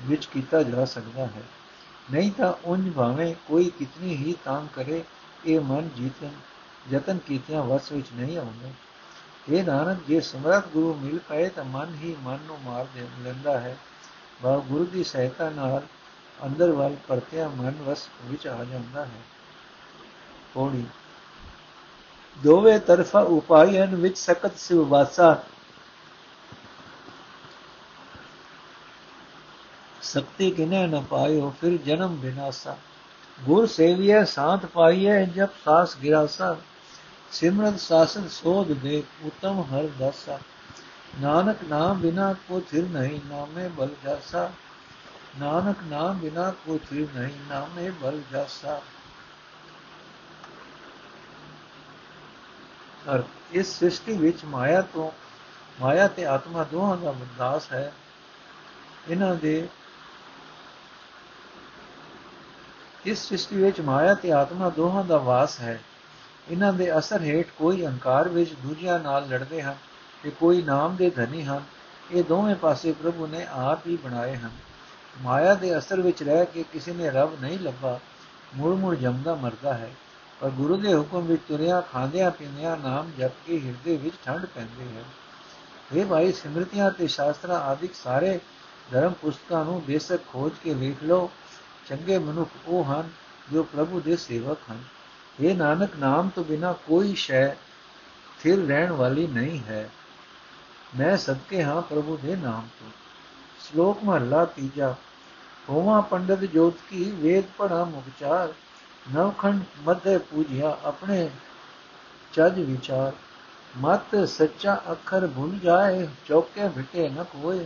ਵਿੱਚ 0.06 0.26
ਕੀਤਾ 0.26 0.63
ਜਾ 0.63 0.86
ਸਕਦਾ 0.86 1.26
ਹੈ। 1.26 1.44
ਨਹੀਂ 2.12 2.32
ਤਾਂ 2.32 2.54
ਉਂਝ 2.66 2.94
ਭਾਵੇਂ 2.94 3.36
ਕੋਈ 3.48 3.72
ਕਿਤਨੀ 3.80 4.16
ਹੀ 4.16 4.36
ਤਾਂਗ 4.46 4.63
ਕਰੇ, 4.76 5.04
ਇਹ 5.46 5.60
ਮਨ 5.60 5.89
ਜੀਤਨ, 5.98 6.32
ਯਤਨ 6.92 7.18
ਕੀਤਿਆਂ 7.18 7.63
ਵਸ 7.63 7.92
ਵਿੱਚ 7.92 8.08
ਨਹੀਂ 8.16 8.38
ਆਉਂਦਾ। 8.38 8.70
ਇਹ 9.50 9.63
ਨਾਨਕ, 9.63 9.98
ਜੇ 10.08 10.22
ਸਮਰਤ 10.22 10.68
ਗੁਰੂ 10.68 10.94
ਮਿਲ 10.94 11.20
ਪਏ 11.20 11.50
ਤਾਂ 11.50 11.63
ਮਨ 11.63 11.96
ਹੀ 11.96 12.16
ਮਨ 12.20 12.39
ਨੂੰ 12.48 12.60
ਮਾਰ 12.63 12.86
ਦੇ, 12.96 13.08
ਲੈਂਦਾ 13.20 13.60
ਹੈ। 13.60 13.78
ਬਾ 14.42 14.58
ਗੁਰੂ 14.58 14.86
ਦੀ 14.86 15.04
ਸਹਾਇਤਾ 15.04 15.50
ਨਾਲ 15.50 15.82
ਅੰਦਰ 16.46 16.72
ਵੱਲ 16.72 16.96
ਪਰਤਿਆ 17.08 17.48
ਮਨ 17.48 17.74
ਵਸ 17.82 18.10
ਵਿੱਚ 18.26 18.48
ਆ 18.48 18.63
ਜਾਂਦਾ 18.63 19.06
ਹੈ। 19.06 19.22
ਪੌੜੀ। 20.54 20.86
ਦੋਵੇਂ 22.44 22.80
ਤਰਫਾ 22.80 23.20
ਉਪਾਇਨ 23.20 23.96
ਵਿੱਚ 23.96 24.18
ਸਕਤ 24.18 24.58
ਸਿਵ 24.58 24.86
ਸਕਤੀ 30.13 30.52
ਕਿਨੇ 30.52 30.88
ਨ 30.88 31.04
ਪਾਇਓ, 31.10 31.54
ਫਿਰ 31.62 31.78
ਜਨਮ 31.78 32.15
ਬਿਨਾਸਾ। 32.15 32.78
ਗੁਰ 33.43 33.67
ਸੇਵੀਏ 33.67 34.26
ਸਾਥ 34.26 34.65
ਪਾਈਏ 34.65 35.26
ਜਬ 35.26 35.47
ਸਾਸ 35.65 35.97
ਗਿਰਾਸਾ। 35.97 36.58
ਸਿਮਰਨ 37.32 37.78
ਸਾਸਨ 37.78 38.28
ਸੋਧ 38.28 38.67
ਦੇ 38.67 39.04
ਉਤਮ 39.23 39.62
ਹਰ 39.62 39.88
ਦਾਸਾ। 39.99 40.39
ਨਾਨਕ 41.21 41.58
ਨਾਮ 41.69 41.99
ਬਿਨਾ 41.99 42.34
ਕੋ 42.34 42.62
ਥਿਰ 42.71 42.84
ਨਹੀਂ, 42.84 43.19
ਨਾਮੇ 43.26 43.67
ਬਲ 43.67 43.89
ਜਾਸਾ। 44.06 44.52
ਨਾਨਕ 45.39 45.76
ਨਾਮ 45.84 46.17
ਬਿਨਾ 46.17 46.52
ਕੋ 46.52 46.80
ਥਿਰ 46.89 47.08
ਨਹੀਂ, 47.15 47.34
ਨਾਮੇ 47.49 47.89
ਬਲ 47.89 48.21
ਜਾਸਾ। 48.32 48.82
ਅਰ 53.15 53.23
ਇਸ 53.52 53.78
ਸ੍ਰਿਸ਼ਟੀ 53.78 54.17
ਵਿੱਚ 54.17 54.45
ਮਾਇਆ 54.45 54.82
ਤੋਂ, 54.82 55.12
ਮਾਇਆ 55.82 56.08
ਤੇ 56.08 56.26
ਆਤਮਾ 56.26 56.63
ਦੋਹਾਂ 56.63 56.97
ਦਾ 56.97 57.12
ਵਿਨਾਸ਼ 57.12 57.73
ਹੈ। 57.73 57.93
ਇਹਨਾਂ 59.10 59.36
ਦੇ 59.36 59.67
ਇਸ 63.06 63.26
ਸ੍ਰਿਸ਼ਟੀ 63.26 63.56
ਵਿੱਚ 63.56 63.82
ਮਾਇਆ 63.82 64.13
ਤੇ 64.13 64.32
ਆਤਮਾ 64.32 64.70
ਦੋਹਾਂ 64.70 65.04
ਦਾ 65.04 65.18
ਵਾਸ 65.18 65.60
ਹੈ। 65.60 65.82
ਇਹਨਾਂ 66.50 66.74
ਦੇ 66.74 66.98
ਅਸਰ 66.98 67.22
ਹੇਠ 67.22 67.48
ਕੋਈ 67.58 67.86
ਅਹੰਕਾਰ 67.86 68.30
ਵਿੱਚ 68.30 68.54
ਦੂਜਿਆਂ 68.54 69.00
ਨਾਲ 69.00 69.28
ਲੜਦੇ 69.28 69.62
ਹਨ 69.62 69.76
ਤੇ 70.24 70.30
ਕੋਈ 70.30 70.62
ਨਾਮ 70.62 70.96
ਦੇ 70.96 71.10
ਧਨੀ 71.10 71.44
ਹਨ। 71.44 71.63
ਇਹ 72.12 72.24
ਦੋਵੇਂ 72.24 72.56
ਪਾਸੇ 72.56 72.92
ਪ੍ਰਭੂ 72.92 73.28
ਨੇ 73.28 73.48
ਆਪ 73.50 73.88
ਹੀ 73.88 73.98
ਬਣਾਏ 73.98 74.36
ਹਨ। 74.36 74.50
ਮਾਇਆ 75.22 75.54
ਦੇ 75.54 75.78
ਅਸਰ 75.78 76.02
ਵਿੱਚ 76.02 76.24
ਰਹਿ 76.24 76.46
ਕੇ 76.46 76.63
ਕਿਸੇ 76.74 76.94
ਨੇ 76.94 77.10
ਰੱਬ 77.10 77.42
ਨਹੀਂ 77.42 77.60
ਲੱਭਾ 77.60 78.00
ਮੁੜ 78.56 78.76
ਮੁੜ 78.76 78.96
ਜੰਮਦਾ 78.96 79.36
ਮਰਦਾ 79.36 79.74
ਹੈ। 79.74 79.89
ਪਰ 80.42 80.50
ਗੁਰੂ 80.50 80.78
ਦੇ 80.78 80.94
ਹੁਕਮ 80.94 81.22
ਵਿੱਚ 81.22 81.42
ਤੁਰਿਆ, 81.48 81.82
ਖਾਂਦਿਆਂ 81.82 82.32
ਪੀਂਦਿਆਂ 82.32 82.78
ਨਾਮ 82.78 83.12
ਜਪ 83.20 83.32
ਕੇ 83.48 83.60
ਹਿਰਦੇ 83.60 83.98
ਵਿੱਚ 83.98 84.16
ਠੰਡ 84.26 84.46
ਪੈਂਦੀ 84.46 84.98
ਹੈ 84.98 85.04
ਇਹ 85.94 86.06
ਭਾਈ, 86.06 86.32
ਸਿਮਰਤੀਆਂ 86.32 86.92
ਤੇ 86.92 87.08
ਸ਼ਾਸਤਰਾਂ 87.08 87.60
ਆਦਿਕ 87.60 87.96
ਸਾਰੇ 87.96 88.39
ਧਰਮ 88.92 89.13
ਪੁਸਤਕਾਂ 89.13 89.66
ਨੂੰ 89.66 89.82
ਬੇਸਕ 89.84 90.20
ਖੋਜ 90.28 90.52
ਕੇ 90.63 90.74
ਵੇਖ 90.74 91.04
ਲਓ। 91.04 91.32
ਚੰਗੇ 91.88 92.17
ਮਨੁੱਖ 92.17 92.50
ਉਹ 92.67 92.84
ਹਨ 92.84 93.10
ਜੋ 93.52 93.63
ਪ੍ਰਭੂ 93.63 94.00
ਦੇ 94.00 94.15
ਸੇਵਕ 94.15 94.58
ਹਨ। 94.72 94.84
ਇਹ 95.39 95.56
ਨਾਨਕ, 95.56 95.89
ਨਾਮ 96.00 96.30
ਤੋਂ 96.30 96.43
ਬਿਨਾ 96.43 96.74
ਕੋਈ 96.74 97.15
ਸ਼ੈ 97.15 97.56
ਥਿਰ 98.39 98.67
ਰਹਿਣ 98.67 98.91
ਵਾਲੀ 98.91 99.28
ਨਹੀਂ 99.28 99.60
ਹੈ। 99.60 99.89
ਮੈਂ 101.00 101.17
ਸਦਕੇ 101.17 101.63
ਹਾਂ 101.63 101.82
ਪ੍ਰਭੂ 101.82 102.17
ਦੇ 102.17 102.36
ਨਾਮ 102.36 102.67
ਤੋਂ। 102.80 102.88
ਸ਼ਲੋਕ 103.60 104.04
ਮਹਲਾ 104.04 104.46
ਤੀਜਾ। 104.46 104.96
ਹੋਵਾ 105.69 106.02
ਪੰਡਤ 106.02 106.39
ਜੋਤ 106.39 106.74
ਕੀ, 106.89 107.12
ਵੇਦ 107.12 107.43
ਪੜਾ 107.58 107.84
ਮੁਖਚਾਰ 107.84 108.54
ਨਵਖੰਡ 109.13 109.63
ਮਧੇ 109.84 110.17
ਪੂਜਿਆ 110.17 110.78
ਆਪਣੇ 110.86 111.30
ਚੱਜ 112.34 112.60
ਵਿਚਾਰ। 112.60 113.13
ਮਤ 113.78 114.30
ਸੱਚਾ 114.30 114.82
ਅੱਖਰ 114.91 115.28
ਭੁੱਲ 115.28 115.60
ਜਾਏ, 115.60 116.08
ਚੌਕੇ 116.28 116.67
ਭਟੇ 116.67 117.10
ਨ 117.10 117.24
ਕੋਏ 117.24 117.65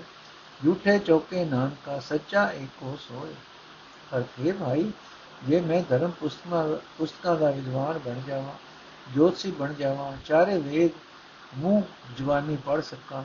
ਝੂਠੇ 0.66 1.00
ਚੌਕੇ 1.00 1.46
ਨਾਨਕਾ, 1.46 2.00
ਸੱਚਾ 2.00 2.52
ਏਕੋ 2.52 2.98
ਸੋਏ। 3.02 3.34
ਅਰਥੇ 4.16 4.52
ਭਾਈ, 4.52 4.92
ਜੇ 5.48 5.60
ਮੈਂ 5.62 5.82
ਧਰਮ 5.90 6.12
ਪੁਸਤਕਾਂ 6.12 6.68
ਪੁਸਤਕਾਂ 6.98 7.36
ਦਾ 7.36 7.52
ਵਿਦਵਾਨ 7.52 7.98
ਬਣ 7.98 8.22
ਜਾਵਾਂ, 8.28 8.54
ਜੋਤਸੀ 9.16 9.52
ਬਣ 9.52 9.74
ਜਾਵਾਂ, 9.74 10.12
ਚਾਰੇ 10.26 10.58
ਵੇਦ, 10.58 10.92
ਮੂੰਹ 11.58 11.84
ਜਵਾਨੀ 12.18 12.58
ਪੜ 12.66 12.82
ਸਕਾਂ, 12.82 13.24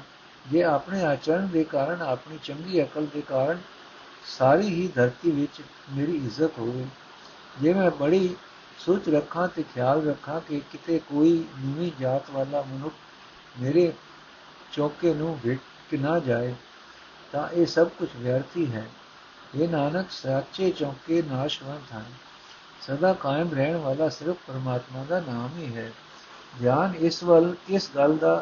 ਜੇ 0.51 0.63
ਆਪਣੇ 0.63 1.03
ਆਚਰਣ 1.05 1.47
ਦੇ 1.47 1.65
ਕਾਰਨ, 1.65 2.03
ਆਪਣੀ 2.03 2.39
ਚੰਗੀ 2.45 2.83
ਅਕਲ 2.83 3.07
ਦੇ 3.07 3.21
ਕਾਰਨ 3.21 3.59
ਸਾਰੀ 4.29 4.69
ਹੀ 4.69 4.89
ਧਰਤੀ 4.89 5.31
ਵਿੱਚ 5.31 5.63
ਮੇਰੀ 5.93 6.17
ਇੱਜ਼ਤ 6.17 6.59
ਹੋਵੇ, 6.59 6.87
ਜੇ 7.61 7.73
ਮੈਂ 7.75 7.91
ਬੜੀ 7.91 8.37
ਸੋਚ 8.79 9.09
ਰੱਖਾਂ 9.09 9.49
ਤੇ 9.49 9.63
ਖਿਆਲ 9.75 10.07
ਰੱਖਾਂ 10.07 10.41
ਕਿ 10.41 10.61
ਕਿਤੇ 10.73 10.99
ਕੋਈ 10.99 11.33
ਨੀਵੀਂ 11.59 11.91
ਜਾਤ 12.01 12.31
ਵਾਲਾ 12.31 12.63
ਮਨੁੱਖ 12.63 12.95
ਮੇਰੇ 13.61 13.93
ਚੌਕੇ 14.73 15.15
ਨੂੰ 15.15 15.39
ਵੇਟ 15.45 15.95
ਨਾ 15.95 16.19
ਜਾਏ, 16.19 16.55
ਤਾਂ 17.33 17.49
ਇਹ 17.49 17.67
ਸਭ 17.67 17.89
ਕੁਝ 17.89 18.09
ਵਿਅਰਥੀ 18.17 18.67
ਹੈ। 18.73 18.87
ਇਹ 19.61 19.69
ਨਾਨਕ 19.69 20.11
ਸੱਚੇ 20.11 20.71
ਚੌਕੇ 20.71 21.23
ਨਾਸ਼ਵੰਤ 21.23 21.93
ਹਨ 21.93 22.05
ਸਦਾ 22.83 23.13
ਕਾਇਮ 23.13 23.53
ਰਹਿਣ 23.55 23.77
ਵਾਲਾ 23.77 24.09
ਸਿਰਫ 24.09 24.37
ਪਰਮਾਤਮਾ 24.47 25.05
ਦਾ 25.05 25.21
ਨਾਮ 25.21 25.59
ਹੀ 25.59 25.75
ਹੈ 25.77 25.91
ਧਿਆਨ 26.61 26.95
ਇਸ 26.95 27.23
ਵੱਲ 27.25 27.55
ਇਸ 27.71 27.91
ਗੱਲ 27.97 28.17
ਦਾ 28.17 28.35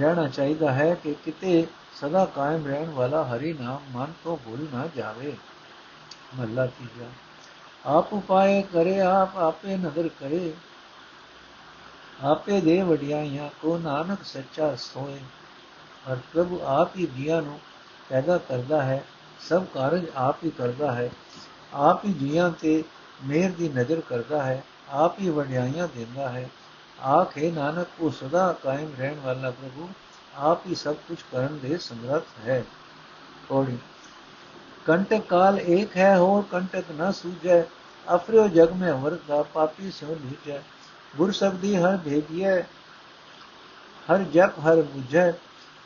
ਰਹਿਣਾ 0.00 0.26
ਚਾਹੀਦਾ 0.28 0.72
ਹੈ 0.72 0.94
ਕਿ 0.94 1.14
ਕਿਤੇ 1.24 1.66
ਸਦਾ 2.00 2.24
ਕਾਇਮ 2.24 2.66
ਰਹਿਣ 2.66 2.90
ਵਾਲਾ 2.90 3.22
ਹਰੀ 3.24 3.52
ਨਾਮ 3.52 3.80
ਮਨ 3.92 4.12
ਤੋਂ 4.24 4.36
ਭੁੱਲ 4.36 4.66
ਨਾ 4.72 4.86
ਜਾਵੇ 4.96 5.36
ਮੱਲਾ 6.36 6.66
ਤੀਜਾ 6.66 7.06
ਆਪ 7.86 8.12
ਉਪਾਏ 8.12 8.62
ਕਰੇ 8.62 9.00
ਆਪ 9.00 9.36
ਆਪੇ 9.36 9.76
ਨਦਰ 9.76 10.08
ਕਰੇ 10.20 10.52
ਆਪੇ 12.22 12.60
ਦੇ 12.60 12.82
ਵਡਿਆਈਆਂ 12.82 13.48
ਕੋ 13.62 13.78
ਨਾਨਕ 13.78 14.24
ਸੱਚਾ 14.24 14.74
ਸੋਏ 14.76 15.18
ਔਰ 16.10 16.18
ਪ੍ਰਭੂ 16.32 16.60
ਆਪ 16.66 16.96
ਹੀ 16.96 17.06
ਜੀਆਂ 17.06 17.42
ਨੂੰ 17.42 17.58
ਪੈਦਾ 18.08 18.38
ਕਰਦਾ 18.38 18.82
ਹੈ 18.82 19.02
ਸਭ 19.48 19.64
ਕਾਰਜ 19.74 20.04
ਆਪ 20.16 20.44
ਹੀ 20.44 20.50
ਕਰਦਾ 20.50 20.92
ਹੈ, 20.92 21.10
ਆਪ 21.72 22.04
ਹੀ 22.04 22.12
ਜੀਆਂ 22.12 22.50
ਤੇ 22.50 22.82
ਮਿਹਰ 23.24 23.50
ਦੀ 23.50 23.68
ਨਜ਼ਰ 23.68 24.00
ਕਰਦਾ 24.00 24.42
ਹੈ, 24.42 24.62
ਆਪ 24.88 25.18
ਹੀ 25.20 25.30
ਵਡਿਆਈਆਂ 25.30 25.88
ਦਿੰਦਾ 25.96 26.28
ਹੈ। 26.28 26.48
ਆਖੇ 26.98 27.50
ਨਾਨਕ, 27.50 27.86
ਉਹ 28.00 28.10
ਸਦਾ 28.10 28.52
ਕਾਇਮ 28.64 28.90
ਰਹਿਣ 28.98 29.20
ਵਾਲਾ 29.20 29.50
ਪ੍ਰਭੂ, 29.50 29.88
ਆਪ 30.36 30.66
ਹੀ 30.66 30.74
ਸਭ 30.74 30.94
ਕੁਝ 31.08 31.18
ਕਰਨ 31.32 31.58
ਦੇ 31.58 31.78
ਸਮਰੱਥ 31.78 32.48
ਹੈ। 32.48 32.64
ਕੋੜੀ 33.48 33.78
ਕੰਟਕ 34.86 35.22
ਕਾਲ 35.28 35.58
ਇੱਕ 35.58 35.96
ਹੈ 35.96 36.16
ਹੋਰ 36.18 36.44
ਕੰਟਕ 36.50 36.84
ਨਾ 36.92 37.10
ਸੂਝੈ 37.12 37.62
ਅਫਰਿਓ 38.06 38.48
ਜਗ 38.48 38.70
ਅਮਰ 38.70 39.16
ਦਾ 39.28 39.42
ਪਾਪੀ 39.42 39.90
ਸੋ 39.90 40.14
ਲੀਜੈ। 40.22 40.60
ਗੁਰ 41.16 41.32
ਸਬਦੀ 41.32 41.76
ਹਰ 41.76 41.96
ਭੇਜੀਐ, 41.96 42.60
ਹਰ 44.08 44.22
ਜਪ 44.22 44.58
ਹਰ 44.58 44.82
ਬੁਝੈ 44.82 45.30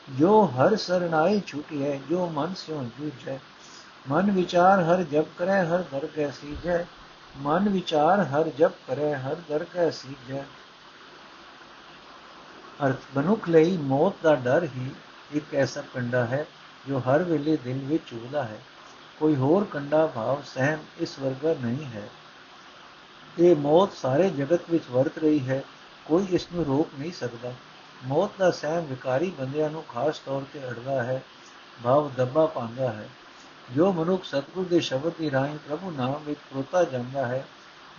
ਝੈ 0.08 0.14
ਜੋ 0.18 0.46
ਹਰ 0.46 0.76
ਸਰਣਾਈ 0.76 1.40
ਛੁਟਿਐ 1.46 2.00
ਜੋ 2.10 2.26
ਮਨ 2.26 2.54
ਸਿਓ 2.54 2.84
ਜੂਝੈ 2.98 3.38
ਮਨ 4.08 4.30
ਵਿਚਾਰ 4.30 4.82
ਹਰ 4.82 5.02
ਜਪ 5.02 5.24
ਕਰੈ 5.38 5.64
ਹਰ 5.64 5.84
ਦਰ 5.92 6.06
ਕੈ 6.06 6.30
ਸੀਜੈ 6.30 6.84
ਮਨ 7.36 7.68
ਵਿਚਾਰ 7.68 8.20
ਹਰ 8.20 8.48
ਜਪ 8.58 8.72
ਕਰੈ 8.86 9.16
ਹਰ 9.16 9.36
ਦਰ 9.48 9.64
ਕੈ 9.64 9.90
ਸੀਜੈ 9.90 10.44
ਅਰਥ 12.86 12.96
ਬਨੁਖ 13.14 13.48
ਲਈ 13.48 13.76
ਮੌਤ 13.76 14.14
ਦਾ 14.22 14.34
ਡਰ 14.34 14.64
ਹੀ 14.64 14.90
ਇੱਕ 15.32 15.54
ਐਸਾ 15.54 15.82
ਕੰਡਾ 15.94 16.24
ਹੈ 16.24 16.46
ਜੋ 16.88 16.98
ਹਰ 16.98 17.22
ਵੇਲੇ 17.22 17.56
ਦਿਲ 17.56 17.78
ਵਿੱਚ 17.78 18.02
ਚੁਭਦਾ 18.10 18.44
ਹੈ 18.44 18.58
ਕੋਈ 19.18 19.36
ਹੋਰ 19.36 19.64
ਕੰਡਾ 19.64 20.06
ਭਾਵ 20.06 20.42
ਸਹਿਮ 20.42 20.78
ਇਸ 21.00 21.18
ਵਰਗਾ 21.18 21.54
ਨਹੀਂ 21.62 21.84
ਹੈ 21.84 22.08
ਇਹ 23.38 23.56
ਮੌਤ 23.56 23.92
ਸਾਰੇ 23.92 24.30
ਜਗਤ 24.30 24.70
ਵਿੱਚ 24.70 24.84
ਵਰਤ 24.90 25.18
ਰਹੀ 25.18 25.48
ਹੈ 25.48 25.62
ਕੋਈ 26.06 26.26
ਇਸ 26.30 26.46
ਨੂੰ 26.52 26.64
ਰੋਕ 26.64 26.88
ਨਹੀਂ 26.98 27.12
ਸਕਦਾ 27.12 27.52
ਮੌਤ 28.04 28.30
ਦਾ 28.38 28.50
ਸਹਿਮ 28.50 28.84
ਵਿਕਾਰੀ 28.84 29.30
ਬੰਦਿਆਂ 29.30 29.70
ਨੂੰ 29.70 29.84
ਖਾਸ 29.88 30.18
ਤੌਰ 30.18 30.42
ਤੇ 30.52 30.68
ਅੜਦਾ 30.68 31.02
ਹੈ, 31.02 31.22
ਭਾਵ 31.84 32.10
ਦੱਬਾ 32.16 32.46
ਪਾਉਂਦਾ 32.46 32.92
ਹੈ। 32.92 33.08
ਜੋ 33.72 33.92
ਮਨੁੱਖ 33.92 34.24
ਸਤਿਗੁਰ 34.24 34.64
ਦੇ 34.64 34.80
ਸ਼ਬਦ 34.80 35.12
ਦੀ 35.18 35.30
ਰਾਹੀਂ 35.30 35.58
ਪ੍ਰਭੂ 35.58 35.90
ਨਾਮ 35.90 36.22
ਵਿੱਚ 36.24 36.40
ਪ੍ਰੋਤਾ 36.50 36.84
ਜਾਂਦਾ 36.84 37.26
ਹੈ, 37.26 37.44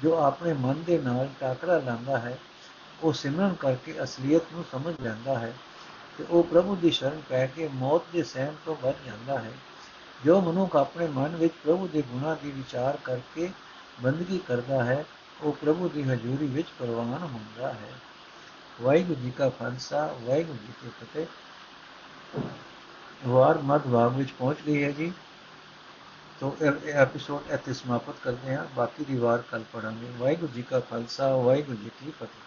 ਜੋ 0.04 0.18
ਆਪਣੇ 0.18 0.54
ਮਨ 0.54 0.84
ਦੇ 0.84 0.98
ਨਾਲ 0.98 1.30
ਟਾਕਰਾ 1.40 1.78
ਲਾਉਂਦਾ 1.78 2.18
ਹੈ, 2.18 2.38
ਉਹ 3.04 3.14
ਸਿਮਰਨ 3.14 3.54
ਕਰਕੇ 3.54 4.04
ਅਸਲੀਅਤ 4.04 4.44
ਨੂੰ 4.54 4.66
ਸਮਝ 4.72 4.96
ਲੈਂਦਾ 5.02 5.40
ਹੈ 5.40 5.54
ਤੇ 6.18 6.26
ਉਹ 6.30 6.44
ਪ੍ਰਭੂ 6.44 6.76
ਦੀ 6.76 6.92
ਸ਼ਰਨ 6.92 7.22
ਪੈ 7.30 7.48
ਕੇ 7.48 7.70
ਮੌਤ 7.74 8.04
ਦੇ 8.14 8.24
ਸਹਿਮ 8.24 8.56
ਤੋਂ 8.66 8.76
ਬਚ 8.84 8.96
ਜਾਂਦਾ 9.06 9.40
ਹੈ। 9.40 9.52
ਜੋ 10.26 10.42
ਮਨੁੱਖ 10.42 10.76
ਆਪਣੇ 10.76 11.08
ਮਨ 11.08 11.36
ਵਿੱਚ 11.36 11.54
ਪ੍ਰਭੂ 11.64 11.88
ਦੇ 11.88 12.02
ਗੁਣਾਂ 12.02 12.36
ਦੀ 12.44 12.52
ਵਿਚਾਰ 12.52 12.98
ਕਰਕੇ 13.04 13.52
ਬੰਦਗੀ 14.02 14.40
ਕਰਦਾ 14.48 14.84
ਹੈ, 14.84 15.06
ਉਹ 15.42 15.52
ਪ੍ਰਭੂ 15.52 15.90
ਦੀ 15.90 16.04
ਹਜ਼ੂਰੀ 16.04 16.48
ਵਿੱਚ 16.48 16.68
ਪ੍ਰਵਾਨ 16.80 17.24
ਹੁੰਦਾ 17.24 17.68
ਹੈ। 17.68 17.92
ਵਾਹਿਗੁਰੂ 18.82 19.22
ਜੀ 19.22 19.32
ਕਾ 19.32 19.50
ਖਾਲਸਾ, 19.50 20.16
ਵਾਹਿਗੁਰੂ 20.22 20.58
ਜੀ 20.58 20.74
ਕੀ 20.82 20.90
ਫਤਿਹ। 20.90 21.26
ਵਾਰ 23.28 23.58
ਮਧ 23.58 23.82
ਭਾਗ 23.82 24.16
ਵਿੱਚ 24.16 24.32
ਪਹੁੰਚ 24.32 24.58
ਗਈ 24.68 24.84
ਹੈ 24.84 24.92
ਜੀ। 24.92 25.13
ਤੋ 26.40 26.58
ਇਹ 26.62 26.94
ਐਪੀਸੋਡ 26.94 27.52
ਇੱਥੇ 27.52 27.74
ਸਮਾਪਤ 27.74 28.16
ਕਰਦੇ 28.24 28.56
ਹਾਂ। 28.56 28.66
ਬਾਕੀ 28.76 29.06
ਦੀ 29.06 29.18
ਵਾਰ 29.18 29.38
ਕੱਲ 29.38 29.63
ਪੜਾਂਗੇ 29.74 30.12
ਵਾਹਿਗੁਰੂ 30.18 30.54
ਜੀ 30.54 30.62
ਕਾ 30.62 30.80
ਖਾਲਸਾ, 30.80 31.36
ਵਾਹਿਗੁਰੂ 31.36 31.78
ਜੀ 31.78 31.92
ਕੀ 32.00 32.12
ਫਤਿਹ। 32.12 32.47